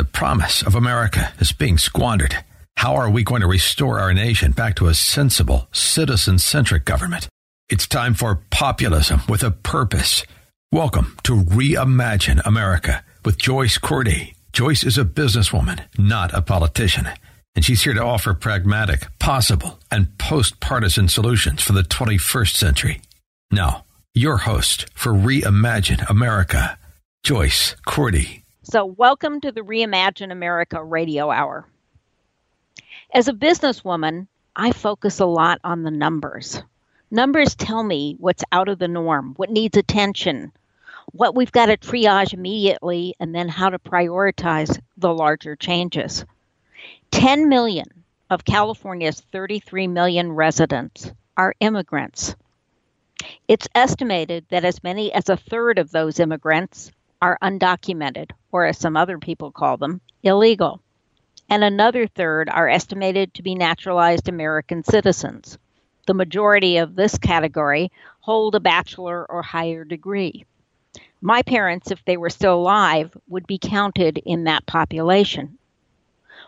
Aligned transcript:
The 0.00 0.04
promise 0.04 0.62
of 0.62 0.74
America 0.74 1.30
is 1.40 1.52
being 1.52 1.76
squandered. 1.76 2.34
How 2.78 2.94
are 2.96 3.10
we 3.10 3.22
going 3.22 3.42
to 3.42 3.46
restore 3.46 4.00
our 4.00 4.14
nation 4.14 4.52
back 4.52 4.74
to 4.76 4.88
a 4.88 4.94
sensible, 4.94 5.68
citizen 5.72 6.38
centric 6.38 6.86
government? 6.86 7.28
It's 7.68 7.86
time 7.86 8.14
for 8.14 8.40
populism 8.48 9.20
with 9.28 9.42
a 9.42 9.50
purpose. 9.50 10.24
Welcome 10.72 11.18
to 11.24 11.42
Reimagine 11.42 12.40
America 12.46 13.04
with 13.26 13.36
Joyce 13.36 13.76
Cordy. 13.76 14.32
Joyce 14.54 14.84
is 14.84 14.96
a 14.96 15.04
businesswoman, 15.04 15.82
not 15.98 16.32
a 16.32 16.40
politician, 16.40 17.06
and 17.54 17.62
she's 17.62 17.82
here 17.82 17.92
to 17.92 18.02
offer 18.02 18.32
pragmatic, 18.32 19.06
possible, 19.18 19.80
and 19.90 20.16
post 20.16 20.60
partisan 20.60 21.08
solutions 21.08 21.60
for 21.60 21.74
the 21.74 21.82
21st 21.82 22.56
century. 22.56 23.02
Now, 23.50 23.84
your 24.14 24.38
host 24.38 24.86
for 24.94 25.12
Reimagine 25.12 26.08
America, 26.08 26.78
Joyce 27.22 27.76
Cordy. 27.84 28.39
So, 28.70 28.84
welcome 28.84 29.40
to 29.40 29.50
the 29.50 29.62
Reimagine 29.62 30.30
America 30.30 30.80
radio 30.80 31.28
hour. 31.28 31.66
As 33.12 33.26
a 33.26 33.32
businesswoman, 33.32 34.28
I 34.54 34.70
focus 34.70 35.18
a 35.18 35.26
lot 35.26 35.58
on 35.64 35.82
the 35.82 35.90
numbers. 35.90 36.62
Numbers 37.10 37.56
tell 37.56 37.82
me 37.82 38.14
what's 38.20 38.44
out 38.52 38.68
of 38.68 38.78
the 38.78 38.86
norm, 38.86 39.34
what 39.34 39.50
needs 39.50 39.76
attention, 39.76 40.52
what 41.10 41.34
we've 41.34 41.50
got 41.50 41.66
to 41.66 41.78
triage 41.78 42.32
immediately, 42.32 43.16
and 43.18 43.34
then 43.34 43.48
how 43.48 43.70
to 43.70 43.78
prioritize 43.80 44.78
the 44.96 45.12
larger 45.12 45.56
changes. 45.56 46.24
10 47.10 47.48
million 47.48 47.88
of 48.30 48.44
California's 48.44 49.20
33 49.32 49.88
million 49.88 50.30
residents 50.30 51.10
are 51.36 51.56
immigrants. 51.58 52.36
It's 53.48 53.66
estimated 53.74 54.46
that 54.50 54.64
as 54.64 54.84
many 54.84 55.12
as 55.12 55.28
a 55.28 55.36
third 55.36 55.80
of 55.80 55.90
those 55.90 56.20
immigrants 56.20 56.92
are 57.20 57.36
undocumented, 57.42 58.30
or 58.52 58.66
as 58.66 58.78
some 58.78 58.96
other 58.96 59.18
people 59.18 59.50
call 59.50 59.76
them, 59.76 60.00
illegal. 60.22 60.80
And 61.48 61.64
another 61.64 62.06
third 62.06 62.48
are 62.48 62.68
estimated 62.68 63.34
to 63.34 63.42
be 63.42 63.54
naturalized 63.54 64.28
American 64.28 64.84
citizens 64.84 65.58
the 66.10 66.14
majority 66.14 66.78
of 66.78 66.96
this 66.96 67.16
category 67.18 67.92
hold 68.18 68.56
a 68.56 68.60
bachelor 68.60 69.24
or 69.30 69.42
higher 69.42 69.84
degree. 69.84 70.44
My 71.20 71.42
parents, 71.42 71.92
if 71.92 72.04
they 72.04 72.16
were 72.16 72.30
still 72.30 72.54
alive, 72.54 73.16
would 73.28 73.46
be 73.46 73.58
counted 73.58 74.18
in 74.18 74.42
that 74.44 74.66
population. 74.66 75.56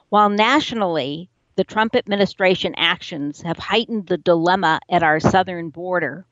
While 0.08 0.30
nationally, 0.30 1.28
the 1.54 1.62
Trump 1.62 1.94
administration 1.94 2.74
actions 2.76 3.42
have 3.42 3.58
heightened 3.58 4.08
the 4.08 4.18
dilemma 4.18 4.80
at 4.90 5.04
our 5.04 5.20
southern 5.20 5.68
border, 5.68 6.26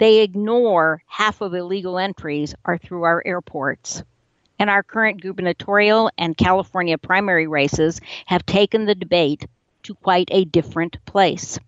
they 0.00 0.22
ignore 0.22 1.02
half 1.06 1.40
of 1.40 1.54
illegal 1.54 1.96
entries 1.96 2.56
are 2.64 2.78
through 2.78 3.04
our 3.04 3.22
airports. 3.24 4.02
And 4.58 4.68
our 4.68 4.82
current 4.82 5.20
gubernatorial 5.20 6.10
and 6.18 6.36
California 6.36 6.98
primary 6.98 7.46
races 7.46 8.00
have 8.26 8.44
taken 8.44 8.86
the 8.86 8.94
debate 8.94 9.46
to 9.84 9.94
quite 9.94 10.28
a 10.32 10.44
different 10.44 11.04
place. 11.06 11.58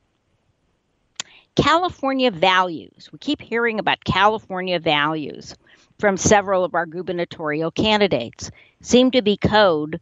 California 1.56 2.30
values. 2.30 3.10
We 3.12 3.18
keep 3.18 3.40
hearing 3.40 3.78
about 3.78 4.04
California 4.04 4.78
values 4.78 5.54
from 5.98 6.16
several 6.16 6.64
of 6.64 6.74
our 6.74 6.86
gubernatorial 6.86 7.70
candidates. 7.70 8.50
Seem 8.80 9.10
to 9.10 9.22
be 9.22 9.36
code 9.36 10.00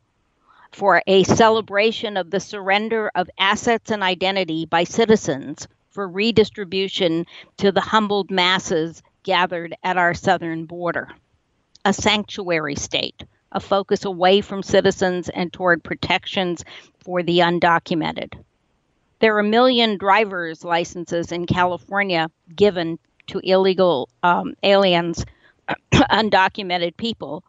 for 0.73 1.03
a 1.07 1.25
celebration 1.25 2.17
of 2.17 2.31
the 2.31 2.41
surrender 2.41 3.11
of 3.15 3.31
assets 3.39 3.91
and 3.91 4.03
identity 4.03 4.67
by 4.67 4.85
citizens 4.85 5.67
for 5.91 6.07
redistribution 6.07 7.27
to 7.57 7.73
the 7.73 7.81
humbled 7.81 8.31
masses 8.31 9.03
gathered 9.25 9.75
at 9.83 9.97
our 9.97 10.15
southern 10.15 10.65
border. 10.67 11.09
A 11.89 11.93
sanctuary 11.93 12.77
state, 12.77 13.25
a 13.51 13.61
focus 13.61 14.05
away 14.05 14.43
from 14.43 14.63
citizens 14.63 15.29
and 15.29 15.53
toward 15.53 15.83
protections 15.83 16.65
for 17.03 17.23
the 17.23 17.39
undocumented 17.39 18.35
there 19.21 19.35
are 19.35 19.41
a 19.41 19.45
million 19.45 19.99
driver's 19.99 20.65
licenses 20.65 21.33
in 21.33 21.47
California 21.47 22.31
given 22.55 22.99
to 23.27 23.41
illegal 23.43 24.09
um, 24.23 24.55
aliens, 24.63 25.25
undocumented 25.93 26.97
people, 26.97 27.43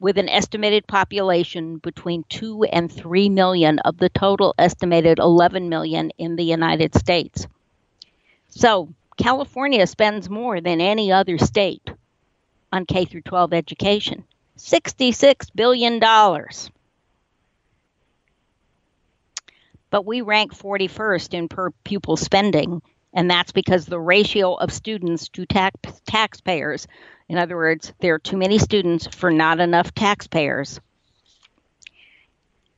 with 0.00 0.18
an 0.18 0.28
estimated 0.28 0.86
population 0.86 1.78
between 1.78 2.24
2 2.28 2.64
and 2.64 2.92
3 2.92 3.30
million 3.30 3.78
of 3.80 3.96
the 3.96 4.10
total 4.10 4.54
estimated 4.58 5.18
11 5.18 5.68
million 5.68 6.10
in 6.18 6.36
the 6.36 6.44
United 6.44 6.94
States. 6.94 7.46
So, 8.48 8.92
California 9.16 9.86
spends 9.86 10.28
more 10.28 10.60
than 10.60 10.80
any 10.80 11.10
other 11.10 11.38
state 11.38 11.90
on 12.74 12.86
K 12.86 13.04
through 13.04 13.22
12 13.22 13.52
education. 13.52 14.24
66 14.56 15.50
billion 15.50 15.98
dollars. 15.98 16.70
but 19.94 20.04
we 20.04 20.22
rank 20.22 20.52
41st 20.52 21.34
in 21.34 21.48
per 21.48 21.70
pupil 21.84 22.16
spending, 22.16 22.82
and 23.12 23.30
that's 23.30 23.52
because 23.52 23.86
the 23.86 24.00
ratio 24.00 24.54
of 24.54 24.72
students 24.72 25.28
to 25.28 25.46
tax 25.46 26.02
taxpayers, 26.04 26.88
in 27.28 27.38
other 27.38 27.54
words, 27.54 27.92
there 28.00 28.14
are 28.14 28.18
too 28.18 28.36
many 28.36 28.58
students 28.58 29.06
for 29.06 29.30
not 29.30 29.60
enough 29.60 29.94
taxpayers. 29.94 30.80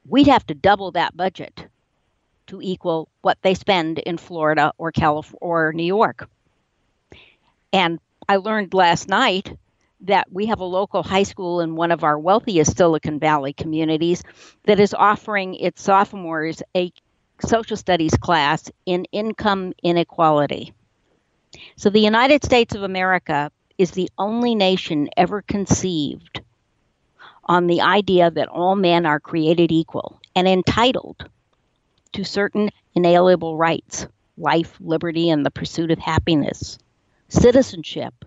We'd 0.06 0.26
have 0.26 0.46
to 0.48 0.54
double 0.54 0.90
that 0.90 1.16
budget 1.16 1.66
to 2.48 2.60
equal 2.60 3.08
what 3.22 3.38
they 3.40 3.54
spend 3.54 3.98
in 3.98 4.18
Florida 4.18 4.74
or 4.76 4.92
California 4.92 5.38
or 5.40 5.72
New 5.72 5.84
York. 5.86 6.28
And 7.72 7.98
I 8.28 8.36
learned 8.36 8.74
last 8.74 9.08
night 9.08 9.56
that 10.00 10.30
we 10.30 10.46
have 10.46 10.60
a 10.60 10.64
local 10.64 11.02
high 11.02 11.22
school 11.22 11.60
in 11.60 11.76
one 11.76 11.90
of 11.90 12.04
our 12.04 12.18
wealthiest 12.18 12.76
Silicon 12.76 13.18
Valley 13.18 13.52
communities 13.52 14.22
that 14.64 14.80
is 14.80 14.94
offering 14.94 15.54
its 15.54 15.82
sophomores 15.82 16.62
a 16.76 16.92
social 17.40 17.76
studies 17.76 18.14
class 18.16 18.70
in 18.84 19.04
income 19.12 19.72
inequality. 19.82 20.72
So, 21.76 21.90
the 21.90 22.00
United 22.00 22.44
States 22.44 22.74
of 22.74 22.82
America 22.82 23.50
is 23.78 23.90
the 23.90 24.10
only 24.18 24.54
nation 24.54 25.08
ever 25.16 25.42
conceived 25.42 26.40
on 27.44 27.66
the 27.66 27.80
idea 27.80 28.30
that 28.30 28.48
all 28.48 28.76
men 28.76 29.06
are 29.06 29.20
created 29.20 29.70
equal 29.70 30.20
and 30.34 30.48
entitled 30.48 31.28
to 32.12 32.24
certain 32.24 32.70
inalienable 32.94 33.56
rights 33.56 34.06
life, 34.38 34.76
liberty, 34.80 35.30
and 35.30 35.46
the 35.46 35.50
pursuit 35.50 35.90
of 35.90 35.98
happiness. 35.98 36.78
Citizenship, 37.28 38.25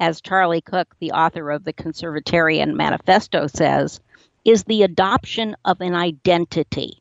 as 0.00 0.20
Charlie 0.20 0.62
Cooke, 0.62 0.96
the 0.98 1.12
author 1.12 1.50
of 1.50 1.64
the 1.64 1.72
Conservatarian 1.72 2.74
Manifesto, 2.74 3.46
says, 3.46 4.00
is 4.44 4.64
the 4.64 4.82
adoption 4.82 5.54
of 5.64 5.80
an 5.80 5.94
identity 5.94 7.00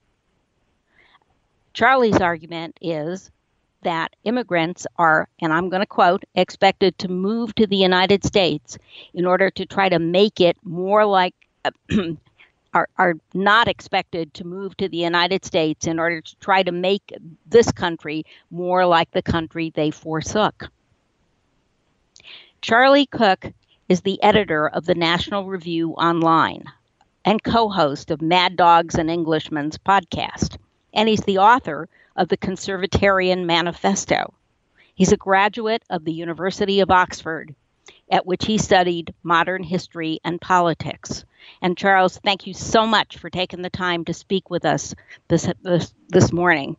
Charlie's 1.74 2.20
argument 2.20 2.78
is 2.82 3.32
that 3.84 4.14
immigrants 4.26 4.86
are, 4.98 5.30
and 5.42 5.54
I'm 5.54 5.70
going 5.70 5.82
to 5.82 5.88
quote, 5.88 6.26
expected 6.36 6.98
to 7.00 7.08
move 7.08 7.56
to 7.56 7.68
the 7.68 7.78
United 7.78 8.26
States 8.26 8.78
in 9.14 9.26
order 9.26 9.50
to 9.52 9.66
try 9.66 9.88
to 9.88 10.00
make 10.00 10.42
it 10.42 10.58
more 10.64 11.06
like, 11.06 11.36
are, 12.74 12.90
are 12.98 13.16
not 13.34 13.70
expected 13.70 14.34
to 14.34 14.46
move 14.46 14.76
to 14.78 14.90
the 14.90 14.98
United 14.98 15.46
States 15.46 15.88
in 15.88 16.00
order 16.00 16.22
to 16.22 16.36
try 16.38 16.64
to 16.64 16.74
make 16.74 17.14
this 17.48 17.72
country 17.72 18.26
more 18.52 18.86
like 18.86 19.12
the 19.12 19.22
country 19.22 19.72
they 19.74 19.92
forsook. 19.92 20.70
Charlie 22.62 23.06
Cooke 23.06 23.52
is 23.88 24.02
the 24.02 24.22
editor 24.22 24.68
of 24.68 24.86
the 24.86 24.96
National 24.96 25.46
Review 25.46 25.92
Online 25.94 26.66
and 27.26 27.44
co 27.44 27.70
host 27.70 28.12
of 28.12 28.22
Mad 28.22 28.56
Dogs 28.56 28.96
and 28.96 29.10
Englishmen's 29.10 29.78
podcast 29.78 30.58
and 30.94 31.08
he's 31.08 31.22
the 31.22 31.38
author 31.38 31.88
of 32.16 32.28
the 32.28 32.38
Conservatarian 32.38 33.46
Manifesto. 33.46 34.34
He's 34.96 35.12
a 35.12 35.18
graduate 35.18 35.84
of 35.90 36.04
the 36.04 36.12
University 36.12 36.82
of 36.82 36.92
Oxford, 36.92 37.56
at 38.12 38.26
which 38.26 38.46
he 38.46 38.58
studied 38.58 39.14
modern 39.24 39.64
history 39.64 40.20
and 40.26 40.42
politics. 40.42 41.24
And 41.62 41.78
Charles, 41.78 42.18
thank 42.18 42.48
you 42.48 42.54
so 42.54 42.86
much 42.86 43.18
for 43.18 43.30
taking 43.30 43.62
the 43.62 43.70
time 43.70 44.04
to 44.06 44.14
speak 44.14 44.50
with 44.50 44.66
us 44.66 44.94
this 45.28 45.50
this, 45.62 45.94
this 46.10 46.34
morning. 46.34 46.76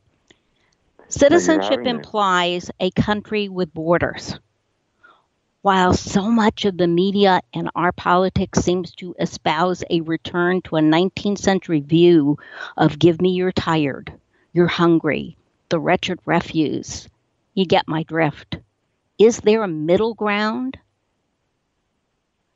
Citizenship 1.08 1.86
implies 1.86 2.70
a 2.78 2.90
country 2.90 3.48
with 3.48 3.72
borders. 3.72 4.38
While 5.62 5.92
so 5.92 6.22
much 6.30 6.64
of 6.64 6.76
the 6.78 6.86
media 6.86 7.40
and 7.52 7.68
our 7.74 7.92
politics 7.92 8.60
seems 8.60 8.92
to 8.92 9.14
espouse 9.20 9.84
a 9.90 10.00
return 10.00 10.62
to 10.62 10.76
a 10.76 10.80
19th 10.80 11.38
century 11.38 11.80
view 11.80 12.38
of 12.76 12.98
give 12.98 13.20
me 13.20 13.32
your 13.32 13.52
tired, 13.52 14.12
you're 14.52 14.66
hungry, 14.66 15.36
the 15.68 15.78
wretched 15.78 16.18
refuse, 16.24 17.08
you 17.54 17.66
get 17.66 17.86
my 17.86 18.02
drift. 18.04 18.56
Is 19.18 19.38
there 19.40 19.62
a 19.62 19.68
middle 19.68 20.14
ground 20.14 20.78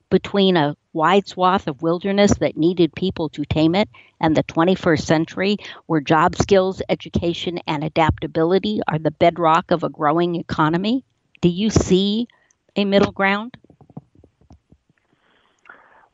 between 0.09 0.57
a 0.57 0.77
wide 0.95 1.27
swath 1.27 1.67
of 1.67 1.83
wilderness 1.83 2.33
that 2.39 2.57
needed 2.57 2.95
people 2.95 3.29
to 3.29 3.45
tame 3.45 3.75
it 3.75 3.89
and 4.21 4.35
the 4.35 4.45
21st 4.45 5.03
century 5.03 5.57
where 5.87 6.01
job 6.01 6.37
skills, 6.37 6.81
education, 6.89 7.59
and 7.67 7.85
adaptability 7.85 8.81
are 8.89 8.99
the 8.99 9.11
bedrock 9.11 9.71
of 9.73 9.83
a 9.83 9.91
growing 9.91 10.37
economy? 10.37 11.05
Do 11.43 11.49
you 11.51 11.69
see 11.69 12.29
a 12.77 12.85
middle 12.85 13.13
ground? 13.13 13.57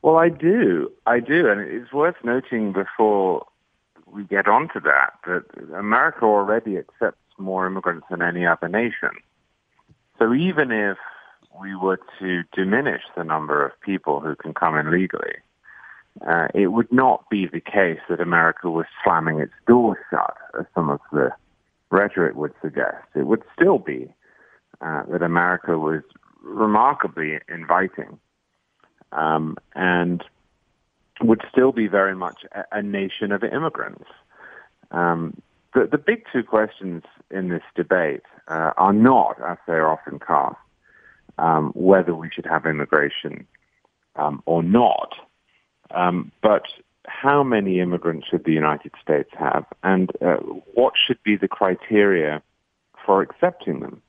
Well, 0.01 0.17
I 0.17 0.29
do. 0.29 0.91
I 1.05 1.19
do. 1.19 1.47
And 1.47 1.61
it's 1.61 1.93
worth 1.93 2.15
noting 2.23 2.73
before 2.73 3.45
we 4.07 4.23
get 4.23 4.47
onto 4.47 4.79
that 4.81 5.13
that 5.25 5.43
America 5.77 6.25
already 6.25 6.77
accepts 6.77 7.17
more 7.37 7.65
immigrants 7.65 8.07
than 8.09 8.21
any 8.21 8.45
other 8.45 8.67
nation. 8.67 9.11
So 10.19 10.33
even 10.33 10.71
if 10.71 10.97
we 11.59 11.75
were 11.75 11.99
to 12.19 12.43
diminish 12.53 13.01
the 13.15 13.23
number 13.23 13.65
of 13.65 13.79
people 13.81 14.19
who 14.19 14.35
can 14.35 14.53
come 14.53 14.77
in 14.77 14.91
legally, 14.91 15.35
uh, 16.27 16.47
it 16.53 16.67
would 16.67 16.91
not 16.91 17.29
be 17.29 17.47
the 17.47 17.61
case 17.61 17.99
that 18.09 18.19
America 18.19 18.69
was 18.69 18.85
slamming 19.03 19.39
its 19.39 19.53
doors 19.67 19.97
shut, 20.09 20.35
as 20.59 20.65
some 20.75 20.89
of 20.89 20.99
the 21.11 21.31
rhetoric 21.89 22.35
would 22.35 22.53
suggest. 22.61 23.05
It 23.15 23.25
would 23.27 23.43
still 23.55 23.77
be 23.77 24.13
uh, 24.81 25.03
that 25.09 25.21
America 25.21 25.77
was 25.77 26.01
remarkably 26.41 27.39
inviting 27.47 28.19
um, 29.11 29.57
and 29.75 30.23
would 31.21 31.41
still 31.51 31.71
be 31.71 31.87
very 31.87 32.15
much 32.15 32.45
a, 32.53 32.63
a 32.71 32.81
nation 32.81 33.31
of 33.31 33.43
immigrants. 33.43 34.05
Um, 34.91 35.41
the, 35.73 35.87
the, 35.89 35.97
big 35.97 36.23
two 36.33 36.43
questions 36.43 37.03
in 37.29 37.49
this 37.49 37.63
debate 37.75 38.23
uh, 38.47 38.71
are 38.75 38.93
not, 38.93 39.37
as 39.41 39.57
they 39.67 39.73
are 39.73 39.87
often 39.87 40.19
cast, 40.19 40.57
um, 41.37 41.71
whether 41.75 42.13
we 42.13 42.29
should 42.33 42.45
have 42.45 42.65
immigration 42.65 43.47
um, 44.15 44.41
or 44.45 44.61
not, 44.63 45.13
um, 45.91 46.31
but 46.41 46.63
how 47.07 47.43
many 47.43 47.79
immigrants 47.79 48.27
should 48.27 48.43
the 48.43 48.51
United 48.51 48.91
States 49.01 49.29
have, 49.37 49.65
and 49.83 50.11
uh, 50.21 50.35
what 50.73 50.93
should 50.97 51.21
be 51.23 51.35
the 51.35 51.47
criteria 51.47 52.41
for 53.05 53.21
accepting 53.21 53.79
them. 53.79 54.01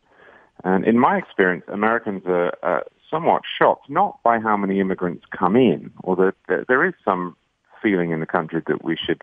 And 0.65 0.85
in 0.85 0.99
my 0.99 1.19
experience, 1.19 1.65
Americans 1.69 2.23
are 2.27 2.53
uh, 2.63 2.81
somewhat 3.11 3.43
shocked, 3.59 3.91
not 3.91 4.23
by 4.23 4.39
how 4.39 4.57
many 4.57 4.81
immigrants 4.81 5.25
come 5.37 5.57
in, 5.57 5.91
although 6.05 6.33
there 6.49 6.85
is 6.85 6.95
some 7.05 7.37
feeling 7.83 8.11
in 8.11 8.21
the 8.21 8.27
country 8.27 8.63
that 8.67 8.85
we 8.85 8.97
should 8.97 9.21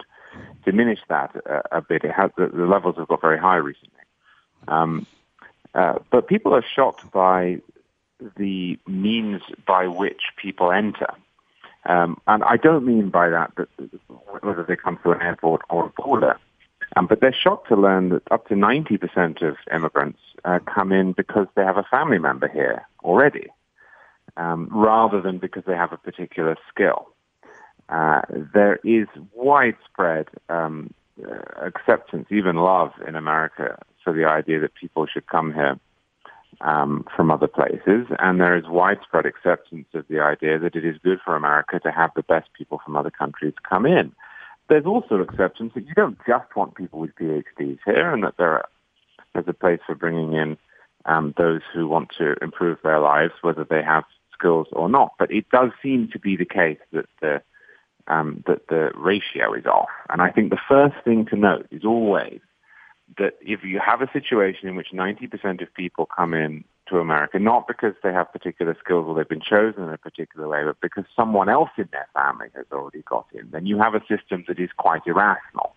diminish 0.65 0.99
that 1.07 1.35
a, 1.45 1.77
a 1.77 1.81
bit. 1.81 2.03
It 2.03 2.11
has, 2.11 2.31
the, 2.37 2.47
the, 2.47 2.65
levels 2.65 2.95
have 2.97 3.07
got 3.07 3.21
very 3.21 3.39
high 3.39 3.55
recently. 3.55 3.99
Um, 4.67 5.07
uh, 5.73 5.99
but 6.11 6.27
people 6.27 6.53
are 6.53 6.63
shocked 6.75 7.09
by 7.11 7.61
the 8.37 8.77
means 8.85 9.41
by 9.65 9.87
which 9.87 10.21
people 10.35 10.71
enter. 10.71 11.13
Um, 11.85 12.19
and 12.27 12.43
I 12.43 12.57
don't 12.57 12.85
mean 12.85 13.09
by 13.09 13.29
that 13.29 13.53
that 13.55 13.69
whether 14.41 14.63
they 14.63 14.75
come 14.75 14.97
through 14.97 15.13
an 15.13 15.21
airport 15.21 15.61
or 15.69 15.85
a 15.85 16.01
border. 16.01 16.37
Um, 16.95 17.07
but 17.07 17.21
they're 17.21 17.33
shocked 17.33 17.69
to 17.69 17.75
learn 17.75 18.09
that 18.09 18.23
up 18.31 18.47
to 18.47 18.55
90% 18.55 19.41
of 19.41 19.55
immigrants 19.73 20.19
uh, 20.45 20.59
come 20.73 20.91
in 20.91 21.13
because 21.13 21.47
they 21.55 21.63
have 21.63 21.77
a 21.77 21.83
family 21.83 22.19
member 22.19 22.47
here 22.47 22.85
already, 23.03 23.47
um, 24.37 24.69
rather 24.71 25.21
than 25.21 25.37
because 25.37 25.63
they 25.65 25.75
have 25.75 25.93
a 25.93 25.97
particular 25.97 26.55
skill. 26.69 27.07
Uh, 27.89 28.21
there 28.53 28.79
is 28.83 29.07
widespread 29.33 30.27
um, 30.49 30.93
uh, 31.25 31.65
acceptance, 31.65 32.27
even 32.29 32.55
love 32.55 32.91
in 33.07 33.15
America, 33.15 33.77
for 34.03 34.13
the 34.13 34.25
idea 34.25 34.59
that 34.59 34.73
people 34.75 35.05
should 35.05 35.27
come 35.27 35.53
here 35.53 35.79
um, 36.61 37.05
from 37.15 37.31
other 37.31 37.47
places, 37.47 38.07
and 38.19 38.39
there 38.39 38.57
is 38.57 38.65
widespread 38.67 39.25
acceptance 39.25 39.87
of 39.93 40.05
the 40.07 40.19
idea 40.19 40.59
that 40.59 40.75
it 40.75 40.85
is 40.85 40.97
good 41.03 41.19
for 41.23 41.35
America 41.35 41.79
to 41.79 41.91
have 41.91 42.11
the 42.15 42.23
best 42.23 42.49
people 42.57 42.79
from 42.83 42.95
other 42.95 43.11
countries 43.11 43.53
come 43.67 43.85
in. 43.85 44.11
There's 44.67 44.85
also 44.85 45.15
acceptance 45.15 45.73
that 45.73 45.87
you 45.87 45.95
don't 45.95 46.17
just 46.27 46.55
want 46.55 46.75
people 46.75 46.99
with 46.99 47.15
PhDs 47.15 47.79
here, 47.85 48.13
and 48.13 48.23
that 48.23 48.37
there 48.37 48.53
are, 48.53 48.69
there's 49.33 49.47
a 49.47 49.53
place 49.53 49.79
for 49.85 49.95
bringing 49.95 50.33
in 50.33 50.57
um, 51.05 51.33
those 51.37 51.61
who 51.73 51.87
want 51.87 52.09
to 52.17 52.35
improve 52.41 52.77
their 52.83 52.99
lives, 52.99 53.33
whether 53.41 53.63
they 53.63 53.81
have 53.83 54.03
skills 54.37 54.67
or 54.71 54.89
not. 54.89 55.13
But 55.17 55.31
it 55.31 55.49
does 55.49 55.71
seem 55.81 56.09
to 56.13 56.19
be 56.19 56.35
the 56.35 56.45
case 56.45 56.79
that 56.91 57.05
the 57.21 57.41
um, 58.07 58.43
that 58.47 58.67
the 58.69 58.91
ratio 58.95 59.53
is 59.53 59.65
off. 59.65 59.89
And 60.09 60.21
I 60.21 60.31
think 60.31 60.49
the 60.49 60.59
first 60.67 60.95
thing 61.03 61.25
to 61.27 61.35
note 61.35 61.67
is 61.71 61.85
always 61.85 62.39
that 63.17 63.33
if 63.41 63.63
you 63.63 63.79
have 63.79 64.01
a 64.01 64.11
situation 64.11 64.67
in 64.67 64.75
which 64.75 64.89
90% 64.93 65.61
of 65.61 65.73
people 65.73 66.07
come 66.07 66.33
in 66.33 66.63
to 66.87 66.97
America, 66.97 67.39
not 67.39 67.67
because 67.67 67.93
they 68.03 68.11
have 68.11 68.31
particular 68.31 68.75
skills 68.83 69.05
or 69.07 69.15
they've 69.15 69.29
been 69.29 69.41
chosen 69.41 69.83
in 69.83 69.89
a 69.89 69.97
particular 69.97 70.47
way, 70.47 70.63
but 70.63 70.79
because 70.81 71.05
someone 71.15 71.49
else 71.49 71.69
in 71.77 71.87
their 71.91 72.07
family 72.13 72.47
has 72.55 72.65
already 72.71 73.03
got 73.03 73.25
in, 73.33 73.49
then 73.51 73.65
you 73.65 73.79
have 73.79 73.95
a 73.95 74.01
system 74.01 74.43
that 74.47 74.59
is 74.59 74.69
quite 74.77 75.01
irrational. 75.05 75.75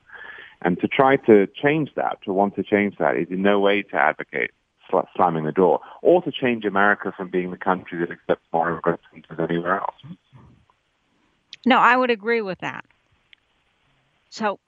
And 0.64 0.78
to 0.80 0.88
try 0.88 1.16
to 1.16 1.46
change 1.48 1.90
that, 1.96 2.18
to 2.24 2.32
want 2.32 2.54
to 2.56 2.62
change 2.62 2.96
that, 2.98 3.16
is 3.16 3.28
in 3.30 3.42
no 3.42 3.58
way 3.60 3.82
to 3.82 3.96
advocate 3.96 4.52
sl- 4.88 5.00
slamming 5.16 5.44
the 5.44 5.52
door 5.52 5.80
or 6.02 6.22
to 6.22 6.30
change 6.30 6.64
America 6.64 7.12
from 7.16 7.28
being 7.28 7.50
the 7.50 7.56
country 7.56 7.98
that 7.98 8.10
accepts 8.10 8.46
more 8.52 8.70
immigrants 8.70 9.04
than 9.12 9.40
anywhere 9.40 9.80
else. 9.80 9.94
No, 11.64 11.78
I 11.78 11.96
would 11.96 12.10
agree 12.10 12.40
with 12.40 12.58
that. 12.60 12.84
So, 14.30 14.58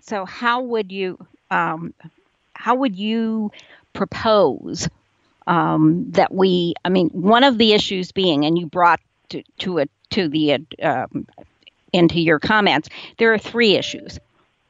so 0.00 0.24
how 0.24 0.62
would 0.62 0.90
you 0.90 1.18
um, 1.50 1.92
how 2.54 2.74
would 2.74 2.96
you 2.96 3.50
propose 3.92 4.88
um, 5.46 6.10
that 6.10 6.32
we? 6.32 6.74
I 6.84 6.88
mean, 6.88 7.08
one 7.10 7.44
of 7.44 7.58
the 7.58 7.72
issues 7.72 8.12
being, 8.12 8.44
and 8.44 8.58
you 8.58 8.66
brought 8.66 9.00
to, 9.30 9.42
to 9.58 9.84
to 10.10 10.28
the 10.28 10.58
uh, 10.82 11.06
into 11.92 12.20
your 12.20 12.38
comments, 12.38 12.88
there 13.18 13.32
are 13.32 13.38
three 13.38 13.74
issues. 13.74 14.18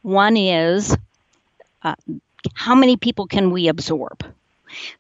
One 0.03 0.37
is 0.37 0.97
uh, 1.83 1.95
how 2.55 2.75
many 2.75 2.97
people 2.97 3.27
can 3.27 3.51
we 3.51 3.69
absorb? 3.69 4.25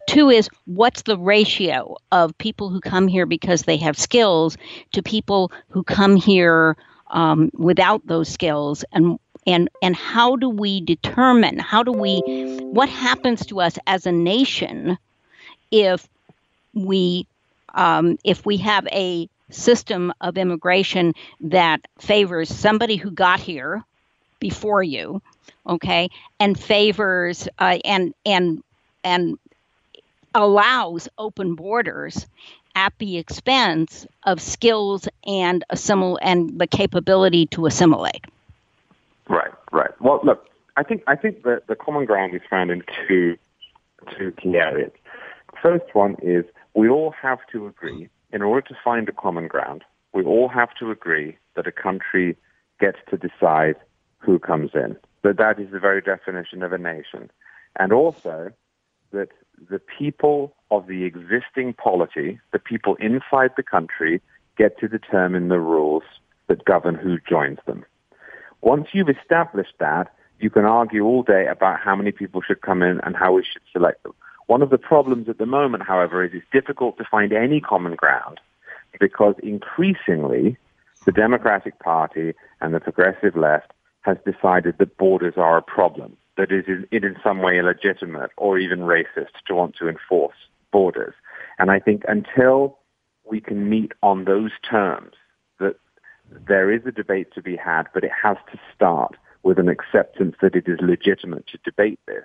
Two 0.08 0.30
is 0.30 0.48
what's 0.66 1.02
the 1.02 1.16
ratio 1.16 1.96
of 2.10 2.36
people 2.38 2.70
who 2.70 2.80
come 2.80 3.06
here 3.06 3.26
because 3.26 3.62
they 3.62 3.76
have 3.78 3.98
skills 3.98 4.56
to 4.92 5.02
people 5.02 5.52
who 5.68 5.84
come 5.84 6.16
here 6.16 6.76
um, 7.10 7.50
without 7.54 8.06
those 8.06 8.28
skills, 8.28 8.84
and 8.92 9.18
and 9.46 9.68
and 9.82 9.94
how 9.96 10.36
do 10.36 10.48
we 10.48 10.80
determine? 10.80 11.58
How 11.58 11.82
do 11.82 11.92
we? 11.92 12.20
What 12.60 12.88
happens 12.88 13.46
to 13.46 13.60
us 13.60 13.78
as 13.86 14.06
a 14.06 14.12
nation 14.12 14.98
if 15.70 16.08
we 16.74 17.26
um, 17.74 18.18
if 18.24 18.44
we 18.44 18.58
have 18.58 18.86
a 18.88 19.28
system 19.50 20.12
of 20.20 20.38
immigration 20.38 21.14
that 21.40 21.80
favors 21.98 22.48
somebody 22.48 22.96
who 22.96 23.10
got 23.10 23.40
here 23.40 23.84
before 24.40 24.82
you, 24.82 25.22
okay, 25.66 26.08
and 26.38 26.58
favors 26.58 27.48
uh, 27.58 27.78
and 27.84 28.14
and 28.26 28.62
and 29.04 29.38
allows 30.34 31.08
open 31.18 31.54
borders 31.54 32.26
at 32.74 32.92
the 32.98 33.18
expense 33.18 34.06
of 34.24 34.40
skills 34.40 35.08
and 35.26 35.64
assimil- 35.72 36.18
and 36.22 36.58
the 36.58 36.66
capability 36.66 37.46
to 37.46 37.66
assimilate. 37.66 38.24
Right, 39.28 39.50
right. 39.72 39.90
Well, 40.00 40.20
look, 40.24 40.46
I 40.76 40.82
think 40.82 41.02
I 41.06 41.16
think 41.16 41.42
that 41.44 41.66
the 41.68 41.76
common 41.76 42.04
ground 42.04 42.34
is 42.34 42.42
found 42.48 42.70
in 42.70 42.82
two 43.06 43.36
two 44.16 44.32
key 44.32 44.56
areas. 44.56 44.92
First 45.62 45.84
one 45.92 46.16
is 46.22 46.44
we 46.74 46.88
all 46.88 47.12
have 47.20 47.38
to 47.52 47.66
agree 47.66 48.08
in 48.32 48.42
order 48.42 48.66
to 48.68 48.74
find 48.82 49.08
a 49.08 49.12
common 49.12 49.48
ground. 49.48 49.84
We 50.12 50.24
all 50.24 50.48
have 50.48 50.70
to 50.80 50.90
agree 50.90 51.36
that 51.54 51.66
a 51.66 51.72
country 51.72 52.36
gets 52.80 52.98
to 53.10 53.16
decide 53.16 53.76
who 54.20 54.38
comes 54.38 54.70
in. 54.74 54.96
That 55.22 55.36
that 55.38 55.58
is 55.58 55.70
the 55.70 55.80
very 55.80 56.00
definition 56.00 56.62
of 56.62 56.72
a 56.72 56.78
nation, 56.78 57.30
and 57.78 57.92
also 57.92 58.52
that 59.12 59.28
the 59.68 59.80
people 59.80 60.54
of 60.70 60.86
the 60.86 61.04
existing 61.04 61.74
polity, 61.74 62.40
the 62.52 62.58
people 62.58 62.94
inside 62.96 63.50
the 63.56 63.62
country, 63.62 64.20
get 64.56 64.78
to 64.78 64.88
determine 64.88 65.48
the 65.48 65.60
rules 65.60 66.04
that 66.46 66.64
govern 66.64 66.94
who 66.94 67.18
joins 67.28 67.58
them. 67.66 67.84
Once 68.62 68.88
you've 68.92 69.08
established 69.08 69.74
that, 69.78 70.12
you 70.38 70.50
can 70.50 70.64
argue 70.64 71.04
all 71.04 71.22
day 71.22 71.46
about 71.46 71.80
how 71.80 71.94
many 71.94 72.12
people 72.12 72.40
should 72.40 72.62
come 72.62 72.82
in 72.82 73.00
and 73.00 73.16
how 73.16 73.32
we 73.32 73.44
should 73.44 73.62
select 73.72 74.02
them. 74.02 74.14
One 74.46 74.62
of 74.62 74.70
the 74.70 74.78
problems 74.78 75.28
at 75.28 75.38
the 75.38 75.46
moment, 75.46 75.84
however, 75.84 76.24
is 76.24 76.32
it's 76.34 76.44
difficult 76.52 76.98
to 76.98 77.04
find 77.10 77.32
any 77.32 77.60
common 77.60 77.94
ground 77.94 78.40
because 78.98 79.34
increasingly 79.42 80.56
the 81.04 81.12
Democratic 81.12 81.78
Party 81.78 82.34
and 82.60 82.74
the 82.74 82.80
progressive 82.80 83.36
left 83.36 83.72
has 84.02 84.16
decided 84.24 84.78
that 84.78 84.96
borders 84.96 85.34
are 85.36 85.58
a 85.58 85.62
problem 85.62 86.16
that 86.36 86.50
it 86.50 86.68
is 86.68 86.84
in 86.90 87.16
some 87.22 87.42
way 87.42 87.58
illegitimate 87.58 88.30
or 88.38 88.58
even 88.58 88.80
racist 88.80 89.34
to 89.46 89.54
want 89.54 89.76
to 89.76 89.88
enforce 89.88 90.36
borders. 90.72 91.14
And 91.58 91.70
I 91.70 91.78
think 91.78 92.02
until 92.08 92.78
we 93.30 93.40
can 93.40 93.68
meet 93.68 93.92
on 94.02 94.24
those 94.24 94.52
terms, 94.68 95.12
that 95.58 95.76
there 96.48 96.72
is 96.72 96.80
a 96.86 96.92
debate 96.92 97.34
to 97.34 97.42
be 97.42 97.56
had, 97.56 97.84
but 97.92 98.04
it 98.04 98.12
has 98.22 98.38
to 98.52 98.58
start 98.74 99.16
with 99.42 99.58
an 99.58 99.68
acceptance 99.68 100.36
that 100.40 100.54
it 100.54 100.64
is 100.66 100.78
legitimate 100.80 101.46
to 101.48 101.58
debate 101.64 102.00
this. 102.06 102.24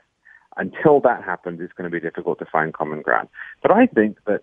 Until 0.58 1.02
that 1.02 1.24
happens, 1.24 1.60
it's 1.60 1.74
going 1.74 1.90
to 1.90 1.94
be 1.94 2.00
difficult 2.00 2.40
to 2.40 2.46
find 2.46 2.74
common 2.74 3.02
ground. 3.02 3.28
But 3.62 3.72
I 3.72 3.88
think 3.88 4.18
that 4.26 4.42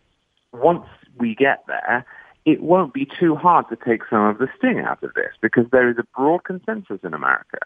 once 0.53 0.87
we 1.17 1.35
get 1.35 1.65
there, 1.67 2.05
it 2.45 2.61
won't 2.61 2.93
be 2.93 3.07
too 3.07 3.37
hard 3.37 3.69
to 3.69 3.77
take 3.77 4.03
some 4.11 4.25
of 4.25 4.39
the 4.39 4.49
sting 4.59 4.81
out 4.81 5.03
of 5.03 5.15
this 5.15 5.33
because 5.41 5.65
there 5.71 5.89
is 5.91 5.97
a 5.99 6.05
broad 6.17 6.45
consensus 6.45 6.99
in 7.05 7.15
America 7.15 7.59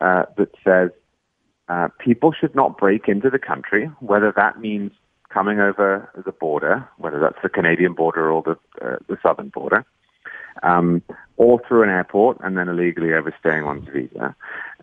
uh, 0.00 0.24
that 0.36 0.50
says 0.62 0.90
uh, 1.68 1.88
people 1.98 2.32
should 2.32 2.54
not 2.54 2.78
break 2.78 3.08
into 3.08 3.30
the 3.30 3.38
country, 3.38 3.86
whether 4.00 4.32
that 4.36 4.60
means 4.60 4.92
coming 5.30 5.60
over 5.60 6.10
the 6.24 6.32
border, 6.32 6.88
whether 6.96 7.20
that's 7.20 7.38
the 7.42 7.48
Canadian 7.48 7.92
border 7.94 8.30
or 8.30 8.42
the, 8.42 8.58
uh, 8.84 8.96
the 9.08 9.16
southern 9.22 9.48
border, 9.50 9.84
um, 10.62 11.02
or 11.36 11.60
through 11.66 11.82
an 11.82 11.90
airport 11.90 12.38
and 12.40 12.56
then 12.56 12.68
illegally 12.68 13.12
overstaying 13.12 13.64
one's 13.64 13.88
visa. 13.88 14.34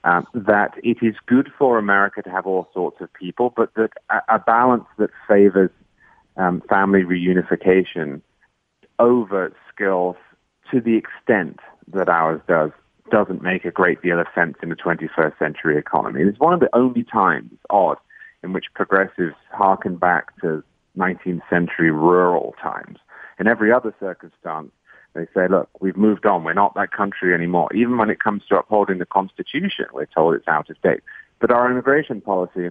Um, 0.03 0.27
that 0.35 0.73
it 0.83 0.97
is 1.01 1.15
good 1.25 1.51
for 1.57 1.79
America 1.79 2.21
to 2.21 2.29
have 2.29 2.45
all 2.45 2.69
sorts 2.73 3.01
of 3.01 3.11
people, 3.13 3.51
but 3.55 3.73
that 3.73 3.89
a, 4.11 4.35
a 4.35 4.39
balance 4.39 4.85
that 4.99 5.09
favors 5.27 5.71
um, 6.37 6.61
family 6.69 7.01
reunification 7.01 8.21
over 8.99 9.53
skills 9.73 10.15
to 10.71 10.81
the 10.81 10.95
extent 10.97 11.59
that 11.93 12.09
ours 12.09 12.41
does 12.47 12.71
doesn't 13.11 13.43
make 13.43 13.65
a 13.65 13.71
great 13.71 14.01
deal 14.01 14.19
of 14.19 14.25
sense 14.33 14.55
in 14.63 14.69
the 14.69 14.75
21st 14.75 15.37
century 15.37 15.77
economy. 15.77 16.21
It's 16.21 16.39
one 16.39 16.53
of 16.53 16.59
the 16.59 16.75
only 16.75 17.03
times, 17.03 17.51
odd, 17.69 17.97
in 18.41 18.51
which 18.51 18.65
progressives 18.73 19.35
harken 19.51 19.95
back 19.95 20.39
to 20.41 20.63
19th 20.97 21.41
century 21.49 21.91
rural 21.91 22.55
times. 22.61 22.97
In 23.39 23.47
every 23.47 23.71
other 23.71 23.93
circumstance, 23.99 24.71
they 25.13 25.27
say, 25.33 25.47
look, 25.47 25.69
we've 25.79 25.95
moved 25.95 26.25
on. 26.25 26.43
We're 26.43 26.53
not 26.53 26.75
that 26.75 26.91
country 26.91 27.33
anymore. 27.33 27.69
Even 27.73 27.97
when 27.97 28.09
it 28.09 28.19
comes 28.19 28.43
to 28.49 28.57
upholding 28.57 28.97
the 28.97 29.05
Constitution, 29.05 29.85
we're 29.93 30.07
told 30.07 30.35
it's 30.35 30.47
out 30.47 30.69
of 30.69 30.81
date. 30.81 31.01
But 31.39 31.51
our 31.51 31.69
immigration 31.69 32.21
policy 32.21 32.69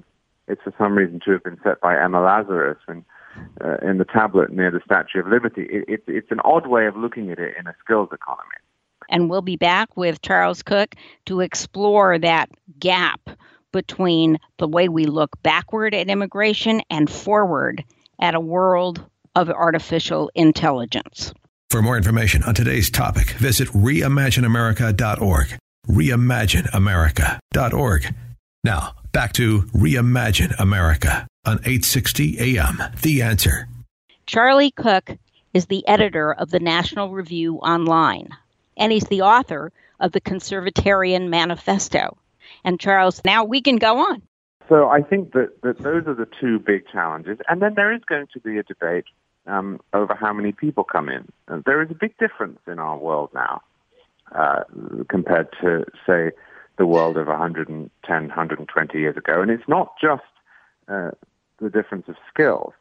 is 0.49 0.59
for 0.62 0.75
some 0.76 0.97
reason 0.97 1.21
to 1.25 1.33
have 1.33 1.43
been 1.43 1.61
set 1.62 1.81
by 1.81 1.99
Emma 1.99 2.21
Lazarus 2.21 2.78
when, 2.87 3.04
uh, 3.62 3.76
in 3.83 3.99
the 3.99 4.05
tablet 4.05 4.53
near 4.53 4.71
the 4.71 4.81
Statue 4.85 5.21
of 5.21 5.26
Liberty. 5.26 5.67
It, 5.71 5.85
it, 5.88 6.05
it's 6.07 6.31
an 6.31 6.41
odd 6.45 6.67
way 6.67 6.87
of 6.87 6.97
looking 6.97 7.31
at 7.31 7.38
it 7.38 7.55
in 7.59 7.67
a 7.67 7.75
skills 7.83 8.09
economy. 8.12 8.57
And 9.09 9.29
we'll 9.29 9.43
be 9.43 9.57
back 9.57 9.97
with 9.97 10.23
Charles 10.23 10.62
Cooke 10.62 10.95
to 11.26 11.41
explore 11.41 12.19
that 12.19 12.49
gap 12.79 13.21
between 13.73 14.38
the 14.59 14.69
way 14.69 14.88
we 14.88 15.05
look 15.05 15.31
backward 15.43 15.95
at 15.95 16.09
immigration 16.09 16.81
and 16.91 17.11
forward 17.11 17.85
at 18.21 18.35
a 18.35 18.41
world 18.41 19.05
of 19.35 19.50
artificial 19.50 20.31
intelligence. 20.35 21.35
For 21.71 21.83
more 21.83 21.97
information 21.97 22.45
on 22.45 22.55
today's 22.55 22.88
topic, 22.88 23.31
visit 23.31 23.69
reimagineamerica.org. 23.69 25.59
Reimagineamerica.org. 25.88 28.14
Now, 28.62 28.95
back 29.12 29.33
to 29.35 29.62
Reimagine 29.62 30.55
America 30.59 31.26
on 31.47 31.57
860 31.59 32.39
AM. 32.39 32.83
The 33.03 33.23
answer. 33.23 33.69
Charlie 34.27 34.71
Cooke 34.71 35.17
is 35.53 35.67
the 35.67 35.87
editor 35.87 36.33
of 36.33 36.51
the 36.51 36.61
National 36.61 37.11
Review 37.11 37.57
Online, 37.59 38.29
and 38.77 38.93
he's 38.93 39.05
the 39.05 39.23
author 39.23 39.73
of 40.01 40.13
the 40.13 40.21
Conservatarian 40.21 41.29
Manifesto. 41.29 42.17
And 42.65 42.81
Charles, 42.81 43.21
now 43.25 43.45
we 43.45 43.61
can 43.61 43.77
go 43.77 43.99
on. 43.99 44.23
So 44.69 44.89
I 44.89 45.03
think 45.03 45.33
that, 45.33 45.61
that 45.63 45.79
those 45.79 46.07
are 46.07 46.15
the 46.15 46.29
two 46.41 46.59
big 46.59 46.89
challenges. 46.89 47.39
And 47.49 47.61
then 47.61 47.75
there 47.75 47.93
is 47.93 48.03
going 48.07 48.27
to 48.33 48.41
be 48.41 48.59
a 48.59 48.63
debate 48.63 49.05
um, 49.47 49.81
over 49.93 50.15
how 50.15 50.33
many 50.33 50.53
people 50.53 50.85
come 50.85 51.09
in. 51.09 51.29
And 51.49 51.63
there 51.65 51.83
is 51.83 51.91
a 51.91 51.95
big 51.95 52.17
difference 52.19 52.59
in 52.67 52.79
our 52.79 52.97
world 52.97 53.31
now 53.35 53.61
uh, 54.35 54.65
compared 55.09 55.49
to, 55.61 55.85
say, 56.07 56.31
the 56.79 56.87
world 56.87 57.17
of 57.17 57.27
110, 57.27 57.91
120 58.09 58.99
years 58.99 59.17
ago. 59.17 59.43
And 59.43 59.51
it's 59.51 59.69
not 59.69 59.93
just 60.01 60.23
uh, 60.89 61.11
the 61.61 61.70
difference 61.70 62.08
of 62.08 62.16
skills, 62.32 62.73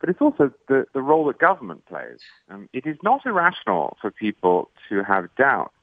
but 0.00 0.08
it's 0.08 0.20
also 0.20 0.52
the, 0.68 0.86
the 0.92 1.02
role 1.02 1.26
that 1.26 1.38
government 1.38 1.84
plays. 1.86 2.18
Um, 2.50 2.68
it 2.72 2.86
is 2.86 2.96
not 3.02 3.24
irrational 3.24 3.96
for 4.00 4.10
people 4.10 4.70
to 4.88 5.02
have 5.02 5.34
doubts 5.36 5.74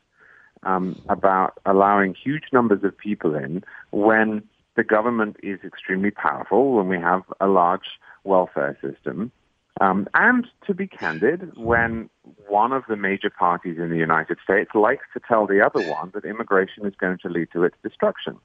um, 0.63 1.01
about 1.09 1.53
allowing 1.65 2.13
huge 2.13 2.45
numbers 2.53 2.83
of 2.83 2.97
people 2.97 3.35
in 3.35 3.63
when 3.91 4.43
the 4.75 4.83
government 4.83 5.38
is 5.43 5.59
extremely 5.65 6.11
powerful, 6.11 6.73
when 6.73 6.88
we 6.88 6.97
have 6.97 7.23
a 7.39 7.47
large 7.47 8.00
welfare 8.23 8.77
system, 8.81 9.31
um, 9.79 10.07
and 10.13 10.45
to 10.67 10.73
be 10.73 10.85
candid, 10.85 11.57
when 11.57 12.09
one 12.47 12.71
of 12.71 12.83
the 12.88 12.95
major 12.95 13.29
parties 13.29 13.77
in 13.77 13.89
the 13.89 13.97
United 13.97 14.38
States 14.43 14.71
likes 14.75 15.05
to 15.13 15.21
tell 15.27 15.47
the 15.47 15.65
other 15.65 15.81
one 15.81 16.11
that 16.13 16.25
immigration 16.25 16.85
is 16.85 16.93
going 17.00 17.17
to 17.19 17.29
lead 17.29 17.47
to 17.53 17.63
its 17.63 17.75
destruction. 17.81 18.38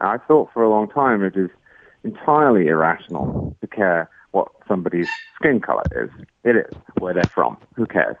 I 0.00 0.18
thought 0.18 0.50
for 0.52 0.62
a 0.62 0.70
long 0.70 0.88
time 0.88 1.22
it 1.22 1.36
is 1.36 1.50
entirely 2.04 2.68
irrational 2.68 3.56
to 3.60 3.66
care 3.66 4.10
what 4.32 4.48
somebody's 4.66 5.08
skin 5.34 5.60
color 5.60 5.86
is. 5.92 6.10
It 6.44 6.56
is 6.56 6.74
where 6.98 7.14
they're 7.14 7.30
from. 7.34 7.56
Who 7.74 7.86
cares? 7.86 8.16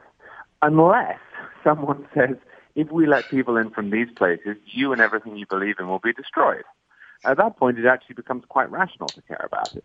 Unless 0.62 1.18
someone 1.64 2.06
says, 2.14 2.36
if 2.74 2.90
we 2.92 3.06
let 3.06 3.28
people 3.28 3.56
in 3.56 3.70
from 3.70 3.90
these 3.90 4.08
places, 4.16 4.56
you 4.66 4.92
and 4.92 5.00
everything 5.00 5.36
you 5.36 5.46
believe 5.46 5.76
in 5.78 5.88
will 5.88 5.98
be 5.98 6.12
destroyed. 6.12 6.64
At 7.24 7.36
that 7.38 7.56
point, 7.56 7.78
it 7.78 7.86
actually 7.86 8.14
becomes 8.14 8.44
quite 8.48 8.70
rational 8.70 9.10
to 9.10 9.22
care 9.22 9.44
about 9.44 9.74
it. 9.74 9.84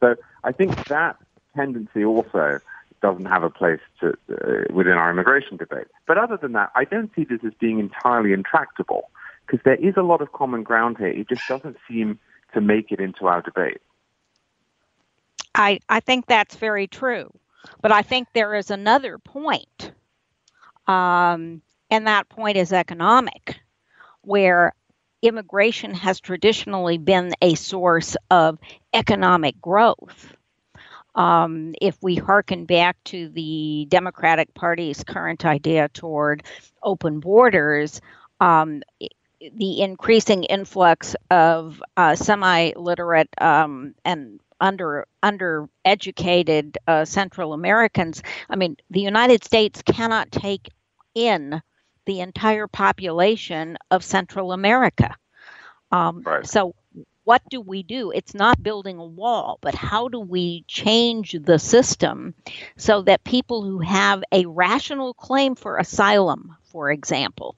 So 0.00 0.14
I 0.44 0.52
think 0.52 0.86
that 0.88 1.16
tendency 1.56 2.04
also 2.04 2.60
doesn't 3.02 3.26
have 3.26 3.42
a 3.42 3.50
place 3.50 3.80
to, 4.00 4.10
uh, 4.30 4.72
within 4.72 4.94
our 4.94 5.10
immigration 5.10 5.56
debate. 5.56 5.86
But 6.06 6.18
other 6.18 6.36
than 6.36 6.52
that, 6.52 6.70
I 6.74 6.84
don't 6.84 7.10
see 7.14 7.24
this 7.24 7.40
as 7.44 7.52
being 7.60 7.78
entirely 7.78 8.32
intractable 8.32 9.10
because 9.46 9.62
there 9.64 9.76
is 9.76 9.94
a 9.96 10.02
lot 10.02 10.20
of 10.20 10.32
common 10.32 10.62
ground 10.62 10.98
here. 10.98 11.08
It 11.08 11.28
just 11.28 11.46
doesn't 11.48 11.76
seem 11.88 12.18
to 12.54 12.60
make 12.60 12.92
it 12.92 13.00
into 13.00 13.26
our 13.26 13.42
debate. 13.42 13.80
I, 15.54 15.80
I 15.88 16.00
think 16.00 16.26
that's 16.26 16.56
very 16.56 16.86
true. 16.86 17.30
But 17.82 17.92
I 17.92 18.02
think 18.02 18.28
there 18.32 18.54
is 18.54 18.70
another 18.70 19.18
point, 19.18 19.92
um, 20.86 21.60
and 21.90 22.06
that 22.06 22.28
point 22.28 22.56
is 22.56 22.72
economic, 22.72 23.60
where 24.22 24.72
immigration 25.22 25.92
has 25.94 26.20
traditionally 26.20 26.98
been 26.98 27.32
a 27.42 27.56
source 27.56 28.16
of 28.30 28.58
economic 28.94 29.60
growth. 29.60 30.32
Um, 31.14 31.74
if 31.82 31.96
we 32.00 32.14
hearken 32.14 32.64
back 32.64 33.02
to 33.04 33.28
the 33.28 33.86
Democratic 33.88 34.54
Party's 34.54 35.02
current 35.02 35.44
idea 35.44 35.88
toward 35.88 36.44
open 36.82 37.18
borders, 37.18 38.00
um, 38.40 38.82
the 39.40 39.80
increasing 39.80 40.44
influx 40.44 41.14
of 41.30 41.82
uh, 41.96 42.14
semi-literate 42.14 43.28
um, 43.40 43.94
and 44.04 44.40
under 44.60 45.06
undereducated 45.22 46.76
uh, 46.86 47.04
Central 47.04 47.52
Americans. 47.52 48.22
I 48.50 48.56
mean, 48.56 48.76
the 48.90 49.00
United 49.00 49.44
States 49.44 49.82
cannot 49.82 50.32
take 50.32 50.68
in 51.14 51.62
the 52.06 52.20
entire 52.20 52.66
population 52.66 53.76
of 53.90 54.02
Central 54.02 54.52
America. 54.52 55.14
Um, 55.92 56.22
right. 56.22 56.46
So 56.46 56.74
what 57.24 57.42
do 57.50 57.60
we 57.60 57.82
do? 57.82 58.10
It's 58.10 58.34
not 58.34 58.62
building 58.62 58.98
a 58.98 59.04
wall, 59.04 59.58
but 59.60 59.74
how 59.74 60.08
do 60.08 60.18
we 60.18 60.64
change 60.66 61.36
the 61.38 61.58
system 61.58 62.34
so 62.78 63.02
that 63.02 63.22
people 63.22 63.62
who 63.62 63.80
have 63.80 64.24
a 64.32 64.46
rational 64.46 65.12
claim 65.12 65.54
for 65.54 65.76
asylum, 65.76 66.56
for 66.64 66.90
example, 66.90 67.54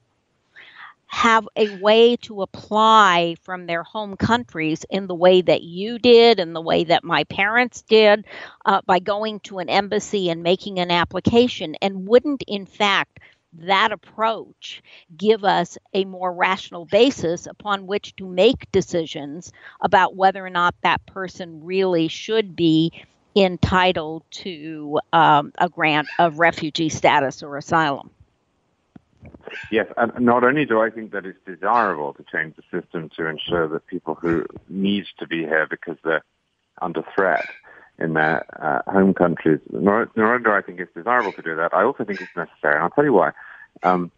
have 1.11 1.45
a 1.57 1.77
way 1.81 2.15
to 2.15 2.41
apply 2.41 3.35
from 3.43 3.65
their 3.65 3.83
home 3.83 4.15
countries 4.15 4.85
in 4.89 5.07
the 5.07 5.13
way 5.15 5.41
that 5.41 5.61
you 5.61 5.99
did 5.99 6.39
and 6.39 6.55
the 6.55 6.61
way 6.61 6.85
that 6.85 7.03
my 7.03 7.25
parents 7.25 7.81
did 7.81 8.25
uh, 8.65 8.81
by 8.85 8.97
going 8.97 9.37
to 9.41 9.59
an 9.59 9.67
embassy 9.69 10.29
and 10.29 10.41
making 10.41 10.79
an 10.79 10.89
application 10.89 11.75
and 11.81 12.07
wouldn't 12.07 12.43
in 12.47 12.65
fact 12.65 13.19
that 13.53 13.91
approach 13.91 14.81
give 15.17 15.43
us 15.43 15.77
a 15.93 16.05
more 16.05 16.31
rational 16.33 16.85
basis 16.85 17.45
upon 17.45 17.85
which 17.87 18.15
to 18.15 18.25
make 18.25 18.71
decisions 18.71 19.51
about 19.81 20.15
whether 20.15 20.45
or 20.45 20.49
not 20.49 20.73
that 20.81 21.05
person 21.05 21.61
really 21.61 22.07
should 22.07 22.55
be 22.55 22.89
entitled 23.35 24.23
to 24.31 24.97
um, 25.11 25.51
a 25.57 25.67
grant 25.67 26.07
of 26.17 26.39
refugee 26.39 26.89
status 26.89 27.43
or 27.43 27.57
asylum. 27.57 28.09
Yes, 29.71 29.87
and 29.97 30.11
not 30.19 30.43
only 30.43 30.65
do 30.65 30.81
I 30.81 30.89
think 30.89 31.11
that 31.11 31.25
it's 31.25 31.39
desirable 31.45 32.13
to 32.13 32.25
change 32.31 32.55
the 32.55 32.63
system 32.81 33.09
to 33.17 33.27
ensure 33.27 33.67
that 33.67 33.87
people 33.87 34.15
who 34.15 34.45
need 34.69 35.05
to 35.19 35.27
be 35.27 35.39
here 35.39 35.67
because 35.69 35.97
they're 36.03 36.23
under 36.81 37.03
threat 37.15 37.45
in 37.99 38.13
their 38.13 38.45
uh, 38.61 38.91
home 38.91 39.13
countries. 39.13 39.59
Nor, 39.71 40.09
nor 40.15 40.39
do 40.39 40.51
I 40.51 40.61
think 40.61 40.79
it's 40.79 40.93
desirable 40.93 41.33
to 41.33 41.41
do 41.41 41.55
that. 41.55 41.73
I 41.73 41.83
also 41.83 42.03
think 42.03 42.21
it's 42.21 42.35
necessary, 42.35 42.75
and 42.75 42.83
I'll 42.83 42.89
tell 42.89 43.03
you 43.03 43.13
why. 43.13 43.31
Um, 43.83 44.11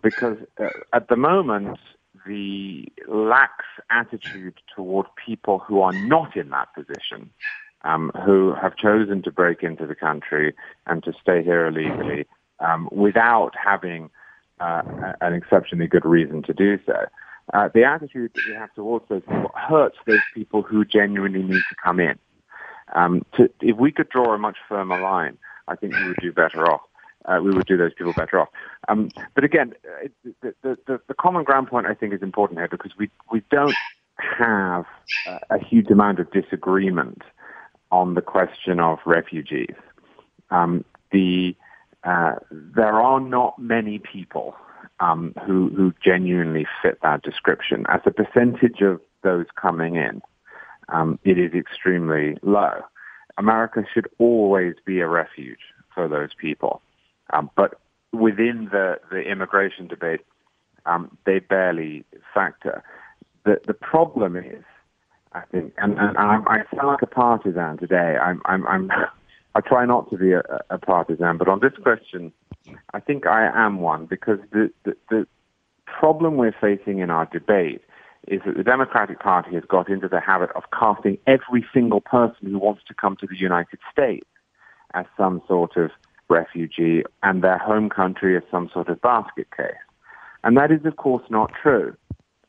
because 0.00 0.38
uh, 0.58 0.68
at 0.92 1.08
the 1.08 1.16
moment, 1.16 1.78
the 2.26 2.86
lax 3.08 3.64
attitude 3.90 4.54
toward 4.74 5.06
people 5.26 5.58
who 5.58 5.80
are 5.80 5.92
not 5.92 6.36
in 6.36 6.50
that 6.50 6.68
position 6.74 7.30
um, 7.84 8.12
who 8.24 8.54
have 8.54 8.76
chosen 8.76 9.22
to 9.22 9.30
break 9.30 9.62
into 9.62 9.86
the 9.86 9.94
country 9.94 10.54
and 10.86 11.02
to 11.04 11.12
stay 11.20 11.42
here 11.42 11.66
illegally 11.66 12.26
um, 12.60 12.88
without 12.92 13.52
having 13.56 14.10
uh, 14.62 15.12
an 15.20 15.34
exceptionally 15.34 15.86
good 15.86 16.04
reason 16.04 16.42
to 16.42 16.52
do 16.52 16.78
so. 16.86 17.06
Uh, 17.52 17.68
the 17.74 17.84
attitude 17.84 18.30
that 18.34 18.42
we 18.46 18.54
have 18.54 18.72
towards 18.74 19.04
those 19.08 19.22
people 19.22 19.50
hurts 19.54 19.98
those 20.06 20.20
people 20.34 20.62
who 20.62 20.84
genuinely 20.84 21.42
need 21.42 21.62
to 21.68 21.74
come 21.82 21.98
in. 21.98 22.18
Um, 22.94 23.24
to, 23.36 23.50
if 23.60 23.76
we 23.76 23.90
could 23.90 24.08
draw 24.08 24.34
a 24.34 24.38
much 24.38 24.58
firmer 24.68 25.00
line, 25.00 25.36
I 25.66 25.76
think 25.76 25.94
we 25.94 26.08
would 26.08 26.18
do 26.20 26.32
better 26.32 26.70
off. 26.70 26.82
Uh, 27.24 27.38
we 27.42 27.50
would 27.50 27.66
do 27.66 27.76
those 27.76 27.94
people 27.94 28.12
better 28.12 28.40
off. 28.40 28.48
Um, 28.88 29.10
but 29.34 29.44
again, 29.44 29.74
uh, 29.84 30.08
the, 30.42 30.54
the, 30.62 30.78
the, 30.86 31.00
the, 31.06 31.14
common 31.14 31.44
ground 31.44 31.68
point 31.68 31.86
I 31.86 31.94
think 31.94 32.12
is 32.12 32.22
important 32.22 32.58
here 32.58 32.68
because 32.68 32.92
we, 32.98 33.10
we 33.30 33.42
don't 33.50 33.74
have 34.16 34.86
a, 35.26 35.40
a 35.50 35.58
huge 35.58 35.88
amount 35.90 36.18
of 36.18 36.30
disagreement 36.32 37.22
on 37.90 38.14
the 38.14 38.22
question 38.22 38.80
of 38.80 38.98
refugees. 39.06 39.74
Um, 40.50 40.84
the 41.12 41.54
uh, 42.04 42.34
there 42.50 43.00
are 43.00 43.20
not 43.20 43.58
many 43.58 43.98
people 43.98 44.54
um, 45.00 45.34
who 45.46 45.70
who 45.76 45.92
genuinely 46.04 46.66
fit 46.82 46.98
that 47.02 47.22
description. 47.22 47.84
As 47.88 48.00
a 48.06 48.10
percentage 48.10 48.80
of 48.80 49.00
those 49.22 49.46
coming 49.60 49.96
in, 49.96 50.22
um, 50.88 51.18
it 51.24 51.38
is 51.38 51.52
extremely 51.52 52.36
low. 52.42 52.80
America 53.38 53.84
should 53.92 54.08
always 54.18 54.74
be 54.84 55.00
a 55.00 55.08
refuge 55.08 55.60
for 55.94 56.08
those 56.08 56.30
people, 56.34 56.82
um, 57.32 57.50
but 57.56 57.80
within 58.12 58.68
the 58.70 58.98
the 59.10 59.20
immigration 59.20 59.86
debate, 59.86 60.20
um, 60.86 61.16
they 61.24 61.38
barely 61.38 62.04
factor. 62.34 62.82
The 63.44 63.60
the 63.66 63.74
problem 63.74 64.36
is 64.36 64.64
I 65.34 65.42
think, 65.50 65.72
and, 65.78 65.98
and 65.98 66.18
I, 66.18 66.40
I 66.46 66.58
sound 66.74 66.88
like 66.88 67.02
a 67.02 67.06
partisan 67.06 67.78
today. 67.78 68.16
I'm, 68.20 68.42
I'm, 68.44 68.66
I'm, 68.66 68.90
I 69.54 69.60
try 69.60 69.84
not 69.84 70.10
to 70.10 70.16
be 70.16 70.32
a, 70.32 70.42
a 70.70 70.78
partisan, 70.78 71.36
but 71.36 71.48
on 71.48 71.60
this 71.60 71.72
question, 71.82 72.32
I 72.94 73.00
think 73.00 73.26
I 73.26 73.50
am 73.54 73.80
one 73.80 74.06
because 74.06 74.38
the, 74.50 74.70
the, 74.84 74.96
the 75.10 75.26
problem 75.86 76.36
we're 76.36 76.54
facing 76.58 77.00
in 77.00 77.10
our 77.10 77.26
debate 77.26 77.82
is 78.28 78.40
that 78.46 78.56
the 78.56 78.62
Democratic 78.62 79.20
Party 79.20 79.54
has 79.54 79.64
got 79.64 79.88
into 79.88 80.08
the 80.08 80.20
habit 80.20 80.50
of 80.54 80.62
casting 80.78 81.18
every 81.26 81.64
single 81.74 82.00
person 82.00 82.50
who 82.50 82.58
wants 82.58 82.82
to 82.88 82.94
come 82.94 83.16
to 83.16 83.26
the 83.26 83.36
United 83.36 83.78
States 83.90 84.26
as 84.94 85.06
some 85.16 85.42
sort 85.48 85.76
of 85.76 85.90
refugee 86.28 87.02
and 87.22 87.42
their 87.42 87.58
home 87.58 87.90
country 87.90 88.36
as 88.36 88.42
some 88.50 88.70
sort 88.72 88.88
of 88.88 89.00
basket 89.02 89.48
case. 89.56 89.74
And 90.44 90.56
that 90.56 90.70
is, 90.70 90.84
of 90.84 90.96
course, 90.96 91.24
not 91.30 91.52
true. 91.60 91.96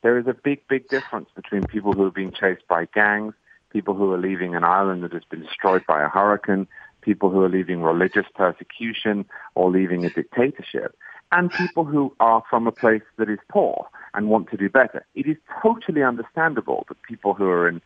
There 0.04 0.18
is 0.18 0.28
a 0.28 0.34
big, 0.34 0.68
big 0.68 0.88
difference 0.90 1.30
between 1.36 1.64
people 1.64 1.94
who 1.94 2.06
are 2.06 2.12
being 2.12 2.32
chased 2.32 2.68
by 2.68 2.86
gangs, 2.94 3.34
people 3.72 3.94
who 3.96 4.12
are 4.14 4.18
leaving 4.18 4.56
an 4.56 4.64
island 4.64 5.04
that 5.04 5.14
has 5.14 5.24
been 5.30 5.42
destroyed 5.42 5.84
by 5.88 6.04
a 6.04 6.08
hurricane, 6.08 6.68
people 7.04 7.30
who 7.30 7.42
are 7.42 7.50
leaving 7.50 7.82
religious 7.82 8.26
persecution 8.36 9.26
or 9.56 9.70
leaving 9.70 10.06
a 10.06 10.10
dictatorship, 10.10 10.96
and 11.32 11.52
people 11.52 11.84
who 11.84 12.16
are 12.20 12.44
from 12.50 12.68
a 12.68 12.72
place 12.72 13.02
that 13.18 13.30
is 13.30 13.40
poor 13.50 13.88
and 14.14 14.30
want 14.30 14.50
to 14.52 14.58
do 14.58 14.70
better. 14.70 15.06
It 15.16 15.28
is 15.28 15.38
totally 15.62 16.04
understandable 16.04 16.86
that 16.90 17.02
people 17.04 17.34
who 17.34 17.46
are 17.46 17.68
in 17.68 17.82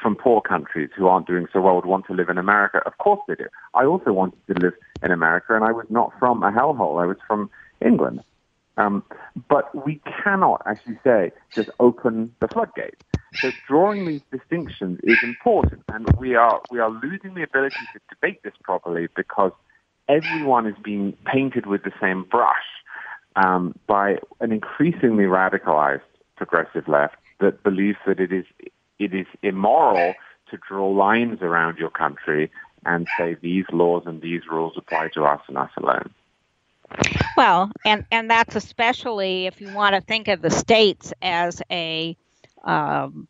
from 0.00 0.16
poor 0.16 0.40
countries 0.40 0.90
who 0.96 1.06
aren't 1.06 1.26
doing 1.26 1.46
so 1.52 1.60
well 1.60 1.74
would 1.76 1.84
want 1.84 2.06
to 2.06 2.14
live 2.14 2.30
in 2.30 2.38
America. 2.38 2.80
Of 2.86 2.96
course 2.98 3.20
they 3.28 3.34
do. 3.34 3.46
I 3.74 3.84
also 3.84 4.12
wanted 4.12 4.38
to 4.46 4.54
live 4.54 4.74
in 5.02 5.10
America, 5.10 5.54
and 5.54 5.64
I 5.64 5.72
was 5.72 5.86
not 5.90 6.12
from 6.18 6.42
a 6.42 6.50
hellhole. 6.50 7.02
I 7.02 7.06
was 7.06 7.18
from 7.26 7.50
England. 7.84 8.22
Um, 8.76 9.04
but 9.48 9.86
we 9.86 10.00
cannot, 10.22 10.62
as 10.66 10.78
you 10.86 10.98
say, 11.04 11.32
just 11.52 11.70
open 11.80 12.34
the 12.40 12.48
floodgates. 12.48 13.00
So 13.40 13.50
drawing 13.66 14.06
these 14.06 14.20
distinctions 14.30 15.00
is 15.02 15.18
important, 15.22 15.82
and 15.88 16.06
we 16.18 16.34
are 16.34 16.60
we 16.70 16.78
are 16.78 16.90
losing 16.90 17.34
the 17.34 17.42
ability 17.42 17.76
to 17.92 18.00
debate 18.10 18.42
this 18.42 18.54
properly 18.62 19.08
because 19.14 19.52
everyone 20.08 20.66
is 20.66 20.76
being 20.82 21.12
painted 21.24 21.66
with 21.66 21.82
the 21.82 21.92
same 22.00 22.24
brush 22.24 22.56
um, 23.36 23.74
by 23.86 24.18
an 24.40 24.52
increasingly 24.52 25.24
radicalized 25.24 26.02
progressive 26.36 26.88
left 26.88 27.16
that 27.40 27.62
believes 27.62 27.98
that 28.06 28.20
it 28.20 28.32
is 28.32 28.44
it 28.98 29.14
is 29.14 29.26
immoral 29.42 30.14
to 30.50 30.58
draw 30.68 30.88
lines 30.88 31.40
around 31.42 31.78
your 31.78 31.90
country 31.90 32.50
and 32.86 33.06
say 33.18 33.36
these 33.40 33.64
laws 33.72 34.02
and 34.06 34.20
these 34.20 34.42
rules 34.50 34.74
apply 34.76 35.08
to 35.08 35.24
us 35.24 35.40
and 35.48 35.56
us 35.56 35.70
alone. 35.78 36.10
Well, 37.36 37.72
and 37.84 38.04
and 38.10 38.30
that's 38.30 38.56
especially 38.56 39.46
if 39.46 39.60
you 39.60 39.72
want 39.72 39.94
to 39.94 40.00
think 40.00 40.28
of 40.28 40.42
the 40.42 40.50
states 40.50 41.12
as 41.22 41.62
a 41.70 42.16
um, 42.62 43.28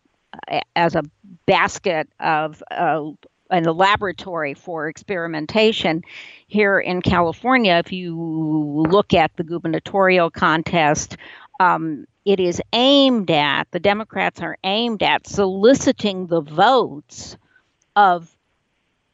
as 0.77 0.94
a 0.94 1.03
basket 1.47 2.09
of 2.20 2.62
uh, 2.70 3.11
in 3.51 3.66
a 3.66 3.73
laboratory 3.73 4.55
for 4.55 4.88
experimentation. 4.88 6.03
Here 6.47 6.79
in 6.79 7.03
California, 7.03 7.81
if 7.85 7.92
you 7.92 8.16
look 8.16 9.14
at 9.14 9.37
the 9.37 9.44
gubernatorial 9.44 10.31
contest, 10.31 11.16
um, 11.61 12.07
it 12.25 12.40
is 12.40 12.61
aimed 12.73 13.31
at 13.31 13.70
the 13.70 13.81
Democrats 13.81 14.40
are 14.40 14.57
aimed 14.64 15.03
at 15.03 15.27
soliciting 15.27 16.27
the 16.27 16.40
votes 16.40 17.37
of 17.94 18.35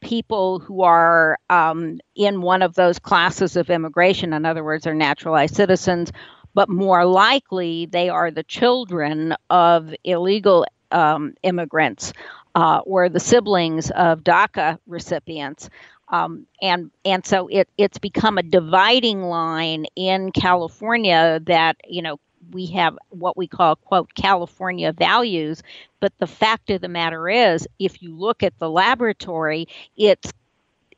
people 0.01 0.59
who 0.59 0.81
are 0.81 1.37
um, 1.49 1.99
in 2.15 2.41
one 2.41 2.61
of 2.61 2.73
those 2.73 2.99
classes 2.99 3.55
of 3.55 3.69
immigration, 3.69 4.33
in 4.33 4.45
other 4.45 4.63
words, 4.63 4.87
are 4.87 4.95
naturalized 4.95 5.55
citizens, 5.55 6.11
but 6.53 6.69
more 6.69 7.05
likely 7.05 7.85
they 7.85 8.09
are 8.09 8.31
the 8.31 8.43
children 8.43 9.35
of 9.49 9.93
illegal 10.03 10.65
um, 10.91 11.35
immigrants 11.43 12.13
uh, 12.55 12.79
or 12.85 13.09
the 13.09 13.19
siblings 13.19 13.91
of 13.91 14.23
DACA 14.23 14.77
recipients. 14.87 15.69
Um, 16.09 16.45
and 16.61 16.91
and 17.05 17.25
so 17.25 17.47
it 17.47 17.69
it's 17.77 17.97
become 17.97 18.37
a 18.37 18.43
dividing 18.43 19.21
line 19.21 19.85
in 19.95 20.31
California 20.33 21.39
that 21.45 21.77
you 21.87 22.01
know 22.01 22.19
we 22.51 22.65
have 22.67 22.97
what 23.09 23.37
we 23.37 23.47
call 23.47 23.77
quote 23.77 24.13
California 24.13 24.91
values, 24.91 25.63
but 26.01 26.11
the 26.19 26.27
fact 26.27 26.69
of 26.69 26.81
the 26.81 26.89
matter 26.89 27.29
is, 27.29 27.67
if 27.79 28.01
you 28.01 28.13
look 28.13 28.43
at 28.43 28.57
the 28.59 28.69
laboratory, 28.69 29.67
it's 29.95 30.31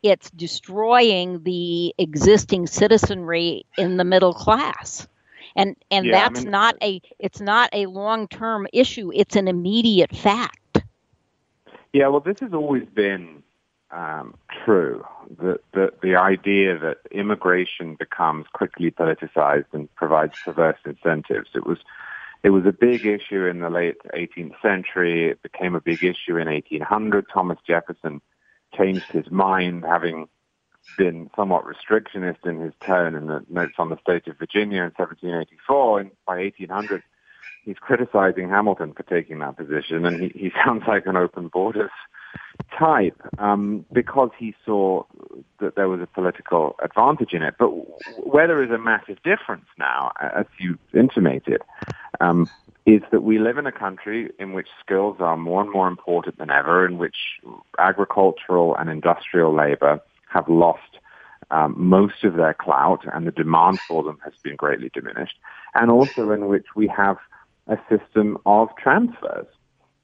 it's 0.01 0.31
destroying 0.31 1.43
the 1.43 1.93
existing 1.97 2.67
citizenry 2.67 3.65
in 3.77 3.97
the 3.97 4.03
middle 4.03 4.33
class 4.33 5.07
and 5.55 5.75
and 5.91 6.05
yeah, 6.05 6.11
that's 6.11 6.41
I 6.41 6.43
mean, 6.43 6.51
not 6.51 6.75
a 6.81 7.01
it's 7.19 7.41
not 7.41 7.69
a 7.73 7.85
long 7.85 8.27
term 8.27 8.67
issue. 8.73 9.11
It's 9.13 9.35
an 9.35 9.47
immediate 9.47 10.15
fact. 10.15 10.83
Yeah 11.91 12.07
well 12.07 12.21
this 12.21 12.39
has 12.39 12.53
always 12.53 12.85
been 12.93 13.43
um, 13.91 14.33
true. 14.65 15.05
The, 15.39 15.59
the 15.73 15.91
the 16.01 16.15
idea 16.15 16.77
that 16.79 16.97
immigration 17.11 17.95
becomes 17.95 18.47
quickly 18.53 18.89
politicized 18.91 19.65
and 19.71 19.93
provides 19.95 20.33
perverse 20.43 20.79
incentives. 20.85 21.49
It 21.53 21.65
was 21.65 21.77
it 22.43 22.49
was 22.49 22.65
a 22.65 22.73
big 22.73 23.05
issue 23.05 23.45
in 23.45 23.59
the 23.59 23.69
late 23.69 23.97
18th 24.13 24.59
century. 24.61 25.29
It 25.29 25.41
became 25.43 25.75
a 25.75 25.81
big 25.81 26.03
issue 26.03 26.37
in 26.37 26.47
1800 26.47 27.25
thomas 27.31 27.59
jefferson 27.65 28.21
changed 28.75 29.05
his 29.11 29.29
mind 29.29 29.85
having 29.85 30.27
been 30.97 31.29
somewhat 31.35 31.65
restrictionist 31.65 32.45
in 32.45 32.59
his 32.59 32.73
tone 32.85 33.15
in 33.15 33.27
the 33.27 33.43
notes 33.49 33.75
on 33.77 33.89
the 33.89 33.97
state 34.01 34.27
of 34.27 34.37
Virginia 34.37 34.83
in 34.83 34.91
1784. 34.95 35.99
And 35.99 36.11
by 36.25 36.37
1800, 36.37 37.03
he's 37.65 37.77
criticizing 37.79 38.49
Hamilton 38.49 38.93
for 38.93 39.03
taking 39.03 39.39
that 39.39 39.57
position, 39.57 40.05
and 40.05 40.21
he, 40.21 40.29
he 40.29 40.51
sounds 40.65 40.83
like 40.87 41.05
an 41.05 41.17
open 41.17 41.47
borders 41.47 41.91
type 42.77 43.19
um, 43.37 43.85
because 43.91 44.29
he 44.37 44.55
saw 44.65 45.03
that 45.59 45.75
there 45.75 45.87
was 45.87 46.01
a 46.01 46.07
political 46.07 46.75
advantage 46.83 47.33
in 47.33 47.43
it. 47.43 47.55
But 47.57 47.69
where 48.25 48.47
there 48.47 48.63
is 48.63 48.71
a 48.71 48.77
massive 48.77 49.21
difference 49.23 49.65
now, 49.77 50.11
as 50.19 50.45
you 50.59 50.77
intimated, 50.93 51.61
um, 52.19 52.49
is 52.85 53.01
that 53.11 53.21
we 53.21 53.39
live 53.39 53.57
in 53.57 53.65
a 53.65 53.71
country 53.71 54.31
in 54.39 54.53
which 54.53 54.67
skills 54.83 55.17
are 55.19 55.37
more 55.37 55.61
and 55.61 55.71
more 55.71 55.87
important 55.87 56.37
than 56.37 56.49
ever, 56.49 56.85
in 56.85 56.97
which 56.97 57.15
agricultural 57.79 58.75
and 58.75 58.89
industrial 58.89 59.53
labor 59.53 60.01
have 60.33 60.49
lost 60.49 60.97
um, 61.51 61.75
most 61.77 62.23
of 62.23 62.35
their 62.35 62.53
clout 62.53 63.01
and 63.13 63.27
the 63.27 63.31
demand 63.31 63.79
for 63.87 64.03
them 64.03 64.17
has 64.23 64.33
been 64.43 64.55
greatly 64.55 64.89
diminished, 64.93 65.35
and 65.75 65.91
also 65.91 66.31
in 66.31 66.47
which 66.47 66.65
we 66.75 66.87
have 66.87 67.17
a 67.67 67.77
system 67.89 68.37
of 68.45 68.69
transfers. 68.81 69.45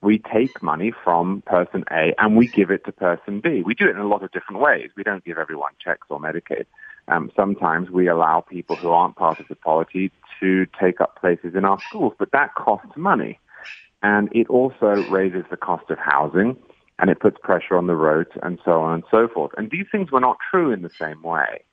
We 0.01 0.19
take 0.19 0.61
money 0.63 0.93
from 1.03 1.43
person 1.45 1.83
A 1.91 2.13
and 2.19 2.37
we 2.37 2.47
give 2.47 2.71
it 2.71 2.85
to 2.85 2.91
person 2.91 3.41
B. 3.41 3.63
We 3.65 3.73
do 3.73 3.85
it 3.87 3.95
in 3.95 3.97
a 3.97 4.07
lot 4.07 4.23
of 4.23 4.31
different 4.31 4.61
ways. 4.61 4.91
We 4.95 5.03
don't 5.03 5.25
give 5.25 5.37
everyone 5.37 5.73
checks 5.83 6.07
or 6.09 6.19
Medicaid. 6.19 6.65
Um, 7.09 7.31
sometimes 7.35 7.89
we 7.89 8.07
allow 8.07 8.41
people 8.41 8.75
who 8.75 8.89
aren't 8.89 9.15
part 9.17 9.39
of 9.39 9.47
the 9.49 9.55
polity 9.55 10.11
to 10.39 10.67
take 10.79 11.01
up 11.01 11.19
places 11.19 11.55
in 11.55 11.65
our 11.65 11.81
schools, 11.89 12.13
but 12.17 12.31
that 12.31 12.55
costs 12.55 12.95
money. 12.95 13.39
And 14.01 14.29
it 14.31 14.47
also 14.47 15.03
raises 15.09 15.43
the 15.49 15.57
cost 15.57 15.89
of 15.89 15.97
housing 15.97 16.55
and 16.99 17.09
it 17.09 17.19
puts 17.19 17.37
pressure 17.41 17.77
on 17.77 17.87
the 17.87 17.95
roads 17.95 18.31
and 18.43 18.59
so 18.63 18.81
on 18.81 18.93
and 18.95 19.03
so 19.09 19.27
forth. 19.27 19.51
And 19.57 19.71
these 19.71 19.85
things 19.91 20.11
were 20.11 20.19
not 20.19 20.37
true 20.51 20.71
in 20.71 20.81
the 20.81 20.89
same 20.89 21.21
way 21.21 21.63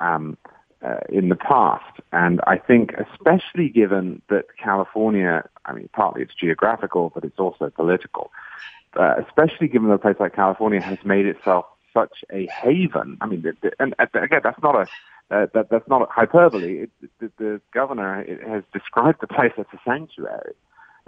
um, 0.00 0.36
uh, 0.82 0.98
in 1.08 1.28
the 1.28 1.36
past. 1.36 2.00
And 2.12 2.40
I 2.46 2.58
think, 2.58 2.92
especially 2.92 3.68
given 3.68 4.22
that 4.28 4.44
California, 4.62 5.48
I 5.64 5.72
mean, 5.72 5.88
partly 5.92 6.22
it's 6.22 6.34
geographical, 6.34 7.10
but 7.14 7.24
it's 7.24 7.38
also 7.38 7.70
political. 7.70 8.30
uh, 8.98 9.14
especially 9.26 9.68
given 9.68 9.88
that 9.88 9.94
a 9.94 9.98
place 9.98 10.16
like 10.18 10.34
California 10.34 10.80
has 10.80 10.98
made 11.04 11.26
itself 11.26 11.66
such 11.92 12.24
a 12.32 12.46
haven. 12.46 13.18
I 13.20 13.26
mean, 13.26 13.44
and 13.78 13.94
again, 13.98 14.40
that's 14.42 14.62
not 14.62 14.74
a 14.74 14.86
uh, 15.28 15.46
that, 15.54 15.68
that's 15.70 15.88
not 15.88 16.08
hyperbole. 16.08 16.84
It, 16.84 16.90
the, 17.18 17.30
the 17.38 17.60
governor 17.74 18.24
has 18.48 18.62
described 18.72 19.18
the 19.20 19.26
place 19.26 19.52
as 19.58 19.66
a 19.72 19.78
sanctuary. 19.84 20.54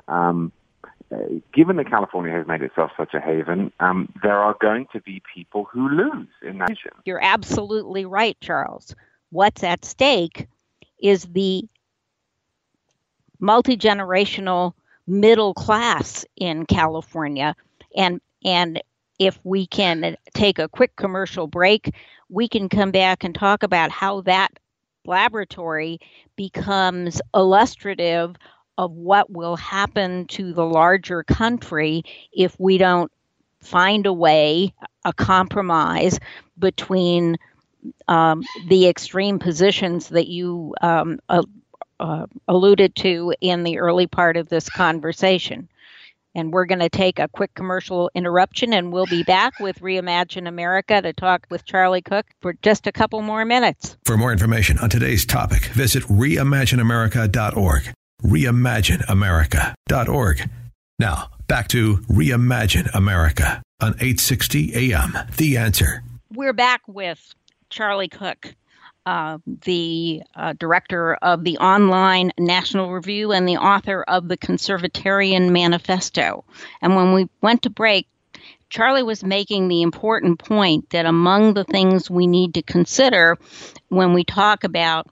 Um, 0.08 0.50
given 1.54 1.76
that 1.76 1.88
California 1.88 2.32
has 2.32 2.46
made 2.46 2.62
itself 2.62 2.90
such 2.96 3.14
a 3.14 3.20
haven, 3.20 3.72
um, 3.80 4.12
there 4.22 4.38
are 4.38 4.56
going 4.60 4.86
to 4.92 5.00
be 5.00 5.22
people 5.34 5.64
who 5.64 5.88
lose 5.88 6.28
in 6.42 6.58
that 6.58 6.68
region. 6.68 6.92
You're 7.04 7.22
absolutely 7.22 8.04
right, 8.04 8.36
Charles. 8.40 8.94
What's 9.30 9.62
at 9.62 9.84
stake 9.84 10.48
is 11.00 11.24
the 11.24 11.64
multi 13.40 13.76
generational 13.76 14.74
middle 15.06 15.54
class 15.54 16.24
in 16.36 16.66
California, 16.66 17.54
and 17.96 18.20
and 18.44 18.82
if 19.18 19.38
we 19.44 19.66
can 19.66 20.16
take 20.34 20.58
a 20.58 20.68
quick 20.68 20.94
commercial 20.96 21.46
break, 21.46 21.94
we 22.28 22.48
can 22.48 22.68
come 22.68 22.90
back 22.90 23.24
and 23.24 23.34
talk 23.34 23.62
about 23.62 23.90
how 23.90 24.20
that 24.22 24.52
laboratory 25.04 25.98
becomes 26.36 27.20
illustrative 27.34 28.36
of 28.78 28.92
what 28.92 29.28
will 29.28 29.56
happen 29.56 30.24
to 30.28 30.54
the 30.54 30.64
larger 30.64 31.24
country 31.24 32.04
if 32.32 32.58
we 32.58 32.78
don't 32.78 33.10
find 33.60 34.06
a 34.06 34.12
way, 34.12 34.72
a 35.04 35.12
compromise 35.12 36.20
between 36.58 37.36
um, 38.06 38.42
the 38.68 38.86
extreme 38.86 39.40
positions 39.40 40.08
that 40.08 40.28
you 40.28 40.74
um, 40.80 41.18
uh, 41.28 41.42
uh, 41.98 42.26
alluded 42.46 42.94
to 42.94 43.34
in 43.40 43.64
the 43.64 43.78
early 43.78 44.06
part 44.06 44.36
of 44.36 44.48
this 44.48 44.68
conversation. 44.68 45.68
And 46.34 46.52
we're 46.52 46.66
going 46.66 46.78
to 46.78 46.88
take 46.88 47.18
a 47.18 47.26
quick 47.26 47.52
commercial 47.54 48.12
interruption 48.14 48.72
and 48.72 48.92
we'll 48.92 49.06
be 49.06 49.24
back 49.24 49.58
with 49.58 49.80
Reimagine 49.80 50.46
America 50.46 51.02
to 51.02 51.12
talk 51.12 51.46
with 51.50 51.64
Charlie 51.64 52.02
Cooke 52.02 52.26
for 52.40 52.52
just 52.62 52.86
a 52.86 52.92
couple 52.92 53.22
more 53.22 53.44
minutes. 53.44 53.96
For 54.04 54.16
more 54.16 54.30
information 54.30 54.78
on 54.78 54.88
today's 54.88 55.26
topic, 55.26 55.64
visit 55.66 56.04
reimagineamerica.org. 56.04 57.92
Reimagineamerica.org. 58.22 60.50
Now, 60.98 61.30
back 61.46 61.68
to 61.68 61.98
Reimagine 62.10 62.94
America 62.94 63.62
on 63.80 63.94
860 63.94 64.92
AM. 64.92 65.16
The 65.36 65.56
answer. 65.56 66.02
We're 66.32 66.52
back 66.52 66.82
with 66.86 67.34
Charlie 67.70 68.08
Cooke 68.08 68.54
uh, 69.08 69.38
the 69.64 70.22
uh, 70.34 70.52
director 70.58 71.14
of 71.22 71.42
the 71.42 71.56
online 71.56 72.30
National 72.38 72.92
Review 72.92 73.32
and 73.32 73.48
the 73.48 73.56
author 73.56 74.02
of 74.02 74.28
the 74.28 74.36
Conservatarian 74.36 75.50
Manifesto. 75.50 76.44
And 76.82 76.94
when 76.94 77.14
we 77.14 77.26
went 77.40 77.62
to 77.62 77.70
break, 77.70 78.06
Charlie 78.68 79.02
was 79.02 79.24
making 79.24 79.68
the 79.68 79.80
important 79.80 80.38
point 80.38 80.90
that 80.90 81.06
among 81.06 81.54
the 81.54 81.64
things 81.64 82.10
we 82.10 82.26
need 82.26 82.52
to 82.52 82.62
consider 82.62 83.38
when 83.88 84.12
we 84.12 84.24
talk 84.24 84.62
about 84.62 85.06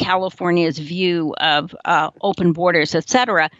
California's 0.00 0.78
view 0.78 1.34
of 1.38 1.76
uh, 1.84 2.10
open 2.22 2.52
borders, 2.52 2.94
et 2.94 3.08
cetera, 3.08 3.50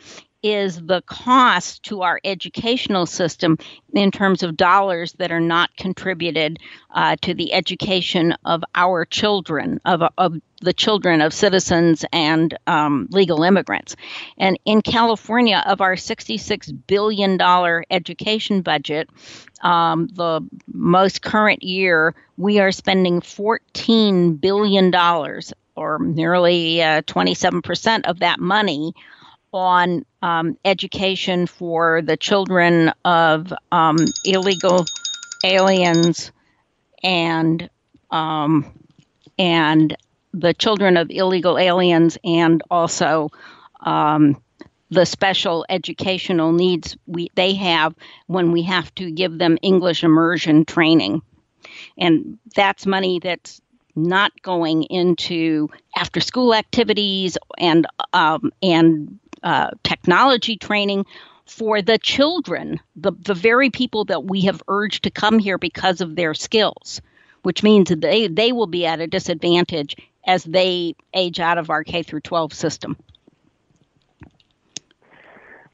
is 0.42 0.80
the 0.80 1.02
cost 1.02 1.82
to 1.82 2.00
our 2.00 2.18
educational 2.24 3.04
system 3.04 3.58
in 3.92 4.10
terms 4.10 4.42
of 4.42 4.56
dollars 4.56 5.12
that 5.14 5.30
are 5.30 5.40
not 5.40 5.76
contributed 5.76 6.58
uh, 6.94 7.14
to 7.20 7.34
the 7.34 7.52
education 7.52 8.34
of 8.46 8.64
our 8.74 9.04
children, 9.04 9.78
of, 9.84 10.02
of 10.16 10.40
the 10.62 10.72
children 10.72 11.20
of 11.20 11.34
citizens 11.34 12.06
and 12.10 12.56
um, 12.66 13.06
legal 13.10 13.42
immigrants. 13.42 13.96
And 14.38 14.58
in 14.64 14.80
California, 14.80 15.62
of 15.66 15.82
our 15.82 15.94
$66 15.94 16.86
billion 16.86 17.38
education 17.90 18.62
budget, 18.62 19.10
um, 19.62 20.08
the 20.08 20.40
most 20.72 21.20
current 21.20 21.62
year, 21.62 22.14
we 22.38 22.60
are 22.60 22.72
spending 22.72 23.20
$14 23.20 24.40
billion, 24.40 24.90
or 25.80 25.98
nearly 25.98 26.82
uh, 26.82 27.00
27% 27.02 28.04
of 28.04 28.18
that 28.20 28.38
money 28.38 28.92
on 29.52 30.04
um, 30.20 30.56
education 30.64 31.46
for 31.46 32.02
the 32.02 32.18
children 32.18 32.92
of 33.04 33.52
um, 33.72 33.96
illegal 34.26 34.84
aliens 35.42 36.32
and 37.02 37.70
um, 38.10 38.70
and 39.38 39.96
the 40.34 40.52
children 40.52 40.98
of 40.98 41.10
illegal 41.10 41.58
aliens 41.58 42.18
and 42.22 42.62
also 42.70 43.30
um, 43.80 44.40
the 44.90 45.06
special 45.06 45.64
educational 45.70 46.52
needs 46.52 46.96
we 47.06 47.30
they 47.36 47.54
have 47.54 47.94
when 48.26 48.52
we 48.52 48.62
have 48.62 48.94
to 48.96 49.10
give 49.10 49.38
them 49.38 49.56
English 49.62 50.04
immersion 50.04 50.66
training, 50.66 51.22
and 51.96 52.38
that's 52.54 52.84
money 52.84 53.18
that's 53.18 53.62
not 53.94 54.32
going 54.42 54.84
into 54.84 55.68
after 55.96 56.20
school 56.20 56.54
activities 56.54 57.36
and 57.58 57.86
um, 58.12 58.52
and 58.62 59.18
uh, 59.42 59.70
technology 59.82 60.56
training 60.56 61.06
for 61.50 61.82
the 61.82 61.98
children, 61.98 62.78
the, 62.94 63.12
the 63.12 63.34
very 63.34 63.70
people 63.70 64.04
that 64.04 64.24
we 64.24 64.42
have 64.42 64.62
urged 64.68 65.04
to 65.04 65.10
come 65.10 65.38
here 65.38 65.58
because 65.58 66.00
of 66.00 66.14
their 66.14 66.32
skills, 66.32 67.00
which 67.42 67.62
means 67.62 67.90
they, 67.90 68.28
they 68.28 68.52
will 68.52 68.68
be 68.68 68.86
at 68.86 69.00
a 69.00 69.06
disadvantage 69.08 69.96
as 70.24 70.44
they 70.44 70.94
age 71.12 71.40
out 71.40 71.58
of 71.58 71.68
our 71.68 71.82
K 71.82 72.02
through 72.04 72.20
12 72.20 72.52
system. 72.54 72.96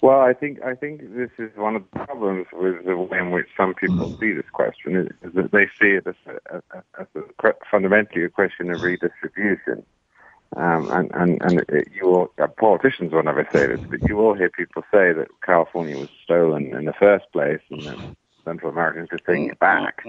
Well, 0.03 0.21
I 0.21 0.35
think 0.35 0.63
I 0.63 0.75
think 0.75 1.01
this 1.15 1.31
is 1.39 1.57
one 1.57 1.75
of 1.75 1.83
the 1.91 1.99
problems 2.05 2.47
with 2.53 2.85
the 2.85 2.97
way 2.97 3.19
in 3.19 3.31
which 3.31 3.49
some 3.57 3.75
people 3.75 4.17
see 4.19 4.33
this 4.33 4.49
question 4.53 4.97
is, 5.23 5.33
that 5.33 5.53
they 5.53 5.67
see 5.81 5.93
it 5.97 6.07
as, 6.07 6.15
a, 6.27 6.63
as 7.01 7.07
a, 7.15 7.53
fundamentally 7.71 8.25
a 8.25 8.29
question 8.29 8.71
of 8.71 8.83
redistribution. 8.83 9.85
Um, 10.55 10.91
and 10.91 11.11
and, 11.15 11.43
and 11.43 11.65
it, 11.71 11.89
you 11.95 12.07
will, 12.07 12.33
uh, 12.39 12.47
politicians 12.47 13.13
will 13.13 13.23
never 13.23 13.49
say 13.53 13.67
this, 13.67 13.81
but 13.89 14.07
you 14.09 14.17
will 14.17 14.35
hear 14.35 14.51
people 14.51 14.83
say 14.93 15.13
that 15.13 15.29
California 15.45 15.99
was 15.99 16.09
stolen 16.23 16.75
in 16.77 16.85
the 16.85 16.93
first 16.93 17.25
place 17.33 17.61
and 17.71 17.83
that 17.83 17.99
Central 18.45 18.71
Americans 18.71 19.09
are 19.13 19.19
taking 19.19 19.49
it 19.49 19.59
back. 19.59 20.05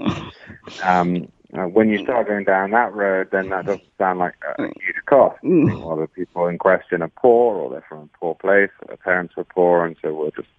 Um, 0.84 1.32
uh, 1.54 1.64
when 1.64 1.90
you 1.90 2.04
start 2.04 2.28
going 2.28 2.44
down 2.44 2.72
that 2.72 2.94
road, 2.94 3.30
then 3.32 3.50
that 3.50 3.66
doesn't 3.66 3.98
sound 3.98 4.20
like 4.20 4.36
a 4.58 4.64
huge 4.64 5.06
cost. 5.06 5.40
Well, 5.44 5.96
the 5.96 6.08
people 6.08 6.48
in 6.48 6.58
question 6.58 7.02
are 7.02 7.08
poor, 7.08 7.56
or 7.56 7.70
they're 7.70 7.86
from 7.88 8.00
a 8.14 8.18
poor 8.18 8.36
place, 8.36 8.70
or 8.82 8.88
their 8.88 8.98
parents 8.98 9.36
were 9.38 9.46
poor, 9.46 9.86
and 9.86 9.96
so 10.02 10.14
we'll 10.14 10.32
just 10.32 10.50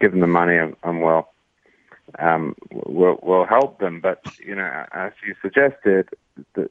give 0.00 0.12
them 0.12 0.20
the 0.20 0.26
money 0.26 0.56
and, 0.56 0.76
and 0.82 1.02
we'll 1.02 1.28
um, 2.18 2.54
will 2.70 3.18
will 3.22 3.44
help 3.44 3.78
them. 3.80 4.00
But 4.00 4.20
you 4.44 4.54
know, 4.54 4.86
as 4.92 5.12
you 5.26 5.34
suggested, 5.42 6.08
the, 6.54 6.68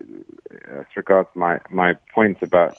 as 0.72 0.86
regards 0.96 1.30
my 1.36 1.60
my 1.70 1.96
points 2.14 2.42
about 2.42 2.76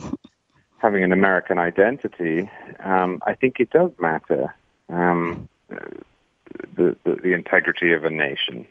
having 0.79 1.05
an 1.05 1.13
American 1.13 1.59
identity, 1.59 2.51
um, 2.83 3.23
I 3.27 3.35
think 3.35 3.61
it 3.61 3.71
does 3.71 3.91
matter 4.01 4.55
um, 4.89 5.49
the, 5.69 6.97
the 7.05 7.17
the 7.23 7.33
integrity 7.33 7.93
of 7.93 8.05
a 8.05 8.11
nation. 8.11 8.67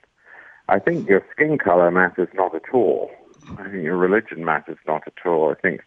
I 0.70 0.80
think 0.80 1.08
your 1.08 1.26
skin 1.32 1.58
color 1.58 1.92
matters 1.92 2.30
not 2.34 2.56
at 2.56 2.74
all. 2.74 3.12
I 3.58 3.64
think 3.64 3.84
your 3.84 3.98
religion 3.98 4.46
matters 4.46 4.78
not 4.88 5.04
at 5.06 5.26
all. 5.26 5.52
I 5.52 5.62
think 5.62 5.82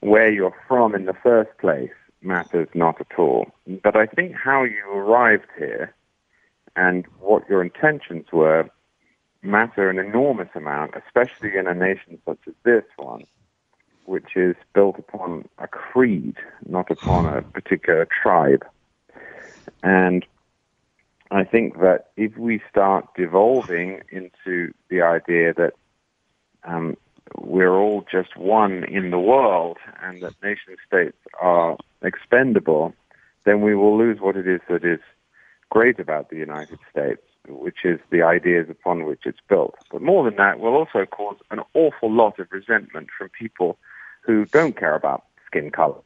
where 0.00 0.30
you're 0.30 0.56
from 0.66 0.94
in 0.94 1.04
the 1.04 1.14
first 1.14 1.56
place 1.58 1.90
matters 2.22 2.68
not 2.74 3.00
at 3.00 3.18
all. 3.18 3.46
But 3.82 3.96
I 3.96 4.06
think 4.06 4.34
how 4.34 4.64
you 4.64 4.90
arrived 4.92 5.46
here 5.56 5.94
and 6.76 7.06
what 7.20 7.48
your 7.48 7.62
intentions 7.62 8.26
were 8.32 8.68
matter 9.42 9.88
an 9.88 9.98
enormous 9.98 10.48
amount, 10.54 10.94
especially 11.06 11.56
in 11.56 11.66
a 11.66 11.74
nation 11.74 12.18
such 12.26 12.40
as 12.46 12.54
this 12.64 12.84
one, 12.96 13.24
which 14.04 14.36
is 14.36 14.56
built 14.74 14.98
upon 14.98 15.48
a 15.58 15.68
creed, 15.68 16.36
not 16.66 16.90
upon 16.90 17.26
a 17.26 17.42
particular 17.42 18.06
tribe. 18.22 18.66
And 19.82 20.26
I 21.30 21.44
think 21.44 21.78
that 21.80 22.10
if 22.16 22.36
we 22.36 22.60
start 22.68 23.06
devolving 23.16 24.00
into 24.10 24.72
the 24.88 25.02
idea 25.02 25.54
that 25.54 25.74
um, 26.64 26.96
we're 27.38 27.74
all 27.74 28.04
just 28.10 28.36
one 28.36 28.84
in 28.84 29.10
the 29.10 29.18
world 29.18 29.78
and 30.02 30.20
that 30.22 30.34
nation 30.42 30.76
states 30.86 31.16
are 31.40 31.76
expendable, 32.02 32.94
then 33.44 33.60
we 33.60 33.74
will 33.76 33.96
lose 33.96 34.20
what 34.20 34.36
it 34.36 34.48
is 34.48 34.60
that 34.68 34.84
is 34.84 35.00
great 35.70 36.00
about 36.00 36.30
the 36.30 36.36
United 36.36 36.78
States, 36.90 37.22
which 37.48 37.84
is 37.84 38.00
the 38.10 38.22
ideas 38.22 38.68
upon 38.68 39.04
which 39.04 39.20
it's 39.24 39.38
built. 39.48 39.76
But 39.92 40.02
more 40.02 40.24
than 40.24 40.36
that, 40.36 40.58
will 40.58 40.74
also 40.74 41.06
cause 41.06 41.36
an 41.52 41.60
awful 41.74 42.12
lot 42.12 42.40
of 42.40 42.48
resentment 42.50 43.08
from 43.16 43.28
people 43.28 43.78
who 44.22 44.46
don't 44.46 44.76
care 44.76 44.96
about 44.96 45.24
skin 45.46 45.70
color, 45.70 46.00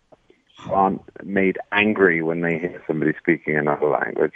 aren't 0.70 1.02
made 1.24 1.58
angry 1.72 2.22
when 2.22 2.42
they 2.42 2.58
hear 2.58 2.82
somebody 2.86 3.12
speaking 3.18 3.56
another 3.56 3.88
language, 3.88 4.34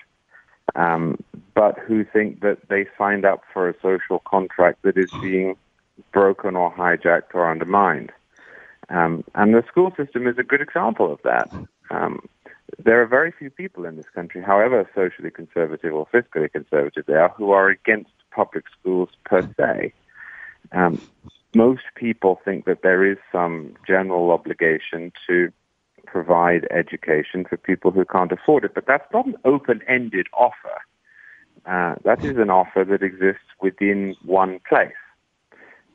um, 0.75 1.19
but 1.55 1.79
who 1.79 2.05
think 2.05 2.41
that 2.41 2.69
they 2.69 2.87
signed 2.97 3.25
up 3.25 3.43
for 3.53 3.69
a 3.69 3.75
social 3.81 4.21
contract 4.21 4.83
that 4.83 4.97
is 4.97 5.11
being 5.21 5.57
broken 6.13 6.57
or 6.57 6.73
hijacked 6.73 7.35
or 7.35 7.51
undermined. 7.51 8.13
Um, 8.89 9.25
and 9.35 9.55
the 9.55 9.65
school 9.69 9.93
system 9.97 10.27
is 10.27 10.39
a 10.39 10.43
good 10.43 10.61
example 10.61 11.13
of 11.13 11.21
that. 11.25 11.51
Um, 11.91 12.29
there 12.79 13.03
are 13.03 13.07
very 13.07 13.33
few 13.33 13.51
people 13.51 13.85
in 13.85 13.97
this 13.97 14.09
country, 14.15 14.43
however 14.43 14.89
socially 14.95 15.31
conservative 15.31 15.95
or 15.95 16.07
fiscally 16.07 16.51
conservative 16.51 17.05
they 17.07 17.15
are, 17.15 17.31
who 17.31 17.51
are 17.51 17.69
against 17.69 18.11
public 18.31 18.65
schools 18.79 19.09
per 19.25 19.43
se. 19.57 19.93
Um, 20.73 21.01
most 21.55 21.83
people 21.95 22.41
think 22.45 22.67
that 22.67 22.83
there 22.83 23.05
is 23.11 23.19
some 23.33 23.75
general 23.87 24.31
obligation 24.31 25.13
to 25.27 25.51
provide 26.11 26.67
education 26.71 27.45
for 27.49 27.57
people 27.57 27.91
who 27.91 28.05
can't 28.05 28.33
afford 28.33 28.65
it, 28.65 28.75
but 28.75 28.87
that's 28.87 29.11
not 29.13 29.27
an 29.27 29.37
open-ended 29.45 30.27
offer. 30.33 30.79
Uh, 31.67 31.95
that 32.05 32.25
is 32.25 32.37
an 32.39 32.51
offer 32.51 32.85
that 32.85 33.03
exists 33.03 33.49
within 33.61 34.15
one 34.25 34.61
place. 34.69 34.93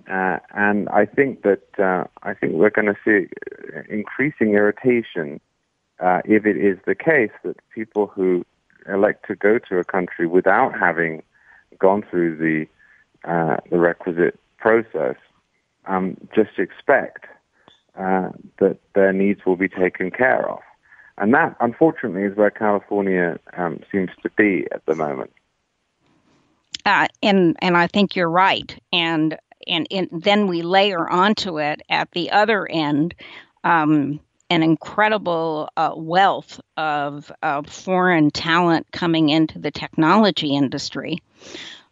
Uh, 0.09 0.37
and 0.53 0.89
I 0.89 1.05
think 1.05 1.43
that 1.43 1.63
uh, 1.79 2.03
I 2.23 2.33
think 2.33 2.53
we're 2.53 2.69
going 2.69 2.93
to 2.93 2.97
see 3.05 3.29
increasing 3.89 4.53
irritation 4.53 5.39
uh, 5.99 6.19
if 6.25 6.45
it 6.45 6.57
is 6.57 6.77
the 6.85 6.95
case 6.95 7.31
that 7.43 7.55
people 7.73 8.07
who 8.07 8.45
elect 8.87 9.25
to 9.27 9.35
go 9.35 9.57
to 9.69 9.77
a 9.77 9.83
country 9.83 10.27
without 10.27 10.77
having 10.77 11.23
gone 11.79 12.03
through 12.09 12.35
the 12.37 12.67
uh, 13.29 13.57
the 13.71 13.79
requisite 13.79 14.37
process 14.57 15.15
um, 15.85 16.17
just 16.35 16.59
expect 16.59 17.25
uh, 17.97 18.29
that 18.59 18.77
their 18.95 19.13
needs 19.13 19.41
will 19.45 19.55
be 19.55 19.69
taken 19.69 20.11
care 20.11 20.49
of. 20.49 20.59
And 21.17 21.33
that, 21.33 21.55
unfortunately, 21.59 22.23
is 22.23 22.35
where 22.35 22.49
California 22.49 23.39
um, 23.55 23.79
seems 23.91 24.09
to 24.23 24.29
be 24.35 24.67
at 24.71 24.85
the 24.85 24.95
moment. 24.95 25.31
Uh, 26.85 27.07
and 27.21 27.55
and 27.61 27.77
I 27.77 27.87
think 27.87 28.15
you're 28.15 28.29
right. 28.29 28.75
And 28.91 29.37
and, 29.67 29.87
and 29.91 30.09
then 30.11 30.47
we 30.47 30.61
layer 30.61 31.09
onto 31.09 31.59
it 31.59 31.81
at 31.89 32.11
the 32.11 32.31
other 32.31 32.67
end 32.69 33.15
um, 33.63 34.19
an 34.49 34.63
incredible 34.63 35.69
uh, 35.77 35.93
wealth 35.95 36.59
of, 36.77 37.31
of 37.41 37.67
foreign 37.67 38.29
talent 38.29 38.85
coming 38.91 39.29
into 39.29 39.57
the 39.57 39.71
technology 39.71 40.55
industry 40.55 41.17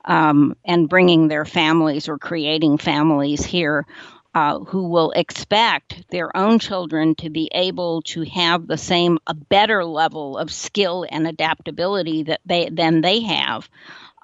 um, 0.05 0.55
and 0.65 0.89
bringing 0.89 1.27
their 1.27 1.45
families 1.45 2.07
or 2.07 2.17
creating 2.17 2.77
families 2.77 3.43
here 3.43 3.85
uh, 4.33 4.59
who 4.59 4.87
will 4.87 5.11
expect 5.11 6.09
their 6.09 6.35
own 6.35 6.59
children 6.59 7.15
to 7.15 7.29
be 7.29 7.49
able 7.53 8.01
to 8.01 8.23
have 8.23 8.65
the 8.65 8.77
same 8.77 9.19
a 9.27 9.33
better 9.33 9.83
level 9.83 10.37
of 10.37 10.51
skill 10.51 11.05
and 11.09 11.27
adaptability 11.27 12.23
that 12.23 12.39
they 12.45 12.69
than 12.69 13.01
they 13.01 13.21
have. 13.21 13.69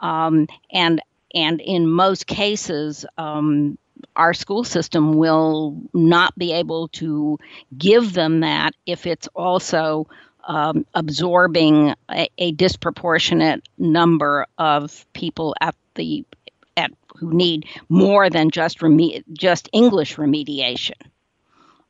Um, 0.02 0.48
and 0.72 1.02
and 1.34 1.60
in 1.60 1.88
most 1.90 2.26
cases 2.26 3.06
um, 3.18 3.78
our 4.16 4.34
school 4.34 4.64
system 4.64 5.16
will 5.16 5.78
not 5.94 6.38
be 6.38 6.54
able 6.54 6.88
to 6.90 7.38
give 7.78 8.14
them 8.14 8.42
that 8.42 8.74
if 8.86 9.06
it's 9.06 9.28
also 9.36 10.08
um, 10.48 10.86
absorbing 10.94 11.94
a, 12.10 12.30
a, 12.38 12.52
disproportionate 12.54 13.68
number 13.78 14.46
of 14.58 15.06
people 15.12 15.54
at 15.60 15.76
the 15.96 16.26
who 17.20 17.34
need 17.34 17.66
more 17.90 18.30
than 18.30 18.50
just 18.50 18.80
reme- 18.80 19.24
just 19.34 19.70
English 19.74 20.16
remediation. 20.16 21.00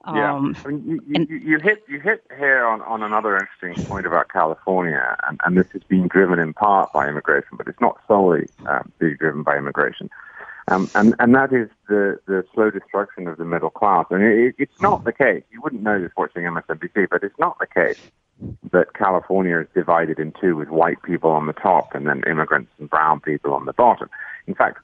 Yeah, 0.06 0.36
um, 0.36 0.56
I 0.64 0.70
mean, 0.70 0.86
you, 0.86 1.16
and, 1.16 1.30
you, 1.30 1.38
you, 1.38 1.60
hit 1.60 1.84
you 1.90 2.00
hit 2.00 2.24
here 2.38 2.66
on, 2.66 2.82
on 2.84 3.04
another 3.04 3.38
interesting 3.38 3.86
point 3.86 4.06
about 4.06 4.30
California, 4.30 5.18
and, 5.28 5.38
and 5.44 5.58
this 5.58 5.68
is 5.74 5.84
being 5.84 6.08
driven 6.08 6.40
in 6.40 6.54
part 6.54 6.94
by 6.94 7.10
immigration, 7.10 7.58
but 7.58 7.68
it's 7.68 7.82
not 7.82 8.00
solely 8.08 8.48
uh, 8.66 8.84
being 9.00 9.18
driven 9.20 9.44
by 9.44 9.58
immigration. 9.58 10.10
Um, 10.70 10.90
and, 10.96 11.14
and 11.20 11.34
that 11.36 11.54
is 11.54 11.70
the, 11.88 12.20
the 12.26 12.46
slow 12.54 12.70
destruction 12.70 13.28
of 13.28 13.38
the 13.38 13.46
middle 13.46 13.70
class. 13.70 14.06
And 14.10 14.22
it, 14.22 14.56
it's 14.58 14.82
not 14.82 15.06
the 15.06 15.14
case. 15.14 15.44
You 15.52 15.62
wouldn't 15.62 15.82
know 15.82 16.00
this 16.00 16.12
watching 16.18 16.44
MSNBC, 16.44 17.08
but 17.10 17.24
it's 17.24 17.38
not 17.40 17.58
the 17.60 17.68
case 17.68 18.00
that 18.72 18.94
California 18.94 19.60
is 19.60 19.68
divided 19.74 20.20
in 20.20 20.34
two 20.40 20.56
with 20.56 20.70
white 20.70 21.02
people 21.04 21.32
on 21.32 21.48
the 21.48 21.54
top 21.54 21.96
and 21.96 22.06
then 22.06 22.22
immigrants 22.30 22.72
and 22.80 22.90
brown 22.90 23.20
people 23.20 23.54
on 23.54 23.66
the 23.66 23.74
bottom. 23.74 24.10
In 24.46 24.56
fact, 24.56 24.80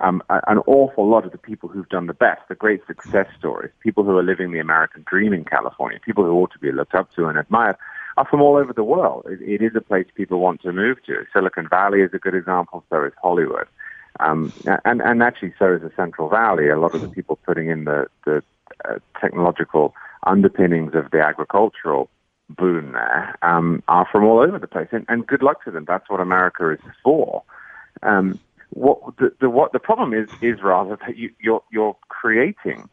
um, 0.00 0.22
an 0.28 0.58
awful 0.66 1.08
lot 1.08 1.24
of 1.24 1.32
the 1.32 1.38
people 1.38 1.68
who've 1.68 1.88
done 1.88 2.06
the 2.06 2.14
best, 2.14 2.42
the 2.48 2.54
great 2.54 2.86
success 2.86 3.26
stories, 3.38 3.72
people 3.80 4.04
who 4.04 4.16
are 4.16 4.22
living 4.22 4.52
the 4.52 4.60
American 4.60 5.04
dream 5.08 5.32
in 5.32 5.44
California, 5.44 5.98
people 6.04 6.24
who 6.24 6.32
ought 6.34 6.52
to 6.52 6.58
be 6.58 6.70
looked 6.70 6.94
up 6.94 7.12
to 7.14 7.26
and 7.26 7.38
admired, 7.38 7.76
are 8.16 8.26
from 8.26 8.40
all 8.40 8.56
over 8.56 8.72
the 8.72 8.84
world. 8.84 9.26
it, 9.28 9.40
it 9.42 9.64
is 9.64 9.72
a 9.74 9.80
place 9.80 10.06
people 10.14 10.40
want 10.40 10.62
to 10.62 10.72
move 10.72 10.98
to. 11.06 11.24
Silicon 11.32 11.68
Valley 11.68 12.00
is 12.00 12.10
a 12.14 12.18
good 12.18 12.34
example, 12.34 12.84
so 12.90 13.04
is 13.04 13.12
Hollywood. 13.22 13.66
Um, 14.20 14.52
and, 14.84 15.00
and 15.00 15.22
actually, 15.22 15.54
so 15.58 15.74
is 15.74 15.82
the 15.82 15.92
Central 15.96 16.28
Valley. 16.28 16.68
A 16.68 16.78
lot 16.78 16.94
of 16.94 17.00
the 17.00 17.08
people 17.08 17.36
putting 17.44 17.68
in 17.68 17.84
the, 17.84 18.06
the 18.24 18.42
uh, 18.88 18.98
technological 19.20 19.94
underpinnings 20.26 20.94
of 20.94 21.10
the 21.10 21.20
agricultural 21.20 22.08
boom 22.50 22.92
there 22.92 23.36
um, 23.42 23.82
are 23.88 24.06
from 24.10 24.24
all 24.24 24.40
over 24.40 24.58
the 24.58 24.66
place. 24.66 24.88
And, 24.90 25.04
and 25.08 25.26
good 25.26 25.42
luck 25.42 25.64
to 25.64 25.70
them. 25.70 25.84
That's 25.86 26.08
what 26.08 26.20
America 26.20 26.70
is 26.70 26.80
for. 27.04 27.42
Um, 28.02 28.40
what 28.70 28.98
the, 29.18 29.32
the, 29.40 29.50
what 29.50 29.72
the 29.72 29.78
problem 29.78 30.12
is 30.12 30.28
is 30.42 30.62
rather 30.62 30.96
that 31.06 31.16
you, 31.16 31.30
you're 31.40 31.62
you're 31.72 31.96
creating 32.08 32.88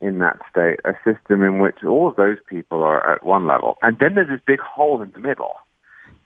in 0.00 0.18
that 0.18 0.38
state 0.50 0.80
a 0.84 0.94
system 1.04 1.42
in 1.42 1.58
which 1.58 1.84
all 1.84 2.08
of 2.08 2.16
those 2.16 2.38
people 2.48 2.82
are 2.82 3.12
at 3.12 3.24
one 3.24 3.46
level, 3.46 3.76
and 3.82 3.98
then 3.98 4.14
there's 4.14 4.28
this 4.28 4.40
big 4.46 4.60
hole 4.60 5.02
in 5.02 5.10
the 5.12 5.20
middle, 5.20 5.54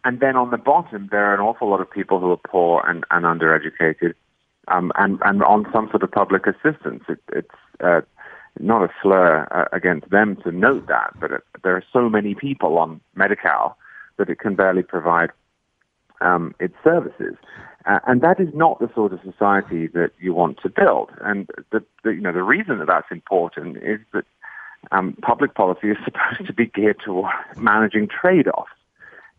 and 0.04 0.20
then 0.20 0.36
on 0.36 0.50
the 0.50 0.56
bottom 0.56 1.08
there 1.10 1.26
are 1.26 1.34
an 1.34 1.40
awful 1.40 1.68
lot 1.68 1.80
of 1.80 1.90
people 1.90 2.20
who 2.20 2.30
are 2.30 2.36
poor 2.36 2.82
and, 2.86 3.04
and 3.10 3.24
undereducated, 3.24 4.14
um, 4.68 4.92
and 4.96 5.18
and 5.24 5.42
on 5.42 5.66
some 5.72 5.88
sort 5.90 6.02
of 6.02 6.10
public 6.10 6.46
assistance. 6.46 7.04
It, 7.08 7.20
it's 7.32 7.48
uh, 7.82 8.00
not 8.60 8.82
a 8.82 8.92
slur 9.02 9.46
uh, 9.50 9.76
against 9.76 10.08
them 10.10 10.36
to 10.44 10.52
note 10.52 10.86
that, 10.86 11.12
but 11.20 11.32
it, 11.32 11.42
there 11.62 11.76
are 11.76 11.84
so 11.92 12.08
many 12.08 12.34
people 12.34 12.78
on 12.78 13.00
Medi-Cal 13.14 13.76
that 14.16 14.30
it 14.30 14.38
can 14.38 14.54
barely 14.54 14.82
provide 14.82 15.30
um, 16.20 16.54
its 16.60 16.74
services. 16.84 17.34
Uh, 17.86 17.98
and 18.06 18.22
that 18.22 18.40
is 18.40 18.48
not 18.54 18.78
the 18.78 18.90
sort 18.94 19.12
of 19.12 19.20
society 19.22 19.86
that 19.88 20.10
you 20.18 20.32
want 20.32 20.58
to 20.62 20.68
build. 20.70 21.10
And 21.20 21.48
the, 21.70 21.84
the 22.02 22.14
you 22.14 22.20
know 22.20 22.32
the 22.32 22.42
reason 22.42 22.78
that 22.78 22.86
that's 22.86 23.10
important 23.10 23.76
is 23.78 24.00
that 24.12 24.24
um, 24.90 25.16
public 25.22 25.54
policy 25.54 25.90
is 25.90 25.98
supposed 26.04 26.46
to 26.46 26.52
be 26.52 26.66
geared 26.66 27.00
toward 27.00 27.30
managing 27.56 28.08
trade-offs. 28.08 28.70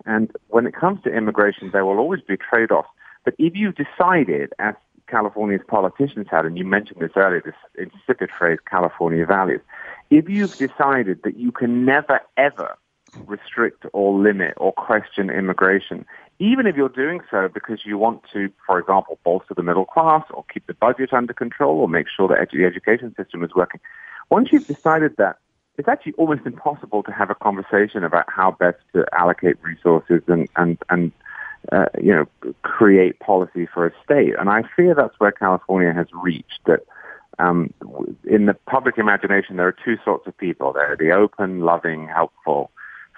And 0.06 0.32
when 0.50 0.68
it 0.68 0.76
comes 0.76 1.02
to 1.04 1.10
immigration, 1.10 1.72
there 1.72 1.86
will 1.86 1.98
always 1.98 2.22
be 2.22 2.38
trade-offs. 2.38 2.90
But 3.24 3.34
if 3.40 3.56
you 3.56 3.72
decided, 3.72 4.54
as 4.60 4.76
California's 5.08 5.62
politicians 5.68 6.28
had, 6.30 6.46
and 6.46 6.58
you 6.58 6.66
mentioned 6.66 7.02
this 7.02 7.12
earlier, 7.16 7.42
this 7.44 7.56
insipid 7.76 8.30
phrase, 8.30 8.60
California 8.70 9.26
values, 9.26 9.62
if 10.12 10.30
you've 10.30 10.56
decided 10.58 11.24
that 11.24 11.38
you 11.38 11.52
can 11.52 11.86
never, 11.86 12.20
ever 12.38 12.78
restrict 13.26 13.86
or 13.94 14.20
limit 14.20 14.54
or 14.58 14.74
question 14.74 15.30
immigration, 15.30 16.06
even 16.40 16.68
if 16.68 16.76
you're 16.76 16.90
doing 16.90 17.22
so 17.32 17.48
because 17.54 17.86
you 17.86 17.98
want 17.98 18.22
to, 18.34 18.52
for 18.66 18.80
example, 18.80 19.20
bolster 19.24 19.54
the 19.54 19.64
middle 19.64 19.86
class 19.86 20.24
or 20.32 20.44
keep 20.54 20.66
the 20.68 20.74
budget 20.74 21.14
under 21.14 21.34
control 21.34 21.80
or 21.80 21.88
make 21.88 22.08
sure 22.14 22.28
that 22.28 22.50
the 22.52 22.66
education 22.66 23.14
system 23.16 23.44
is 23.44 23.52
working. 23.56 23.80
Once 24.30 24.50
you've 24.52 24.68
decided 24.68 25.16
that, 25.18 25.38
it's 25.78 25.88
actually 25.88 26.14
almost 26.14 26.46
impossible 26.46 27.04
to 27.04 27.12
have 27.12 27.30
a 27.30 27.36
conversation 27.36 28.04
about 28.04 28.26
how 28.30 28.52
best 28.52 28.78
to 28.94 29.06
allocate 29.14 29.58
resources 29.62 30.22
and, 30.28 30.48
and, 30.56 30.78
and 30.90 31.12
uh, 31.72 31.86
you 32.02 32.14
know, 32.14 32.26
create 32.62 33.20
policy 33.20 33.66
for 33.66 33.88
a 33.88 33.92
state. 34.04 34.36
And 34.40 34.50
I 34.50 34.64
fear 34.76 34.94
that's 34.94 35.20
where 35.20 35.32
California 35.32 35.94
has 35.94 36.08
reached, 36.14 36.60
that 36.66 36.82
um, 37.40 37.74
in 38.24 38.46
the 38.46 38.54
public 38.54 38.98
imagination, 38.98 39.58
there 39.58 39.68
are 39.68 39.76
two 39.84 39.98
sorts 40.06 40.28
of 40.28 40.38
people. 40.38 40.74
There 40.74 40.92
are 40.92 40.98
the 40.98 41.12
open, 41.12 41.62
loving, 41.62 42.08
helpful, 42.08 42.72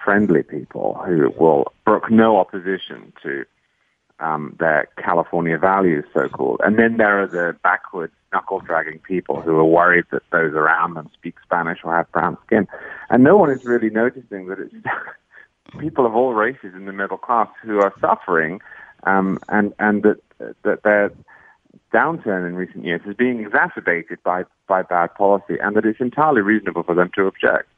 friendly 0.08 0.42
people 0.42 0.98
who 1.04 1.30
will 1.38 1.70
brook 1.84 2.10
no 2.10 2.38
opposition 2.38 3.12
to 3.22 3.44
um, 4.20 4.56
their 4.58 4.88
California 4.96 5.58
values, 5.58 6.06
so-called. 6.14 6.62
And 6.64 6.78
then 6.78 6.96
there 6.96 7.20
are 7.22 7.26
the 7.26 7.54
backward, 7.62 8.10
knuckle-dragging 8.32 9.00
people 9.00 9.42
who 9.42 9.54
are 9.56 9.66
worried 9.66 10.06
that 10.10 10.22
those 10.32 10.54
around 10.54 10.94
them 10.94 11.10
speak 11.12 11.34
Spanish 11.44 11.80
or 11.84 11.94
have 11.94 12.10
brown 12.10 12.38
skin. 12.46 12.66
And 13.10 13.22
no 13.22 13.36
one 13.36 13.50
is 13.50 13.66
really 13.66 13.90
noticing 13.90 14.46
that 14.46 14.58
it's 14.58 14.74
people 15.78 16.06
of 16.06 16.16
all 16.16 16.32
races 16.32 16.72
in 16.74 16.86
the 16.86 16.94
middle 16.94 17.18
class 17.18 17.48
who 17.62 17.78
are 17.80 17.92
suffering, 18.00 18.62
um, 19.02 19.38
and 19.50 19.74
and 19.78 20.04
that 20.04 20.22
that 20.62 20.84
their 20.84 21.12
downturn 21.92 22.48
in 22.48 22.56
recent 22.56 22.86
years 22.86 23.02
is 23.06 23.14
being 23.14 23.40
exacerbated 23.40 24.22
by 24.22 24.44
by 24.66 24.80
bad 24.80 25.14
policy, 25.16 25.58
and 25.60 25.76
that 25.76 25.84
it's 25.84 26.00
entirely 26.00 26.40
reasonable 26.40 26.82
for 26.82 26.94
them 26.94 27.10
to 27.14 27.26
object. 27.26 27.68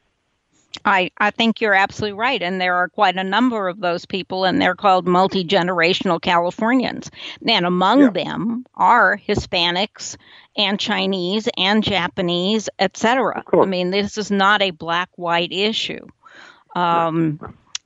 I, 0.85 1.11
I 1.17 1.31
think 1.31 1.61
you're 1.61 1.73
absolutely 1.73 2.17
right. 2.17 2.41
And 2.41 2.59
there 2.59 2.75
are 2.75 2.89
quite 2.89 3.17
a 3.17 3.23
number 3.23 3.67
of 3.67 3.79
those 3.79 4.05
people, 4.05 4.45
and 4.45 4.61
they're 4.61 4.75
called 4.75 5.07
multi 5.07 5.43
generational 5.43 6.21
Californians. 6.21 7.11
And 7.47 7.65
among 7.65 8.01
yeah. 8.01 8.09
them 8.09 8.65
are 8.75 9.17
Hispanics 9.17 10.17
and 10.55 10.79
Chinese 10.79 11.47
and 11.57 11.83
Japanese, 11.83 12.69
etc. 12.79 13.43
I 13.53 13.65
mean, 13.65 13.91
this 13.91 14.17
is 14.17 14.31
not 14.31 14.61
a 14.61 14.71
black 14.71 15.09
white 15.15 15.51
issue. 15.51 16.05
Um, 16.75 17.39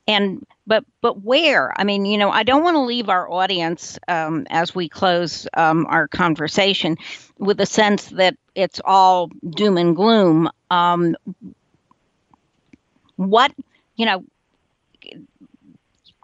and 0.07 0.45
but 0.67 0.85
but 1.01 1.23
where 1.23 1.73
i 1.79 1.83
mean 1.83 2.05
you 2.05 2.17
know 2.17 2.29
i 2.29 2.43
don't 2.43 2.63
want 2.63 2.75
to 2.75 2.81
leave 2.81 3.09
our 3.09 3.29
audience 3.31 3.97
um, 4.07 4.45
as 4.49 4.75
we 4.75 4.87
close 4.87 5.47
um, 5.55 5.85
our 5.87 6.07
conversation 6.07 6.97
with 7.37 7.59
a 7.59 7.65
sense 7.65 8.05
that 8.09 8.35
it's 8.53 8.79
all 8.85 9.29
doom 9.49 9.77
and 9.77 9.95
gloom 9.95 10.49
um, 10.69 11.15
what 13.15 13.51
you 13.95 14.06
know 14.06 14.23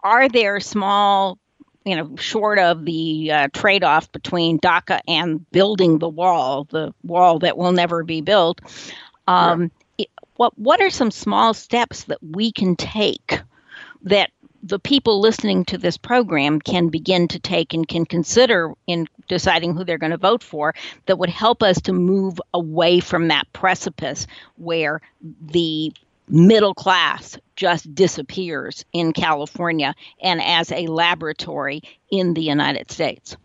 are 0.02 0.28
there 0.28 0.60
small 0.60 1.38
you 1.84 1.96
know, 1.96 2.14
short 2.16 2.58
of 2.58 2.84
the 2.84 3.30
uh, 3.30 3.48
trade 3.52 3.82
off 3.82 4.10
between 4.12 4.58
DACA 4.58 5.00
and 5.08 5.50
building 5.50 5.98
the 5.98 6.08
wall, 6.08 6.64
the 6.70 6.94
wall 7.02 7.40
that 7.40 7.56
will 7.56 7.72
never 7.72 8.04
be 8.04 8.20
built, 8.20 8.60
um, 9.26 9.70
yeah. 9.96 10.04
it, 10.04 10.10
what, 10.36 10.56
what 10.58 10.80
are 10.80 10.90
some 10.90 11.10
small 11.10 11.54
steps 11.54 12.04
that 12.04 12.22
we 12.22 12.52
can 12.52 12.76
take 12.76 13.40
that 14.02 14.30
the 14.62 14.78
people 14.78 15.20
listening 15.20 15.64
to 15.64 15.76
this 15.76 15.96
program 15.96 16.60
can 16.60 16.88
begin 16.88 17.26
to 17.26 17.40
take 17.40 17.74
and 17.74 17.88
can 17.88 18.06
consider 18.06 18.72
in 18.86 19.08
deciding 19.28 19.74
who 19.74 19.82
they're 19.82 19.98
going 19.98 20.12
to 20.12 20.16
vote 20.16 20.42
for 20.42 20.72
that 21.06 21.18
would 21.18 21.28
help 21.28 21.64
us 21.64 21.80
to 21.80 21.92
move 21.92 22.40
away 22.54 23.00
from 23.00 23.28
that 23.28 23.52
precipice 23.52 24.28
where 24.56 25.00
the 25.40 25.92
middle 26.28 26.74
class 26.74 27.38
just 27.56 27.94
disappears 27.94 28.84
in 28.92 29.12
California 29.12 29.94
and 30.22 30.42
as 30.42 30.72
a 30.72 30.86
laboratory 30.86 31.82
in 32.10 32.34
the 32.34 32.42
United 32.42 32.90
States? 32.90 33.36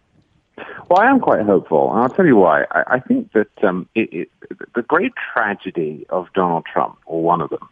Well, 0.90 1.02
I 1.02 1.10
am 1.10 1.20
quite 1.20 1.46
hopeful, 1.46 1.92
and 1.92 2.02
I'll 2.02 2.10
tell 2.10 2.26
you 2.26 2.38
why. 2.38 2.63
I, 2.72 2.84
I 2.88 3.00
think 3.00 3.34
that 3.34 3.63
um, 3.63 3.90
it, 3.94 4.13
it, 4.13 4.30
the 4.74 4.82
great 4.82 5.13
tragedy 5.34 6.06
of 6.10 6.28
Donald 6.34 6.66
Trump, 6.66 6.98
or 7.06 7.22
one 7.22 7.42
of 7.42 7.50
them, 7.50 7.70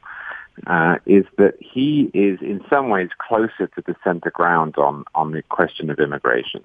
uh, 0.68 0.98
is 1.06 1.26
that 1.38 1.56
he 1.60 2.12
is 2.14 2.40
in 2.42 2.62
some 2.70 2.90
ways 2.90 3.10
closer 3.18 3.68
to 3.68 3.84
the 3.86 3.96
center 4.04 4.32
ground 4.32 4.76
on, 4.78 5.06
on 5.16 5.32
the 5.32 5.42
question 5.44 5.90
of 5.90 6.00
immigration 6.00 6.62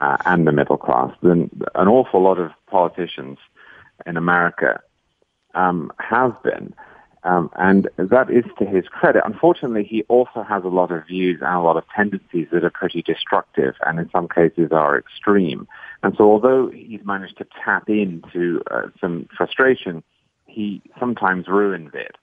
uh, 0.00 0.16
and 0.26 0.46
the 0.46 0.52
middle 0.52 0.76
class 0.76 1.12
than 1.22 1.50
an 1.74 1.88
awful 1.88 2.22
lot 2.22 2.38
of 2.38 2.52
politicians 2.66 3.38
in 4.06 4.16
America 4.16 4.80
um, 5.54 5.90
have 5.98 6.40
been. 6.42 6.74
Um, 7.28 7.50
and 7.58 7.90
that 7.98 8.30
is 8.30 8.44
to 8.58 8.64
his 8.64 8.86
credit. 8.88 9.22
Unfortunately, 9.26 9.84
he 9.84 10.02
also 10.04 10.42
has 10.42 10.64
a 10.64 10.68
lot 10.68 10.90
of 10.90 11.06
views 11.06 11.40
and 11.42 11.54
a 11.54 11.60
lot 11.60 11.76
of 11.76 11.84
tendencies 11.94 12.48
that 12.52 12.64
are 12.64 12.70
pretty 12.70 13.02
destructive 13.02 13.74
and 13.84 13.98
in 13.98 14.08
some 14.10 14.28
cases 14.28 14.72
are 14.72 14.98
extreme. 14.98 15.68
And 16.02 16.14
so 16.16 16.24
although 16.24 16.70
he's 16.70 17.04
managed 17.04 17.36
to 17.38 17.46
tap 17.62 17.90
into 17.90 18.62
uh, 18.70 18.86
some 18.98 19.28
frustration, 19.36 20.02
he 20.46 20.80
sometimes 20.98 21.48
ruins 21.48 21.90
it. 21.92 22.16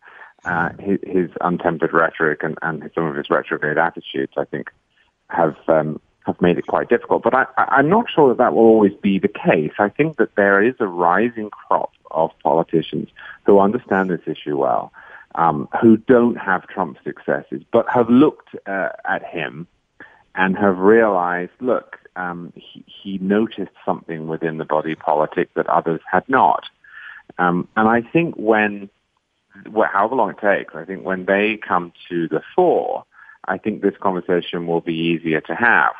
Uh, 0.44 0.70
his, 0.80 1.00
his, 1.04 1.30
untempered 1.41 1.94
rhetoric 1.94 2.41
and, 2.44 2.58
and, 2.63 2.89
some 2.96 3.06
of 3.06 3.15
his 3.15 3.30
retrograde 3.30 3.78
attitudes, 3.78 4.34
I 4.38 4.46
think, 4.46 4.72
have 5.30 5.56
um, 5.68 6.00
have 6.26 6.39
made 6.39 6.58
it 6.58 6.68
quite 6.68 6.89
difficult. 6.89 7.24
But 7.24 7.34
I, 7.34 7.46
I'm 7.58 7.89
not 7.89 8.06
sure 8.13 8.30
that 8.30 8.38
that 8.38 8.54
will 8.54 8.63
always 8.63 8.94
be 9.02 9.18
the 9.18 9.28
case. 9.28 9.72
I 9.80 9.89
think 9.89 10.18
that 10.18 10.36
there 10.36 10.62
is 10.63 10.76
a 10.80 10.86
rising 10.88 11.50
crop 11.50 11.91
of 12.15 12.32
politicians 12.41 13.10
who 13.45 13.60
understand 13.60 14.10
this 14.10 14.21
issue 14.25 14.58
well, 14.58 14.91
um, 15.36 15.67
who 15.82 15.97
don't 15.97 16.36
have 16.36 16.67
Trump's 16.67 17.04
successes, 17.04 17.62
but 17.71 17.86
have 17.89 18.10
looked 18.10 18.56
uh, 18.65 18.89
at 19.06 19.23
him 19.23 19.67
and 20.34 20.58
have 20.58 20.78
realized, 20.80 21.51
look, 21.60 21.97
um, 22.15 22.54
he, 22.56 22.84
he, 22.88 23.17
noticed 23.17 23.71
something 23.86 24.28
within 24.28 24.58
the 24.58 24.65
body 24.65 24.95
politic 24.95 25.54
that 25.56 25.67
others 25.67 25.99
had 26.10 26.28
not. 26.30 26.63
Um, 27.38 27.67
and 27.75 27.89
I 27.89 28.01
think 28.01 28.36
when, 28.36 28.89
well, 29.69 29.89
however 29.91 30.15
long 30.15 30.30
it 30.32 30.39
takes, 30.39 30.75
I 30.75 30.86
think 30.86 31.04
when 31.04 31.25
they 31.25 31.58
come 31.58 31.91
to 32.10 32.28
the 32.30 32.41
fore, 32.56 33.04
I 33.45 33.58
think 33.58 33.82
this 33.82 33.95
conversation 33.99 34.65
will 34.65 34.82
be 34.82 34.95
easier 34.95 35.41
to 35.41 35.56
have. 35.56 35.93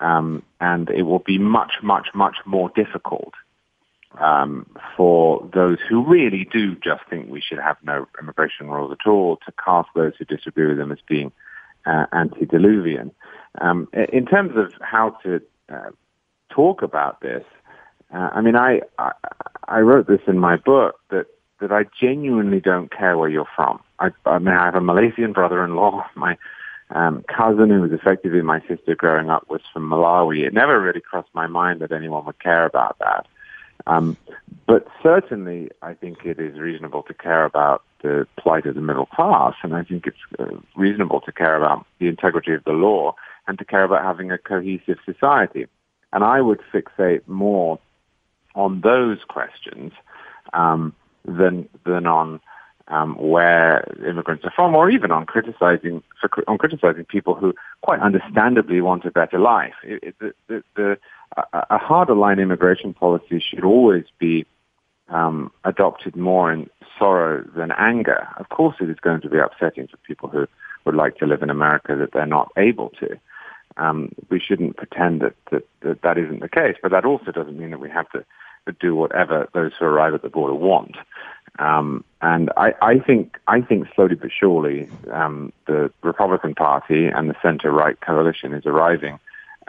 Um, 0.00 0.42
and 0.60 0.88
it 0.88 1.02
will 1.02 1.18
be 1.18 1.38
much, 1.38 1.74
much, 1.82 2.08
much 2.14 2.36
more 2.46 2.70
difficult 2.70 3.34
um, 4.18 4.66
for 4.96 5.48
those 5.52 5.78
who 5.88 6.04
really 6.04 6.48
do 6.52 6.74
just 6.76 7.02
think 7.08 7.30
we 7.30 7.40
should 7.40 7.58
have 7.58 7.76
no 7.82 8.06
immigration 8.20 8.68
rules 8.68 8.92
at 8.92 9.08
all 9.08 9.36
to 9.46 9.52
cast 9.64 9.88
those 9.94 10.12
who 10.18 10.24
disagree 10.24 10.66
with 10.66 10.78
them 10.78 10.92
as 10.92 10.98
being 11.08 11.32
uh, 11.86 12.06
antediluvian. 12.12 13.12
Um, 13.60 13.88
in 14.12 14.26
terms 14.26 14.56
of 14.56 14.72
how 14.80 15.10
to 15.22 15.40
uh, 15.72 15.90
talk 16.50 16.82
about 16.82 17.20
this, 17.20 17.44
uh, 18.12 18.30
I 18.32 18.40
mean, 18.40 18.56
I, 18.56 18.80
I, 18.98 19.12
I 19.68 19.80
wrote 19.80 20.06
this 20.06 20.20
in 20.26 20.38
my 20.38 20.56
book 20.56 20.96
that 21.10 21.26
that 21.60 21.72
I 21.72 21.84
genuinely 22.00 22.60
don't 22.60 22.90
care 22.90 23.18
where 23.18 23.28
you're 23.28 23.48
from. 23.54 23.80
I, 23.98 24.08
I 24.24 24.38
mean, 24.38 24.54
I 24.54 24.64
have 24.64 24.74
a 24.74 24.80
Malaysian 24.80 25.32
brother-in-law. 25.32 26.06
My 26.16 26.36
um, 26.90 27.22
cousin, 27.28 27.70
who 27.70 27.82
was 27.82 27.92
effectively 27.92 28.42
my 28.42 28.60
sister 28.66 28.96
growing 28.96 29.30
up, 29.30 29.48
was 29.48 29.60
from 29.72 29.88
Malawi. 29.88 30.44
It 30.44 30.52
never 30.52 30.80
really 30.80 31.00
crossed 31.00 31.28
my 31.34 31.46
mind 31.46 31.80
that 31.80 31.92
anyone 31.92 32.24
would 32.24 32.40
care 32.40 32.66
about 32.66 32.98
that. 32.98 33.26
Um, 33.86 34.16
but 34.66 34.86
certainly, 35.02 35.70
I 35.82 35.94
think 35.94 36.24
it 36.24 36.38
is 36.38 36.58
reasonable 36.58 37.02
to 37.04 37.14
care 37.14 37.44
about 37.44 37.82
the 38.02 38.26
plight 38.38 38.66
of 38.66 38.74
the 38.74 38.80
middle 38.80 39.06
class, 39.06 39.54
and 39.62 39.74
I 39.74 39.82
think 39.82 40.06
it's 40.06 40.16
uh, 40.38 40.56
reasonable 40.76 41.20
to 41.22 41.32
care 41.32 41.56
about 41.56 41.86
the 41.98 42.08
integrity 42.08 42.54
of 42.54 42.64
the 42.64 42.72
law 42.72 43.14
and 43.46 43.58
to 43.58 43.64
care 43.64 43.84
about 43.84 44.04
having 44.04 44.30
a 44.30 44.38
cohesive 44.38 44.98
society. 45.04 45.66
And 46.12 46.24
I 46.24 46.40
would 46.40 46.60
fixate 46.72 47.26
more 47.26 47.78
on 48.54 48.80
those 48.80 49.18
questions 49.28 49.92
um, 50.52 50.94
than 51.24 51.68
than 51.84 52.06
on 52.06 52.40
um, 52.88 53.14
where 53.16 53.84
immigrants 54.06 54.44
are 54.44 54.52
from, 54.54 54.74
or 54.74 54.90
even 54.90 55.10
on 55.12 55.26
criticizing 55.26 56.02
on 56.48 56.58
criticizing 56.58 57.04
people 57.04 57.34
who 57.34 57.54
quite 57.82 58.00
understandably 58.00 58.80
want 58.80 59.04
a 59.04 59.10
better 59.10 59.38
life. 59.38 59.74
It, 59.84 60.14
it, 60.20 60.36
the, 60.48 60.64
the 60.74 60.98
a 61.36 61.78
harder 61.78 62.14
line 62.14 62.38
immigration 62.38 62.92
policy 62.92 63.40
should 63.40 63.64
always 63.64 64.04
be 64.18 64.46
um, 65.08 65.50
adopted 65.64 66.16
more 66.16 66.52
in 66.52 66.68
sorrow 66.98 67.44
than 67.56 67.72
anger. 67.72 68.28
Of 68.36 68.48
course, 68.48 68.76
it 68.80 68.90
is 68.90 68.98
going 69.00 69.20
to 69.22 69.28
be 69.28 69.38
upsetting 69.38 69.88
for 69.88 69.96
people 69.98 70.28
who 70.28 70.46
would 70.84 70.94
like 70.94 71.16
to 71.18 71.26
live 71.26 71.42
in 71.42 71.50
America 71.50 71.96
that 71.96 72.12
they're 72.12 72.26
not 72.26 72.50
able 72.56 72.90
to. 73.00 73.18
Um, 73.76 74.12
we 74.28 74.40
shouldn't 74.40 74.76
pretend 74.76 75.20
that, 75.20 75.34
that, 75.50 75.66
that 75.82 76.02
that 76.02 76.18
isn't 76.18 76.40
the 76.40 76.48
case, 76.48 76.76
but 76.82 76.90
that 76.90 77.04
also 77.04 77.30
doesn't 77.30 77.58
mean 77.58 77.70
that 77.70 77.80
we 77.80 77.90
have 77.90 78.10
to 78.10 78.24
do 78.80 78.94
whatever 78.94 79.48
those 79.52 79.72
who 79.78 79.84
arrive 79.84 80.14
at 80.14 80.22
the 80.22 80.28
border 80.28 80.54
want. 80.54 80.96
Um, 81.58 82.04
and 82.22 82.50
I, 82.56 82.74
I, 82.80 82.98
think 82.98 83.38
I 83.48 83.60
think 83.60 83.88
slowly 83.94 84.14
but 84.14 84.30
surely 84.30 84.88
um, 85.10 85.52
the 85.66 85.90
Republican 86.02 86.54
Party 86.54 87.06
and 87.06 87.28
the 87.28 87.34
center 87.42 87.72
right 87.72 88.00
coalition 88.00 88.54
is 88.54 88.66
arriving 88.66 89.18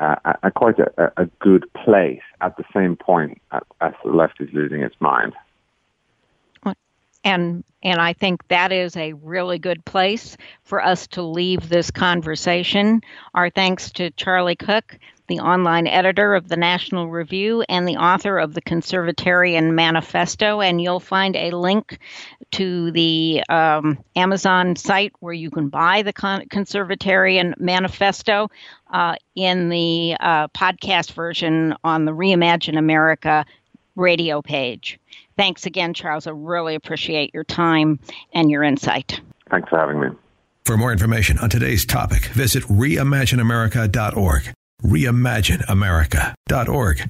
uh, 0.01 0.15
at 0.43 0.53
quite 0.55 0.79
a, 0.79 1.11
a, 1.17 1.25
good 1.39 1.71
place 1.73 2.21
at 2.41 2.57
the 2.57 2.63
same 2.73 2.95
point 2.95 3.39
as 3.51 3.93
the 4.03 4.11
left 4.11 4.41
is 4.41 4.49
losing 4.51 4.81
its 4.81 4.95
mind. 4.99 5.33
And 7.23 7.63
and 7.83 8.01
I 8.01 8.13
think 8.13 8.47
that 8.47 8.71
is 8.71 8.97
a 8.97 9.13
really 9.13 9.59
good 9.59 9.85
place 9.85 10.37
for 10.63 10.83
us 10.83 11.05
to 11.07 11.21
leave 11.21 11.69
this 11.69 11.91
conversation. 11.91 13.01
Our 13.35 13.51
thanks 13.51 13.91
to 13.93 14.09
Charlie 14.11 14.55
Cooke, 14.55 14.97
the 15.31 15.39
online 15.39 15.87
editor 15.87 16.35
of 16.35 16.49
the 16.49 16.57
National 16.57 17.07
Review 17.07 17.63
and 17.69 17.87
the 17.87 17.95
author 17.95 18.37
of 18.37 18.53
the 18.53 18.61
Conservatarian 18.61 19.71
Manifesto. 19.73 20.59
And 20.59 20.81
you'll 20.81 20.99
find 20.99 21.37
a 21.37 21.51
link 21.51 21.99
to 22.51 22.91
the 22.91 23.41
um, 23.47 23.97
Amazon 24.15 24.75
site 24.75 25.13
where 25.21 25.33
you 25.33 25.49
can 25.49 25.69
buy 25.69 26.01
the 26.01 26.11
Con- 26.11 26.47
Conservatarian 26.49 27.57
Manifesto 27.59 28.49
uh, 28.91 29.15
in 29.35 29.69
the 29.69 30.17
uh, 30.19 30.49
podcast 30.49 31.13
version 31.13 31.75
on 31.85 32.03
the 32.03 32.11
Reimagine 32.11 32.77
America 32.77 33.45
radio 33.95 34.41
page. 34.41 34.99
Thanks 35.37 35.65
again, 35.65 35.93
Charles. 35.93 36.27
I 36.27 36.31
really 36.31 36.75
appreciate 36.75 37.33
your 37.33 37.45
time 37.45 37.99
and 38.33 38.51
your 38.51 38.63
insight. 38.63 39.21
Thanks 39.49 39.69
for 39.69 39.79
having 39.79 40.01
me. 40.01 40.09
For 40.65 40.77
more 40.77 40.91
information 40.91 41.39
on 41.39 41.49
today's 41.49 41.85
topic, 41.85 42.25
visit 42.25 42.63
reimagineamerica.org. 42.63 44.53
Reimagineamerica.org. 44.83 47.09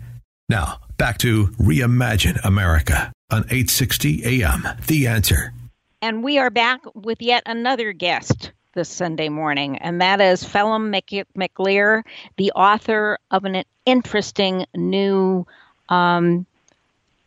Now, 0.49 0.79
back 0.97 1.17
to 1.19 1.47
Reimagine 1.47 2.43
America 2.43 3.13
on 3.31 3.45
860 3.45 4.43
AM. 4.43 4.67
The 4.87 5.07
answer. 5.07 5.53
And 6.01 6.21
we 6.23 6.37
are 6.37 6.49
back 6.49 6.81
with 6.93 7.21
yet 7.21 7.43
another 7.45 7.93
guest 7.93 8.51
this 8.73 8.89
Sunday 8.89 9.29
morning, 9.29 9.77
and 9.77 10.01
that 10.01 10.19
is 10.21 10.43
Phelim 10.43 10.91
McAleer, 11.37 12.03
the 12.37 12.51
author 12.53 13.19
of 13.29 13.45
an 13.45 13.63
interesting 13.85 14.65
new 14.75 15.45
um, 15.89 16.47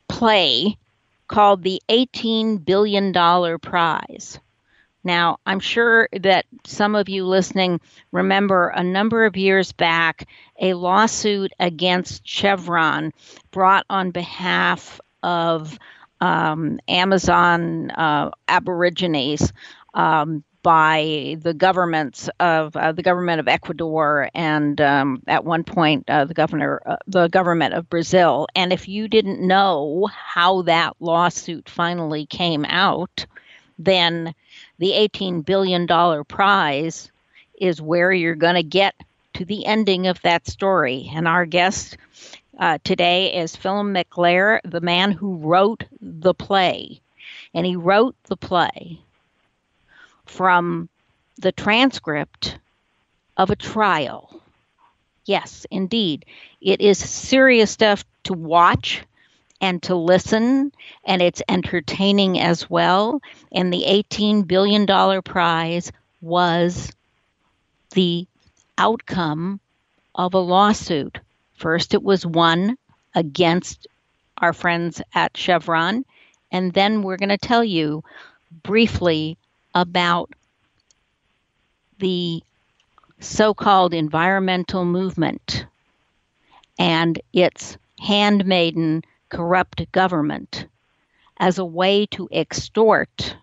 play 0.09 0.77
called 1.29 1.63
the 1.63 1.81
$18 1.89 2.65
billion 2.65 3.13
prize. 3.61 4.41
Now, 5.05 5.39
I'm 5.45 5.61
sure 5.61 6.09
that 6.21 6.47
some 6.67 6.95
of 6.95 7.09
you 7.09 7.27
listening 7.27 7.81
remember 8.11 8.69
a 8.69 8.83
number 8.83 9.27
of 9.27 9.37
years 9.37 9.73
back 9.73 10.27
a 10.61 10.75
lawsuit 10.75 11.53
against 11.61 12.27
Chevron 12.27 13.13
brought 13.51 13.85
on 13.91 14.11
behalf 14.11 15.01
of 15.23 15.79
um, 16.21 16.81
Amazon 16.89 17.91
uh, 17.91 18.31
Aborigines 18.49 19.53
um, 19.93 20.43
by 20.63 21.37
the 21.43 21.53
governments 21.53 22.31
of 22.41 22.75
uh, 22.75 22.93
the 22.93 23.03
government 23.03 23.39
of 23.41 23.49
Ecuador 23.49 24.31
and 24.35 24.81
um, 24.81 25.23
at 25.27 25.45
one 25.45 25.63
point 25.63 26.09
uh, 26.09 26.25
the 26.25 26.33
governor 26.33 26.81
uh, 26.87 26.97
the 27.07 27.29
government 27.29 27.75
of 27.75 27.91
Brazil. 27.91 28.47
And 28.57 28.73
if 28.73 28.89
you 28.89 29.07
didn't 29.07 29.47
know 29.47 30.09
how 30.11 30.63
that 30.63 30.95
lawsuit 31.01 31.69
finally 31.69 32.25
came 32.25 32.65
out, 32.65 33.27
then 33.79 34.35
the 34.79 34.93
18 34.93 35.43
billion 35.43 35.87
dollar 35.87 36.25
prize 36.25 37.11
is 37.61 37.81
where 37.81 38.13
you're 38.13 38.35
going 38.35 38.57
to 38.57 38.63
get 38.63 38.95
to 39.35 39.45
the 39.45 39.67
ending 39.67 40.07
of 40.07 40.21
that 40.23 40.47
story. 40.47 41.11
And 41.15 41.29
our 41.29 41.47
guest 41.47 41.97
uh, 42.59 42.79
today 42.85 43.37
is 43.37 43.57
Philip 43.57 43.87
McAleer, 43.87 44.61
the 44.65 44.81
man 44.81 45.13
who 45.13 45.37
wrote 45.37 45.85
the 46.01 46.35
play. 46.35 47.01
And 47.53 47.67
he 47.67 47.77
wrote 47.77 48.17
the 48.25 48.37
play 48.37 49.01
from 50.27 50.89
the 51.39 51.53
transcript 51.53 52.59
of 53.37 53.51
a 53.51 53.57
trial. 53.57 54.41
Yes, 55.25 55.67
indeed. 55.71 56.25
It 56.61 56.81
is 56.81 56.99
serious 56.99 57.71
stuff 57.71 58.05
to 58.25 58.33
watch 58.33 59.05
and 59.61 59.83
to 59.85 59.95
listen, 59.95 60.73
and 61.05 61.23
it's 61.23 61.43
entertaining 61.49 62.39
as 62.41 62.69
well. 62.69 63.21
And 63.53 63.73
the 63.73 63.85
$18 63.87 64.47
billion 64.47 64.87
prize 65.23 65.91
was 66.21 66.93
the 67.93 68.27
outcome 68.77 69.61
of 70.15 70.35
a 70.35 70.39
lawsuit. 70.39 71.19
First, 71.55 71.95
it 71.95 72.03
was 72.03 72.27
won 72.27 72.77
against 73.15 73.87
our 74.39 74.53
friends 74.53 75.01
at 75.15 75.37
Chevron, 75.37 76.05
and 76.51 76.73
then 76.73 77.03
we're 77.03 77.17
going 77.17 77.29
to 77.29 77.39
tell 77.39 77.65
you 77.65 78.03
briefly 78.63 79.37
about 79.75 80.31
the 81.99 82.43
so 83.21 83.55
called 83.55 83.95
environmental 83.95 84.85
movement 84.85 85.67
and 86.79 87.21
its 87.33 87.77
handmaiden 88.01 89.03
corrupt 89.35 89.91
government 89.91 90.67
as 91.39 91.59
a 91.59 91.65
way 91.65 92.07
to 92.07 92.29
extort 92.31 93.37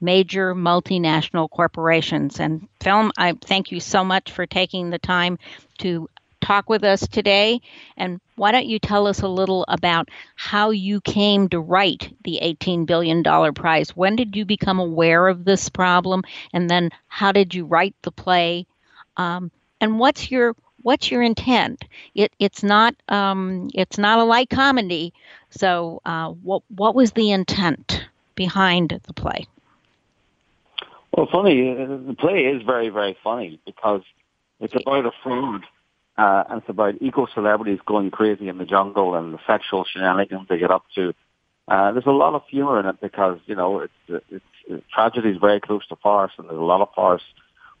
major 0.00 0.54
multinational 0.54 1.48
corporations. 1.50 2.40
And 2.40 2.66
Phil, 2.80 3.12
I 3.18 3.34
thank 3.34 3.70
you 3.70 3.78
so 3.78 4.04
much 4.04 4.32
for 4.32 4.46
taking 4.46 4.88
the 4.90 4.98
time 4.98 5.38
to 5.78 6.08
talk 6.40 6.68
with 6.68 6.82
us 6.82 7.06
today. 7.06 7.60
And 7.96 8.20
why 8.36 8.52
don't 8.52 8.66
you 8.66 8.78
tell 8.78 9.06
us 9.06 9.20
a 9.20 9.28
little 9.28 9.64
about 9.68 10.08
how 10.34 10.70
you 10.70 11.00
came 11.02 11.48
to 11.50 11.60
write 11.60 12.12
the 12.24 12.40
$18 12.42 12.86
billion 12.86 13.22
prize? 13.54 13.90
When 13.90 14.16
did 14.16 14.34
you 14.34 14.44
become 14.44 14.80
aware 14.80 15.28
of 15.28 15.44
this 15.44 15.68
problem? 15.68 16.24
And 16.52 16.68
then 16.68 16.90
how 17.06 17.32
did 17.32 17.54
you 17.54 17.66
write 17.66 17.94
the 18.02 18.10
play? 18.10 18.66
Um, 19.16 19.50
and 19.80 20.00
what's 20.00 20.30
your 20.30 20.56
what's 20.82 21.10
your 21.10 21.22
intent? 21.22 21.84
It, 22.14 22.32
it's 22.38 22.62
not 22.62 22.94
um, 23.08 23.70
it's 23.74 23.98
not 23.98 24.18
a 24.18 24.24
light 24.24 24.50
comedy. 24.50 25.12
So 25.50 26.00
uh, 26.04 26.28
what 26.30 26.62
what 26.74 26.94
was 26.94 27.12
the 27.12 27.30
intent 27.30 28.04
behind 28.34 29.00
the 29.06 29.12
play? 29.12 29.46
Well, 31.16 31.28
funny, 31.30 31.70
uh, 31.70 31.86
the 32.06 32.16
play 32.18 32.46
is 32.46 32.62
very, 32.62 32.88
very 32.88 33.16
funny 33.22 33.60
because 33.66 34.02
it's 34.60 34.74
about 34.74 35.04
a 35.04 35.12
fraud, 35.22 35.62
uh, 36.16 36.44
and 36.48 36.60
it's 36.60 36.68
about 36.70 37.02
eco 37.02 37.26
celebrities 37.34 37.80
going 37.84 38.10
crazy 38.10 38.48
in 38.48 38.56
the 38.56 38.64
jungle 38.64 39.14
and 39.14 39.34
the 39.34 39.38
sexual 39.46 39.84
shenanigans 39.84 40.48
they 40.48 40.58
get 40.58 40.70
up 40.70 40.84
to. 40.94 41.12
Uh, 41.68 41.92
there's 41.92 42.06
a 42.06 42.10
lot 42.10 42.34
of 42.34 42.42
humor 42.48 42.80
in 42.80 42.86
it 42.86 43.00
because 43.00 43.38
you 43.46 43.54
know 43.54 43.80
it's, 43.80 44.24
it's, 44.30 44.44
it's 44.66 44.84
tragedy 44.92 45.30
is 45.30 45.36
very 45.36 45.60
close 45.60 45.86
to 45.88 45.96
farce, 45.96 46.32
and 46.38 46.48
there's 46.48 46.58
a 46.58 46.64
lot 46.64 46.80
of 46.80 46.88
farce 46.94 47.22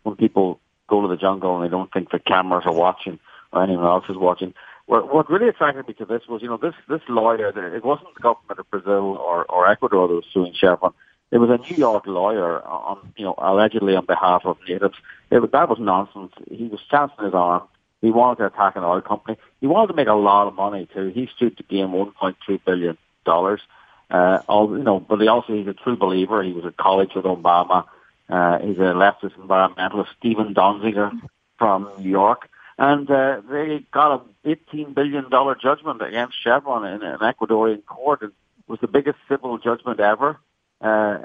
when 0.02 0.14
people 0.16 0.60
go 0.92 1.02
to 1.02 1.08
the 1.08 1.22
jungle 1.26 1.56
and 1.56 1.64
they 1.64 1.70
don't 1.76 1.92
think 1.92 2.10
the 2.10 2.18
cameras 2.18 2.64
are 2.66 2.80
watching 2.86 3.18
or 3.52 3.62
anyone 3.62 3.86
else 3.94 4.04
is 4.08 4.16
watching. 4.16 4.52
What, 4.86 5.12
what 5.14 5.30
really 5.30 5.48
attracted 5.48 5.86
me 5.88 5.94
to 5.94 6.04
this 6.04 6.22
was, 6.28 6.42
you 6.42 6.48
know, 6.48 6.60
this 6.66 6.74
this 6.88 7.04
lawyer. 7.08 7.48
It 7.76 7.84
wasn't 7.84 8.14
the 8.16 8.20
government 8.28 8.58
of 8.62 8.70
Brazil 8.70 9.06
or, 9.28 9.38
or 9.54 9.60
Ecuador 9.74 10.08
that 10.08 10.14
was 10.14 10.28
suing 10.32 10.54
Chevron 10.54 10.92
there 11.32 11.40
was 11.40 11.48
a 11.48 11.56
New 11.56 11.78
York 11.78 12.06
lawyer 12.06 12.62
on, 12.62 13.10
you 13.16 13.24
know, 13.24 13.34
allegedly 13.38 13.96
on 13.96 14.04
behalf 14.04 14.42
of 14.44 14.58
natives. 14.68 14.94
It, 15.30 15.50
that 15.52 15.68
was 15.68 15.78
nonsense. 15.80 16.32
He 16.50 16.68
was 16.68 16.80
chancing 16.90 17.24
his 17.24 17.32
arm. 17.32 17.62
He 18.02 18.10
wanted 18.10 18.40
to 18.40 18.46
attack 18.48 18.76
an 18.76 18.84
oil 18.84 19.00
company. 19.00 19.38
He 19.62 19.66
wanted 19.66 19.88
to 19.88 19.94
make 19.94 20.08
a 20.08 20.14
lot 20.14 20.46
of 20.46 20.54
money 20.54 20.86
too. 20.92 21.08
He 21.08 21.30
stood 21.34 21.56
to 21.56 21.62
gain 21.62 21.88
1.2 21.88 22.60
billion 22.66 22.98
dollars. 23.24 23.62
Uh, 24.10 24.42
all 24.46 24.76
you 24.76 24.84
know, 24.84 25.00
but 25.00 25.20
he 25.20 25.28
also 25.28 25.54
he's 25.54 25.66
a 25.66 25.72
true 25.72 25.96
believer. 25.96 26.42
He 26.42 26.52
was 26.52 26.66
at 26.66 26.76
college 26.76 27.12
with 27.16 27.24
Obama. 27.24 27.86
Uh, 28.32 28.58
he's 28.60 28.78
a 28.78 28.94
leftist 29.04 29.36
environmentalist, 29.36 30.08
Steven 30.18 30.54
Donziger 30.54 31.10
from 31.58 31.90
New 31.98 32.08
York, 32.08 32.48
and 32.78 33.10
uh, 33.10 33.42
they 33.50 33.84
got 33.92 34.22
a 34.44 34.50
18 34.50 34.94
billion 34.94 35.28
dollar 35.28 35.54
judgment 35.54 36.00
against 36.00 36.42
Chevron 36.42 36.86
in 36.86 37.02
an 37.02 37.18
Ecuadorian 37.18 37.84
court. 37.84 38.22
It 38.22 38.32
was 38.66 38.80
the 38.80 38.88
biggest 38.88 39.18
civil 39.28 39.58
judgment 39.58 40.00
ever 40.00 40.38
uh, 40.80 41.18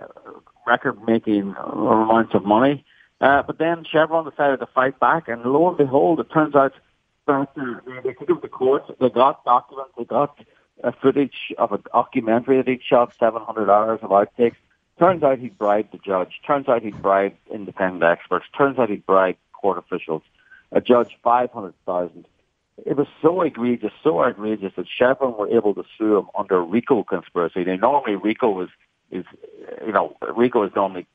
record-making 0.65 1.55
amounts 1.57 2.35
of 2.35 2.43
money. 2.43 2.83
Uh, 3.21 3.41
but 3.41 3.57
then 3.57 3.85
Chevron 3.89 4.29
decided 4.29 4.59
to 4.59 4.67
fight 4.67 4.99
back, 4.99 5.29
and 5.29 5.43
lo 5.43 5.69
and 5.69 5.77
behold, 5.77 6.19
it 6.19 6.29
turns 6.29 6.55
out 6.55 6.73
that 7.25 7.47
uh, 7.55 8.01
they 8.03 8.13
took 8.15 8.29
him 8.29 8.41
to 8.41 8.49
court. 8.49 8.83
They 8.99 9.09
got 9.09 9.45
documents. 9.45 9.93
They 9.97 10.03
got 10.03 10.37
a 10.83 10.91
footage 10.91 11.53
of 11.57 11.71
a 11.71 11.77
documentary 11.77 12.57
that 12.57 12.67
he'd 12.67 12.83
shot 12.83 13.13
700 13.17 13.69
hours 13.69 13.99
of 14.03 14.09
outtakes. 14.09 14.57
Turns 14.99 15.23
out 15.23 15.39
he 15.39 15.49
bribed 15.49 15.91
the 15.91 15.99
judge. 15.99 16.41
Turns 16.45 16.67
out 16.67 16.81
he 16.81 16.91
bribed 16.91 17.37
independent 17.51 18.03
experts. 18.03 18.45
Turns 18.57 18.79
out 18.79 18.89
he 18.89 18.97
bribed 18.97 19.37
court 19.53 19.77
officials. 19.77 20.23
A 20.71 20.81
judge 20.81 21.17
500,000. 21.23 22.25
It 22.85 22.95
was 22.95 23.07
so 23.21 23.41
egregious, 23.41 23.91
so 24.03 24.23
outrageous 24.23 24.73
that 24.75 24.85
Chevron 24.87 25.37
were 25.37 25.49
able 25.49 25.73
to 25.75 25.83
sue 25.97 26.17
him 26.17 26.27
under 26.37 26.63
RICO 26.63 27.03
conspiracy. 27.03 27.63
Now, 27.63 27.75
normally 27.75 28.15
RICO 28.15 28.49
was 28.51 28.69
is, 29.09 29.25
you 29.85 29.93
know, 29.93 30.15
RICO 30.35 30.63
is 30.63 30.71
normally 30.75 31.07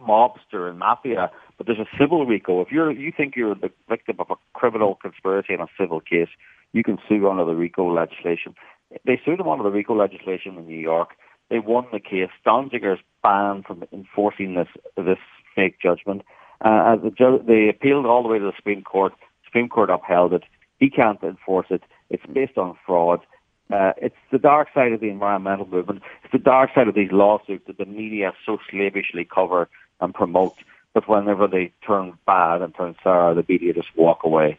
mobster 0.00 0.68
and 0.68 0.78
mafia, 0.78 1.30
but 1.58 1.66
there's 1.66 1.78
a 1.78 1.88
civil 1.98 2.24
RICO. 2.24 2.60
If 2.62 2.70
you're, 2.70 2.90
you 2.90 3.12
think 3.14 3.36
you're 3.36 3.54
the 3.54 3.70
victim 3.88 4.16
of 4.18 4.30
a 4.30 4.36
criminal 4.54 4.94
conspiracy 4.94 5.54
in 5.54 5.60
a 5.60 5.66
civil 5.78 6.00
case, 6.00 6.28
you 6.72 6.82
can 6.82 6.98
sue 7.08 7.28
under 7.28 7.44
the 7.44 7.54
RICO 7.54 7.92
legislation. 7.92 8.54
They 9.04 9.20
sued 9.24 9.40
him 9.40 9.48
under 9.48 9.64
the 9.64 9.70
RICO 9.70 9.94
legislation 9.94 10.56
in 10.56 10.66
New 10.66 10.78
York. 10.78 11.10
They 11.50 11.58
won 11.58 11.86
the 11.92 12.00
case. 12.00 12.30
Donziger 12.46 12.94
is 12.94 13.00
banned 13.22 13.66
from 13.66 13.84
enforcing 13.92 14.54
this 14.54 14.68
this 14.96 15.18
fake 15.54 15.78
judgment. 15.82 16.22
Uh, 16.60 16.96
the 16.96 17.10
ju- 17.10 17.42
they 17.44 17.68
appealed 17.68 18.06
all 18.06 18.22
the 18.22 18.28
way 18.28 18.38
to 18.38 18.44
the 18.44 18.56
Supreme 18.56 18.82
Court. 18.82 19.12
Supreme 19.44 19.68
Court 19.68 19.90
upheld 19.90 20.32
it. 20.32 20.44
He 20.78 20.88
can't 20.88 21.22
enforce 21.22 21.66
it. 21.70 21.82
It's 22.08 22.24
based 22.26 22.56
on 22.56 22.78
fraud. 22.86 23.20
Uh, 23.70 23.92
it's 23.98 24.16
the 24.32 24.38
dark 24.38 24.68
side 24.74 24.92
of 24.92 25.00
the 25.00 25.08
environmental 25.08 25.66
movement. 25.66 26.02
It's 26.24 26.32
the 26.32 26.38
dark 26.38 26.70
side 26.74 26.88
of 26.88 26.94
these 26.94 27.12
lawsuits 27.12 27.66
that 27.66 27.78
the 27.78 27.84
media 27.84 28.32
so 28.46 28.58
slavishly 28.70 29.24
cover 29.24 29.68
and 30.00 30.14
promote. 30.14 30.54
But 30.92 31.08
whenever 31.08 31.46
they 31.46 31.72
turn 31.86 32.18
bad 32.26 32.62
and 32.62 32.74
turn 32.74 32.96
sour, 33.02 33.34
the 33.34 33.44
media 33.48 33.72
just 33.74 33.96
walk 33.96 34.24
away. 34.24 34.58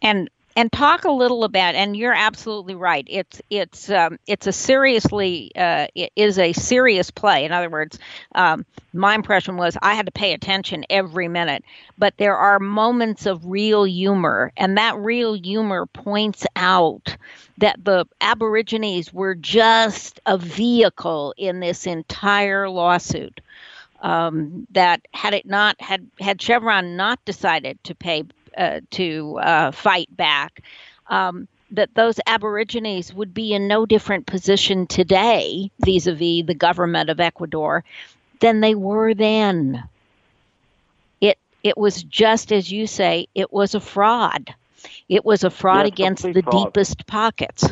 And 0.00 0.30
and 0.56 0.70
talk 0.70 1.04
a 1.04 1.10
little 1.10 1.44
about 1.44 1.74
and 1.74 1.96
you're 1.96 2.12
absolutely 2.12 2.74
right 2.74 3.06
it's 3.08 3.40
it's 3.50 3.90
um, 3.90 4.18
it's 4.26 4.46
a 4.46 4.52
seriously 4.52 5.50
uh, 5.56 5.86
it 5.94 6.12
is 6.16 6.38
a 6.38 6.52
serious 6.52 7.10
play. 7.10 7.44
In 7.44 7.52
other 7.52 7.70
words 7.70 7.98
um, 8.34 8.64
my 8.92 9.14
impression 9.14 9.56
was 9.56 9.76
i 9.82 9.94
had 9.94 10.06
to 10.06 10.12
pay 10.12 10.32
attention 10.32 10.84
every 10.90 11.28
minute 11.28 11.64
but 11.98 12.14
there 12.16 12.36
are 12.36 12.58
moments 12.58 13.26
of 13.26 13.46
real 13.46 13.84
humor 13.84 14.52
and 14.56 14.76
that 14.78 14.96
real 14.96 15.34
humor 15.34 15.86
points 15.86 16.46
out 16.56 17.16
that 17.58 17.84
the 17.84 18.06
aborigines 18.20 19.12
were 19.12 19.34
just 19.36 20.20
a 20.26 20.36
vehicle 20.36 21.32
in 21.36 21.60
this 21.60 21.86
entire 21.86 22.68
lawsuit. 22.68 23.40
Um, 24.00 24.66
that 24.72 25.06
had 25.14 25.32
it 25.32 25.46
not 25.46 25.80
had 25.80 26.08
had 26.18 26.42
chevron 26.42 26.96
not 26.96 27.24
decided 27.24 27.78
to 27.84 27.94
pay 27.94 28.24
uh, 28.56 28.80
to 28.92 29.38
uh, 29.42 29.70
fight 29.70 30.14
back, 30.16 30.62
um, 31.08 31.48
that 31.72 31.94
those 31.94 32.20
Aborigines 32.26 33.12
would 33.12 33.32
be 33.34 33.54
in 33.54 33.66
no 33.66 33.86
different 33.86 34.26
position 34.26 34.86
today 34.86 35.70
vis 35.80 36.06
a 36.06 36.12
vis 36.12 36.46
the 36.46 36.54
government 36.54 37.10
of 37.10 37.20
Ecuador 37.20 37.82
than 38.40 38.60
they 38.60 38.74
were 38.74 39.14
then. 39.14 39.82
It, 41.20 41.38
it 41.62 41.76
was 41.76 42.02
just 42.02 42.52
as 42.52 42.70
you 42.70 42.86
say, 42.86 43.28
it 43.34 43.52
was 43.52 43.74
a 43.74 43.80
fraud. 43.80 44.54
It 45.08 45.24
was 45.24 45.44
a 45.44 45.50
fraud 45.50 45.86
yeah, 45.86 45.92
against 45.92 46.22
the 46.22 46.42
fraud. 46.42 46.66
deepest 46.66 47.06
pockets. 47.06 47.64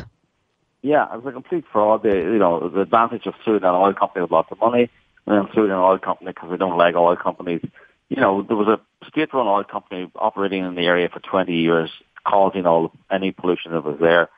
Yeah, 0.81 1.13
it 1.13 1.17
was 1.17 1.27
a 1.27 1.31
complete 1.31 1.65
fraud. 1.71 2.01
They, 2.03 2.17
you 2.17 2.39
know, 2.39 2.69
the 2.69 2.81
advantage 2.81 3.27
of 3.27 3.35
suing 3.45 3.63
an 3.63 3.69
oil 3.69 3.93
company 3.93 4.23
with 4.23 4.31
lots 4.31 4.51
of 4.51 4.59
money 4.59 4.89
and 5.27 5.37
then 5.37 5.53
suing 5.53 5.69
an 5.69 5.77
oil 5.77 5.99
company 5.99 6.31
because 6.31 6.49
we 6.49 6.57
don't 6.57 6.77
like 6.77 6.95
oil 6.95 7.15
companies 7.15 7.61
you 8.11 8.19
know, 8.19 8.41
there 8.41 8.57
was 8.57 8.67
a 8.67 9.07
state-run 9.07 9.47
oil 9.47 9.63
company 9.63 10.11
operating 10.15 10.65
in 10.65 10.75
the 10.75 10.81
area 10.81 11.07
for 11.07 11.21
20 11.21 11.53
years, 11.53 11.89
causing 12.27 12.65
all 12.65 12.91
any 13.09 13.31
pollution 13.31 13.71
that 13.71 13.85
was 13.85 13.99
there. 14.01 14.29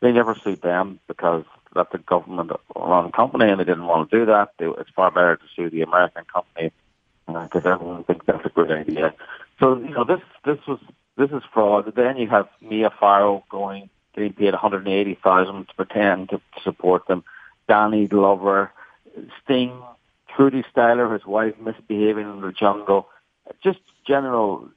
They 0.00 0.10
never 0.10 0.34
sued 0.34 0.62
them 0.62 0.98
because 1.06 1.44
that's 1.72 1.94
a 1.94 1.98
government-run 1.98 3.12
company, 3.12 3.48
and 3.48 3.60
they 3.60 3.64
didn't 3.64 3.86
want 3.86 4.10
to 4.10 4.18
do 4.18 4.26
that. 4.26 4.48
They, 4.58 4.66
it's 4.66 4.90
far 4.96 5.12
better 5.12 5.36
to 5.36 5.42
sue 5.54 5.70
the 5.70 5.82
American 5.82 6.24
company 6.24 6.72
because 7.26 7.64
uh, 7.64 7.74
everyone 7.74 8.02
thinks 8.02 8.26
that's 8.26 8.44
a 8.44 8.48
good 8.48 8.72
idea. 8.72 9.14
So 9.60 9.78
you 9.78 9.90
know, 9.90 10.04
this 10.04 10.20
this 10.44 10.58
was 10.66 10.80
this 11.16 11.30
is 11.30 11.42
fraud. 11.54 11.92
Then 11.94 12.16
you 12.16 12.28
have 12.28 12.48
Mia 12.60 12.90
Farrow 12.98 13.44
going 13.48 13.90
getting 14.12 14.32
paid 14.32 14.52
180,000 14.54 15.68
to 15.68 15.74
pretend 15.74 16.30
to 16.30 16.40
support 16.64 17.06
them. 17.06 17.22
Danny 17.68 18.08
Glover, 18.08 18.72
Sting, 19.44 19.80
Trudy 20.34 20.64
Styler, 20.74 21.12
his 21.12 21.24
wife 21.24 21.54
misbehaving 21.60 22.28
in 22.28 22.40
the 22.40 22.52
jungle. 22.52 23.08
Just 23.62 23.78
general 24.06 24.68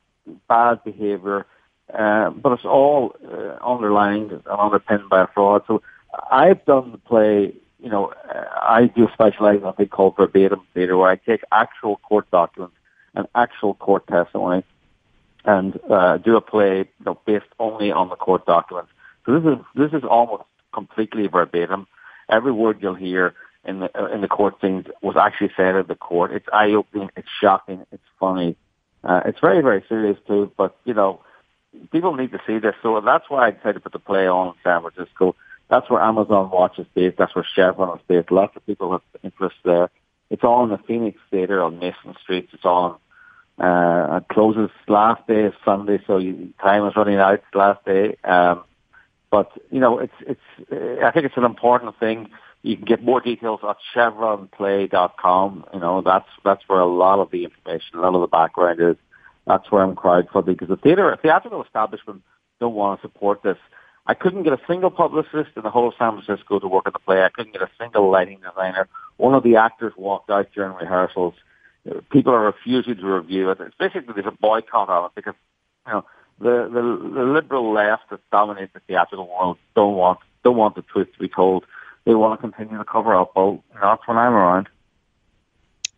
bad 0.47 0.83
behaviour, 0.83 1.45
uh, 1.93 2.29
but 2.29 2.53
it's 2.53 2.65
all 2.65 3.15
uh, 3.25 3.57
underlined 3.65 4.31
and 4.31 4.47
underpinned 4.47 5.09
by 5.09 5.23
a 5.23 5.27
fraud. 5.27 5.63
So 5.67 5.81
I've 6.31 6.63
done 6.65 6.91
the 6.91 6.97
play. 6.97 7.53
You 7.79 7.89
know, 7.89 8.13
I 8.25 8.89
do 8.95 9.09
specialize 9.13 9.57
in 9.57 9.63
what 9.63 9.77
they 9.77 9.85
call 9.85 10.11
verbatim 10.11 10.61
theatre, 10.73 10.95
where 10.95 11.09
I 11.09 11.17
take 11.17 11.41
actual 11.51 11.97
court 11.97 12.31
documents 12.31 12.75
and 13.13 13.27
actual 13.35 13.73
court 13.73 14.07
testimony 14.07 14.63
and 15.45 15.77
uh, 15.89 16.17
do 16.17 16.37
a 16.37 16.41
play 16.41 16.77
you 16.77 17.05
know, 17.05 17.19
based 17.25 17.45
only 17.59 17.91
on 17.91 18.09
the 18.09 18.15
court 18.15 18.45
documents. 18.45 18.91
So 19.25 19.39
this 19.39 19.53
is 19.53 19.65
this 19.75 19.93
is 19.93 20.03
almost 20.09 20.43
completely 20.73 21.27
verbatim. 21.27 21.87
Every 22.29 22.51
word 22.51 22.79
you'll 22.81 22.95
hear 22.95 23.33
in 23.65 23.79
the 23.79 23.99
uh, 23.99 24.07
in 24.07 24.21
the 24.21 24.27
court 24.27 24.55
scenes 24.61 24.87
was 25.01 25.15
actually 25.17 25.51
said 25.55 25.75
at 25.75 25.87
the 25.87 25.95
court. 25.95 26.31
It's 26.31 26.47
eye 26.51 26.71
opening. 26.71 27.09
It's 27.15 27.27
shocking. 27.41 27.85
It's 27.91 28.03
funny. 28.19 28.55
Uh, 29.03 29.21
it's 29.25 29.39
very 29.39 29.61
very 29.61 29.83
serious 29.89 30.17
too. 30.27 30.51
But 30.57 30.75
you 30.85 30.93
know, 30.93 31.21
people 31.91 32.15
need 32.15 32.31
to 32.31 32.41
see 32.47 32.59
this. 32.59 32.75
So 32.81 33.01
that's 33.01 33.29
why 33.29 33.47
I 33.47 33.51
decided 33.51 33.75
to 33.75 33.79
put 33.81 33.93
the 33.93 33.99
play 33.99 34.27
on 34.27 34.49
in 34.49 34.53
San 34.63 34.81
Francisco. 34.81 35.35
That's 35.69 35.89
where 35.89 36.01
Amazon 36.01 36.49
Watch 36.49 36.77
is 36.79 36.87
based. 36.93 37.17
That's 37.17 37.35
where 37.35 37.45
Chevron 37.55 37.97
is 37.97 38.03
based. 38.07 38.31
Lots 38.31 38.55
of 38.55 38.65
people 38.65 38.91
have 38.91 39.01
interest 39.23 39.55
there. 39.63 39.89
It's 40.29 40.43
all 40.43 40.63
in 40.63 40.69
the 40.69 40.77
Phoenix 40.77 41.19
Theatre 41.31 41.61
on 41.61 41.79
Mason 41.79 42.15
Street. 42.21 42.49
It's 42.53 42.65
all 42.65 42.99
uh, 43.59 44.19
it 44.21 44.27
closes 44.29 44.71
last 44.87 45.25
day 45.27 45.43
is 45.43 45.53
Sunday, 45.63 46.01
so 46.07 46.17
you, 46.17 46.53
time 46.61 46.87
is 46.87 46.95
running 46.95 47.17
out 47.17 47.43
last 47.53 47.85
day. 47.85 48.17
Um, 48.23 48.63
but 49.29 49.51
you 49.71 49.79
know, 49.79 49.99
it's 49.99 50.13
it's. 50.21 51.03
I 51.03 51.11
think 51.11 51.25
it's 51.25 51.37
an 51.37 51.43
important 51.43 51.99
thing. 51.99 52.29
You 52.63 52.77
can 52.77 52.85
get 52.85 53.03
more 53.03 53.21
details 53.21 53.59
at 53.67 53.77
chevronplay.com. 53.95 55.65
You 55.73 55.79
know, 55.79 56.01
that's 56.01 56.27
that's 56.43 56.63
where 56.67 56.79
a 56.79 56.87
lot 56.87 57.19
of 57.19 57.29
the 57.29 57.43
information, 57.43 57.97
a 57.97 58.01
lot 58.01 58.15
of 58.15 58.21
the 58.21 58.27
background 58.27 58.79
is. 58.81 58.95
That's 59.45 59.69
where 59.69 59.83
I'm 59.83 59.95
crowdfunding 59.95 60.45
because 60.45 60.69
the 60.69 60.77
theater, 60.77 61.17
theatrical 61.21 61.63
establishment 61.63 62.21
don't 62.61 62.73
want 62.73 63.01
to 63.01 63.07
support 63.07 63.43
this. 63.43 63.57
I 64.07 64.13
couldn't 64.13 64.43
get 64.43 64.53
a 64.53 64.61
single 64.67 64.91
publicist 64.91 65.51
in 65.55 65.63
the 65.63 65.69
whole 65.69 65.89
of 65.89 65.95
San 65.99 66.21
Francisco 66.21 66.59
to 66.59 66.67
work 66.67 66.85
on 66.85 66.93
the 66.93 66.99
play. 66.99 67.23
I 67.23 67.29
couldn't 67.29 67.51
get 67.51 67.61
a 67.61 67.69
single 67.77 68.09
lighting 68.09 68.39
designer. 68.39 68.87
One 69.17 69.33
of 69.33 69.43
the 69.43 69.57
actors 69.57 69.93
walked 69.97 70.29
out 70.29 70.47
during 70.53 70.73
rehearsals 70.75 71.33
people 72.11 72.33
are 72.33 72.45
refusing 72.45 72.95
to 72.95 73.05
review 73.05 73.49
it. 73.51 73.59
It's 73.59 73.75
basically 73.77 74.13
there's 74.13 74.27
a 74.27 74.37
boycott 74.39 74.89
of 74.89 75.05
it 75.05 75.11
because 75.15 75.35
you 75.85 75.93
know 75.93 76.05
the 76.39 76.69
the, 76.71 77.09
the 77.13 77.23
liberal 77.23 77.73
left 77.73 78.09
that 78.09 78.19
dominates 78.31 78.73
the 78.73 78.79
theatrical 78.87 79.27
world 79.27 79.57
don't 79.75 79.95
want 79.95 80.19
don't 80.43 80.57
want 80.57 80.75
the 80.75 80.81
truth 80.81 81.11
to 81.13 81.19
be 81.19 81.27
told. 81.27 81.65
They 82.05 82.15
want 82.15 82.39
to 82.39 82.49
continue 82.49 82.77
to 82.77 82.85
cover 82.85 83.15
up. 83.15 83.31
Well, 83.35 83.63
that's 83.81 84.07
when 84.07 84.17
I'm 84.17 84.33
around. 84.33 84.67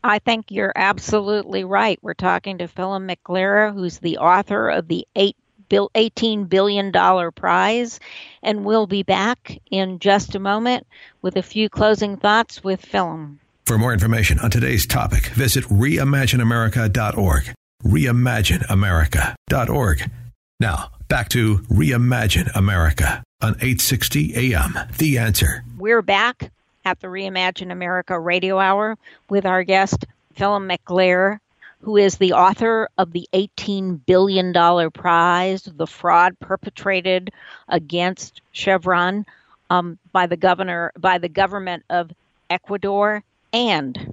I 0.03 0.20
think 0.20 0.51
you're 0.51 0.74
absolutely 0.76 1.64
right. 1.64 1.97
We're 2.01 2.14
talking 2.14 2.60
to 2.60 2.68
Philip 2.68 3.01
McAleer, 3.01 3.74
who's 3.74 3.97
the 3.97 4.20
author 4.20 4.70
of 4.70 4.88
the 4.88 5.08
eight 5.16 5.36
$18 5.72 6.47
billion 6.47 6.91
prize. 7.32 7.99
And 8.43 8.66
we'll 8.66 8.88
be 8.88 9.03
back 9.03 9.60
in 9.72 9.99
just 9.99 10.36
a 10.36 10.39
moment 10.39 10.86
with 11.24 11.38
a 11.38 11.41
few 11.41 11.70
closing 11.70 12.18
thoughts 12.18 12.64
with 12.64 12.86
Philip. 12.86 13.32
For 13.66 13.80
more 13.80 13.93
information 13.93 14.38
on 14.39 14.51
today's 14.51 14.86
topic, 14.86 15.26
visit 15.30 15.64
reimagineamerica.org. 15.66 17.53
Reimagineamerica.org. 17.84 20.12
Now, 20.60 20.91
back 21.08 21.30
to 21.30 21.58
Reimagine 21.58 22.56
America 22.56 23.24
on 23.45 23.51
860 23.57 24.53
AM. 24.53 24.73
The 24.97 25.19
answer. 25.19 25.63
We're 25.77 26.01
back 26.01 26.51
at 26.83 26.99
the 26.99 27.07
Reimagine 27.07 27.71
America 27.71 28.19
radio 28.19 28.57
hour 28.57 28.97
with 29.29 29.45
our 29.45 29.63
guest, 29.63 30.05
Philip 30.33 30.63
McAleer, 30.63 31.37
who 31.81 31.95
is 31.95 32.17
the 32.17 32.33
author 32.33 32.89
of 32.97 33.11
the 33.11 33.29
$18 33.33 34.03
billion 34.07 34.51
prize, 34.91 35.61
the 35.61 35.85
fraud 35.85 36.39
perpetrated 36.39 37.29
against 37.67 38.41
Chevron 38.51 39.27
um, 39.69 39.99
by 40.11 40.25
the 40.25 40.37
governor, 40.37 40.91
by 40.97 41.19
the 41.19 41.29
government 41.29 41.83
of 41.91 42.09
Ecuador 42.49 43.23
and 43.53 44.11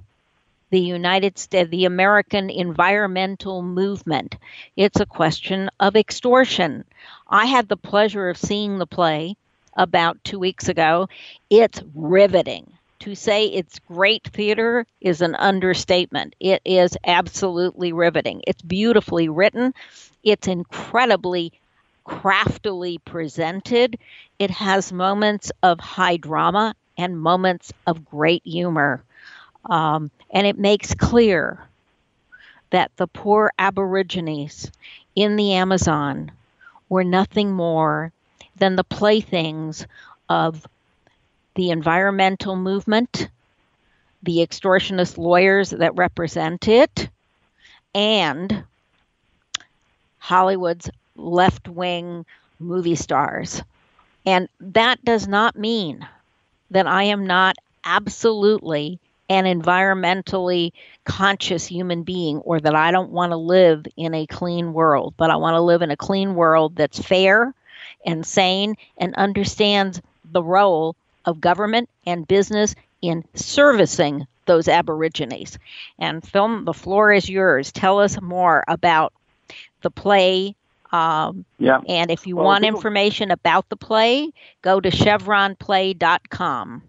the 0.73 0.79
United 0.79 1.37
States, 1.37 1.69
the 1.69 1.85
American 1.85 2.49
environmental 2.49 3.61
movement. 3.61 4.37
It's 4.75 4.99
a 4.99 5.05
question 5.05 5.69
of 5.79 5.95
extortion. 5.95 6.83
I 7.29 7.45
had 7.45 7.69
the 7.69 7.77
pleasure 7.77 8.27
of 8.27 8.39
seeing 8.39 8.79
the 8.79 8.87
play 8.87 9.37
about 9.77 10.23
two 10.23 10.39
weeks 10.39 10.69
ago. 10.69 11.09
It's 11.51 11.79
riveting. 11.93 12.73
To 13.01 13.13
say 13.13 13.45
it's 13.45 13.77
great 13.87 14.23
theater 14.23 14.87
is 14.99 15.21
an 15.21 15.35
understatement. 15.35 16.35
It 16.39 16.59
is 16.65 16.97
absolutely 17.05 17.93
riveting. 17.93 18.41
It's 18.47 18.63
beautifully 18.63 19.29
written. 19.29 19.75
It's 20.23 20.47
incredibly 20.47 21.53
craftily 22.03 22.97
presented. 22.97 23.99
It 24.39 24.49
has 24.49 24.91
moments 24.91 25.51
of 25.61 25.79
high 25.79 26.17
drama 26.17 26.73
and 26.97 27.21
moments 27.21 27.71
of 27.85 28.05
great 28.05 28.41
humor. 28.43 29.03
Um, 29.65 30.11
and 30.31 30.45
it 30.45 30.57
makes 30.57 30.93
clear 30.93 31.59
that 32.71 32.91
the 32.97 33.07
poor 33.07 33.53
Aborigines 33.57 34.71
in 35.15 35.35
the 35.35 35.53
Amazon 35.53 36.31
were 36.89 37.03
nothing 37.03 37.51
more 37.51 38.11
than 38.57 38.75
the 38.75 38.83
playthings 38.83 39.85
of 40.29 40.65
the 41.55 41.69
environmental 41.69 42.55
movement, 42.55 43.29
the 44.23 44.39
extortionist 44.39 45.17
lawyers 45.17 45.69
that 45.69 45.95
represent 45.95 46.67
it, 46.67 47.09
and 47.93 48.63
Hollywood's 50.19 50.89
left 51.15 51.67
wing 51.67 52.25
movie 52.59 52.95
stars. 52.95 53.61
And 54.25 54.49
that 54.59 55.03
does 55.03 55.27
not 55.27 55.55
mean 55.55 56.07
that 56.71 56.87
I 56.87 57.03
am 57.03 57.27
not 57.27 57.57
absolutely 57.83 58.99
an 59.33 59.45
environmentally 59.45 60.71
conscious 61.05 61.65
human 61.65 62.03
being 62.03 62.37
or 62.39 62.59
that 62.59 62.75
I 62.75 62.91
don't 62.91 63.11
want 63.11 63.31
to 63.31 63.37
live 63.37 63.85
in 63.97 64.13
a 64.13 64.25
clean 64.27 64.73
world, 64.73 65.13
but 65.17 65.29
I 65.29 65.35
want 65.35 65.55
to 65.55 65.61
live 65.61 65.81
in 65.81 65.91
a 65.91 65.97
clean 65.97 66.35
world 66.35 66.75
that's 66.75 66.99
fair 66.99 67.53
and 68.05 68.25
sane 68.25 68.75
and 68.97 69.15
understands 69.15 70.01
the 70.31 70.43
role 70.43 70.95
of 71.25 71.41
government 71.41 71.89
and 72.05 72.27
business 72.27 72.75
in 73.01 73.23
servicing 73.33 74.27
those 74.45 74.67
Aborigines. 74.67 75.57
And 75.99 76.25
Phil, 76.25 76.63
the 76.63 76.73
floor 76.73 77.11
is 77.13 77.29
yours. 77.29 77.71
Tell 77.71 77.99
us 77.99 78.19
more 78.21 78.63
about 78.67 79.13
the 79.81 79.89
play. 79.91 80.55
Um, 80.91 81.45
yeah. 81.59 81.81
And 81.87 82.11
if 82.11 82.27
you 82.27 82.35
well, 82.35 82.45
want 82.45 82.63
people- 82.63 82.77
information 82.77 83.31
about 83.31 83.69
the 83.69 83.77
play, 83.77 84.31
go 84.61 84.79
to 84.79 84.89
chevronplay.com. 84.89 86.83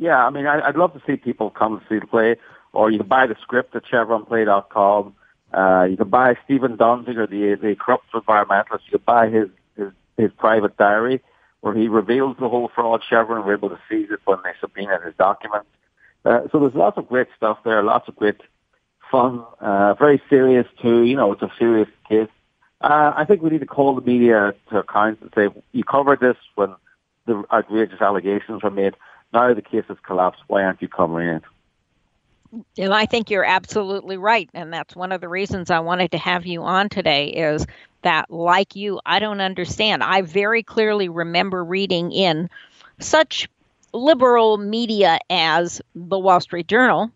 Yeah, 0.00 0.16
I 0.16 0.30
mean, 0.30 0.46
I, 0.46 0.66
would 0.66 0.78
love 0.78 0.94
to 0.94 1.02
see 1.06 1.16
people 1.16 1.50
come 1.50 1.82
see 1.86 1.98
the 1.98 2.06
play, 2.06 2.36
or 2.72 2.90
you 2.90 2.98
can 2.98 3.06
buy 3.06 3.26
the 3.26 3.36
script 3.42 3.76
at 3.76 3.84
chevronplay.com. 3.84 5.14
Uh, 5.52 5.86
you 5.90 5.96
can 5.98 6.08
buy 6.08 6.36
Steven 6.46 6.78
Donziger, 6.78 7.28
the 7.28 7.54
the 7.60 7.76
corrupt 7.76 8.10
environmentalist. 8.14 8.80
You 8.86 8.92
can 8.92 9.02
buy 9.04 9.28
his, 9.28 9.48
his 9.76 9.92
his 10.16 10.30
private 10.38 10.78
diary, 10.78 11.20
where 11.60 11.74
he 11.74 11.88
reveals 11.88 12.38
the 12.40 12.48
whole 12.48 12.70
fraud. 12.74 13.02
Chevron 13.06 13.44
were 13.44 13.52
able 13.52 13.68
to 13.68 13.78
seize 13.90 14.08
it 14.10 14.20
when 14.24 14.38
they 14.42 14.52
subpoenaed 14.58 15.02
his 15.04 15.14
documents. 15.18 15.68
Uh, 16.24 16.48
so 16.50 16.60
there's 16.60 16.74
lots 16.74 16.96
of 16.96 17.06
great 17.06 17.28
stuff 17.36 17.58
there, 17.62 17.82
lots 17.82 18.08
of 18.08 18.16
great 18.16 18.40
fun, 19.10 19.44
uh, 19.60 19.92
very 19.94 20.22
serious 20.30 20.66
too. 20.80 21.02
You 21.02 21.16
know, 21.16 21.32
it's 21.32 21.42
a 21.42 21.52
serious 21.58 21.88
case. 22.08 22.28
Uh, 22.80 23.12
I 23.14 23.26
think 23.26 23.42
we 23.42 23.50
need 23.50 23.60
to 23.60 23.66
call 23.66 23.94
the 23.94 24.00
media 24.00 24.54
to 24.70 24.78
account 24.78 25.18
and 25.20 25.30
say, 25.34 25.48
you 25.72 25.84
covered 25.84 26.20
this 26.20 26.36
when 26.54 26.74
the 27.26 27.44
outrageous 27.52 28.00
allegations 28.00 28.62
were 28.62 28.70
made. 28.70 28.94
Now 29.32 29.54
the 29.54 29.62
case 29.62 29.84
has 29.88 29.98
collapsed. 30.02 30.42
Why 30.46 30.62
aren't 30.62 30.82
you 30.82 30.88
covering 30.88 31.28
it? 31.28 31.42
And 32.78 32.92
I 32.92 33.06
think 33.06 33.30
you're 33.30 33.44
absolutely 33.44 34.16
right. 34.16 34.50
And 34.54 34.72
that's 34.72 34.96
one 34.96 35.12
of 35.12 35.20
the 35.20 35.28
reasons 35.28 35.70
I 35.70 35.78
wanted 35.78 36.10
to 36.12 36.18
have 36.18 36.46
you 36.46 36.62
on 36.62 36.88
today 36.88 37.28
is 37.28 37.64
that, 38.02 38.30
like 38.30 38.74
you, 38.74 39.00
I 39.06 39.20
don't 39.20 39.40
understand. 39.40 40.02
I 40.02 40.22
very 40.22 40.62
clearly 40.62 41.08
remember 41.08 41.62
reading 41.62 42.10
in 42.10 42.50
such 42.98 43.48
liberal 43.92 44.58
media 44.58 45.18
as 45.28 45.80
the 45.94 46.18
Wall 46.18 46.40
Street 46.40 46.66
Journal 46.66 47.12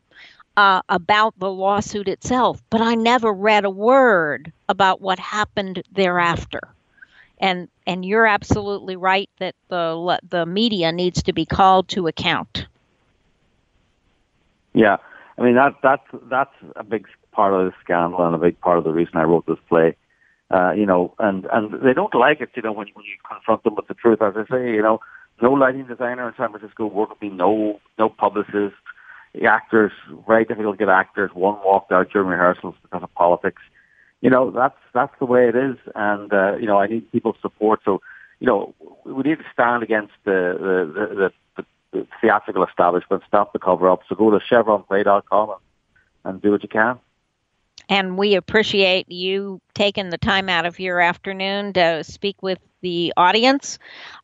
uh, 0.56 0.82
about 0.88 1.36
the 1.38 1.50
lawsuit 1.50 2.06
itself, 2.06 2.62
but 2.70 2.80
I 2.80 2.94
never 2.94 3.32
read 3.32 3.64
a 3.64 3.70
word 3.70 4.52
about 4.68 5.00
what 5.00 5.18
happened 5.18 5.82
thereafter 5.92 6.60
and 7.44 7.68
and 7.86 8.06
you're 8.06 8.26
absolutely 8.26 8.96
right 8.96 9.28
that 9.38 9.54
the 9.68 10.18
the 10.30 10.46
media 10.46 10.90
needs 10.90 11.22
to 11.22 11.32
be 11.34 11.44
called 11.44 11.88
to 11.88 12.06
account. 12.06 12.66
Yeah, 14.72 14.96
I 15.36 15.42
mean 15.42 15.54
that 15.54 15.74
that's 15.82 16.06
that's 16.30 16.54
a 16.74 16.82
big 16.82 17.06
part 17.32 17.52
of 17.52 17.66
the 17.66 17.72
scandal 17.82 18.24
and 18.24 18.34
a 18.34 18.38
big 18.38 18.58
part 18.60 18.78
of 18.78 18.84
the 18.84 18.92
reason 18.92 19.16
I 19.16 19.24
wrote 19.24 19.46
this 19.46 19.58
play. 19.68 19.94
Uh, 20.50 20.72
you 20.72 20.86
know, 20.86 21.14
and 21.18 21.46
and 21.52 21.82
they 21.82 21.92
don't 21.92 22.14
like 22.14 22.40
it. 22.40 22.48
You 22.56 22.62
know, 22.62 22.72
when 22.72 22.88
when 22.94 23.04
you 23.04 23.16
confront 23.30 23.62
them 23.62 23.74
with 23.74 23.88
the 23.88 23.94
truth, 23.94 24.22
as 24.22 24.34
I 24.36 24.44
say, 24.50 24.70
you 24.70 24.82
know, 24.82 25.00
no 25.42 25.52
lighting 25.52 25.86
designer 25.86 26.26
in 26.26 26.34
San 26.38 26.50
Francisco 26.50 26.86
work 26.86 27.10
with 27.10 27.20
me, 27.20 27.28
no 27.28 27.78
no 27.98 28.08
publicist. 28.08 28.76
the 29.34 29.44
actors, 29.46 29.92
very 30.26 30.46
difficult 30.46 30.78
to 30.78 30.86
get 30.86 30.88
actors. 30.88 31.30
One 31.34 31.56
walked 31.62 31.92
out 31.92 32.10
during 32.10 32.28
rehearsals 32.28 32.76
because 32.82 33.02
of 33.02 33.12
politics. 33.14 33.60
You 34.24 34.30
know, 34.30 34.50
that's 34.50 34.78
that's 34.94 35.12
the 35.18 35.26
way 35.26 35.48
it 35.48 35.54
is, 35.54 35.76
and 35.94 36.32
uh, 36.32 36.56
you 36.56 36.66
know, 36.66 36.78
I 36.78 36.86
need 36.86 37.12
people's 37.12 37.36
support. 37.42 37.80
So, 37.84 38.00
you 38.40 38.46
know, 38.46 38.74
we 39.04 39.22
need 39.22 39.38
to 39.38 39.44
stand 39.52 39.82
against 39.82 40.14
the 40.24 40.56
the 40.58 40.92
the, 40.94 41.32
the, 41.56 41.64
the 41.92 42.06
theatrical 42.22 42.64
establishment, 42.64 43.22
stop 43.28 43.52
the 43.52 43.58
cover 43.58 43.90
up. 43.90 44.00
So 44.08 44.14
go 44.14 44.30
to 44.30 44.38
chevronplay.com 44.38 45.50
and, 45.50 45.58
and 46.24 46.42
do 46.42 46.52
what 46.52 46.62
you 46.62 46.70
can 46.70 46.98
and 47.88 48.16
we 48.16 48.34
appreciate 48.34 49.10
you 49.10 49.60
taking 49.74 50.10
the 50.10 50.18
time 50.18 50.48
out 50.48 50.66
of 50.66 50.80
your 50.80 51.00
afternoon 51.00 51.72
to 51.74 52.02
speak 52.04 52.42
with 52.42 52.58
the 52.84 53.14
audience. 53.16 53.78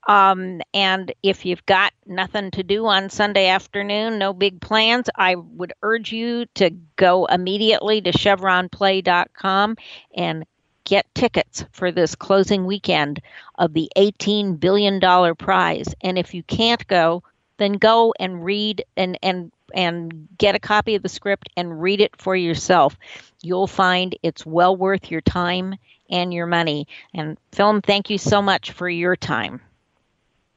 Um, 0.06 0.60
and 0.74 1.12
if 1.22 1.46
you've 1.46 1.64
got 1.64 1.92
nothing 2.06 2.50
to 2.52 2.62
do 2.62 2.86
on 2.86 3.08
Sunday 3.08 3.48
afternoon, 3.48 4.18
no 4.18 4.34
big 4.34 4.60
plans, 4.60 5.08
I 5.16 5.34
would 5.34 5.72
urge 5.82 6.12
you 6.12 6.44
to 6.56 6.70
go 6.96 7.24
immediately 7.24 8.02
to 8.02 8.12
chevronplay.com 8.12 9.76
and 10.14 10.44
get 10.84 11.14
tickets 11.14 11.64
for 11.72 11.90
this 11.90 12.14
closing 12.14 12.66
weekend 12.66 13.22
of 13.56 13.72
the 13.72 13.90
$18 13.96 14.60
billion 14.60 15.00
prize. 15.36 15.94
And 16.02 16.18
if 16.18 16.34
you 16.34 16.42
can't 16.42 16.86
go, 16.86 17.22
then 17.56 17.72
go 17.72 18.12
and 18.18 18.44
read 18.44 18.84
and, 18.96 19.18
and 19.22 19.52
and 19.72 20.26
get 20.36 20.56
a 20.56 20.58
copy 20.58 20.96
of 20.96 21.02
the 21.04 21.08
script 21.08 21.48
and 21.56 21.80
read 21.80 22.00
it 22.00 22.16
for 22.16 22.34
yourself. 22.34 22.96
You'll 23.40 23.68
find 23.68 24.18
it's 24.22 24.44
well 24.44 24.76
worth 24.76 25.12
your 25.12 25.20
time 25.20 25.76
and 26.10 26.34
your 26.34 26.46
money. 26.46 26.86
And 27.14 27.38
Film, 27.52 27.80
thank 27.80 28.10
you 28.10 28.18
so 28.18 28.42
much 28.42 28.72
for 28.72 28.88
your 28.88 29.16
time. 29.16 29.60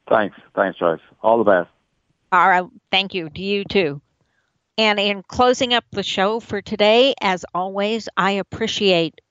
Thanks. 0.09 0.35
Thanks, 0.55 0.77
Joyce. 0.77 0.99
All 1.21 1.37
the 1.37 1.43
best. 1.43 1.69
All 2.31 2.49
right. 2.49 2.65
Thank 2.91 3.13
you. 3.13 3.29
To 3.29 3.41
you 3.41 3.63
too. 3.63 4.01
And 4.77 4.99
in 4.99 5.23
closing 5.23 5.73
up 5.73 5.85
the 5.91 6.03
show 6.03 6.39
for 6.39 6.61
today, 6.61 7.13
as 7.21 7.45
always, 7.53 8.09
I 8.17 8.31
appreciate 8.31 9.21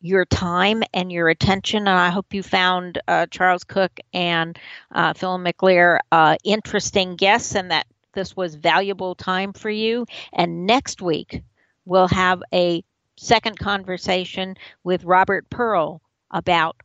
your 0.00 0.24
time 0.24 0.82
and 0.92 1.10
your 1.10 1.28
attention. 1.28 1.80
And 1.80 1.88
I 1.98 2.10
hope 2.10 2.34
you 2.34 2.42
found 2.42 3.00
uh, 3.06 3.26
Charles 3.26 3.64
Cooke 3.64 4.00
and 4.12 4.58
uh, 4.92 5.12
Phil 5.12 5.38
McAleer 5.38 5.98
uh, 6.10 6.36
interesting 6.44 7.16
guests 7.16 7.54
and 7.54 7.70
that 7.70 7.86
this 8.14 8.36
was 8.36 8.56
valuable 8.56 9.14
time 9.14 9.52
for 9.52 9.70
you. 9.70 10.06
And 10.32 10.66
next 10.66 11.00
week, 11.00 11.42
we'll 11.84 12.08
have 12.08 12.42
a 12.52 12.82
second 13.18 13.58
conversation 13.58 14.56
with 14.84 15.04
Robert 15.04 15.48
Pearl 15.50 16.00
about 16.30 16.76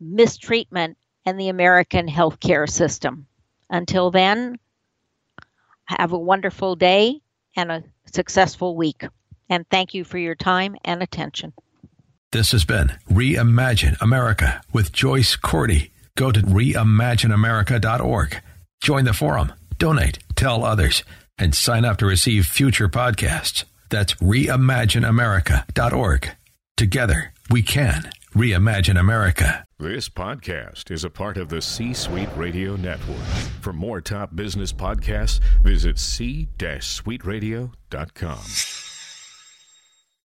mistreatment 0.00 0.96
and 1.24 1.38
the 1.38 1.48
American 1.48 2.08
healthcare 2.08 2.68
system. 2.68 3.26
Until 3.70 4.10
then, 4.10 4.58
have 5.84 6.12
a 6.12 6.18
wonderful 6.18 6.76
day 6.76 7.20
and 7.56 7.72
a 7.72 7.84
successful 8.12 8.76
week. 8.76 9.04
And 9.48 9.68
thank 9.70 9.94
you 9.94 10.04
for 10.04 10.18
your 10.18 10.34
time 10.34 10.76
and 10.84 11.02
attention. 11.02 11.52
This 12.32 12.52
has 12.52 12.64
been 12.64 12.92
Reimagine 13.10 14.00
America 14.00 14.60
with 14.72 14.92
Joyce 14.92 15.36
Cordy. 15.36 15.92
Go 16.16 16.32
to 16.32 16.40
reimagineamerica.org. 16.40 18.42
Join 18.82 19.04
the 19.04 19.12
forum, 19.12 19.52
donate, 19.78 20.18
tell 20.34 20.64
others, 20.64 21.04
and 21.38 21.54
sign 21.54 21.84
up 21.84 21.98
to 21.98 22.06
receive 22.06 22.46
future 22.46 22.88
podcasts. 22.88 23.64
That's 23.90 24.14
reimagineamerica.org. 24.14 26.30
Together, 26.76 27.32
we 27.50 27.62
can 27.62 28.10
reimagine 28.34 29.00
America. 29.00 29.64
This 29.78 30.08
podcast 30.08 30.90
is 30.90 31.04
a 31.04 31.10
part 31.10 31.36
of 31.36 31.48
the 31.48 31.60
C 31.60 31.94
Suite 31.94 32.28
Radio 32.36 32.76
Network. 32.76 33.24
For 33.60 33.72
more 33.72 34.00
top 34.00 34.34
business 34.34 34.72
podcasts, 34.72 35.40
visit 35.62 35.98
c-suiteradio.com. 35.98 38.85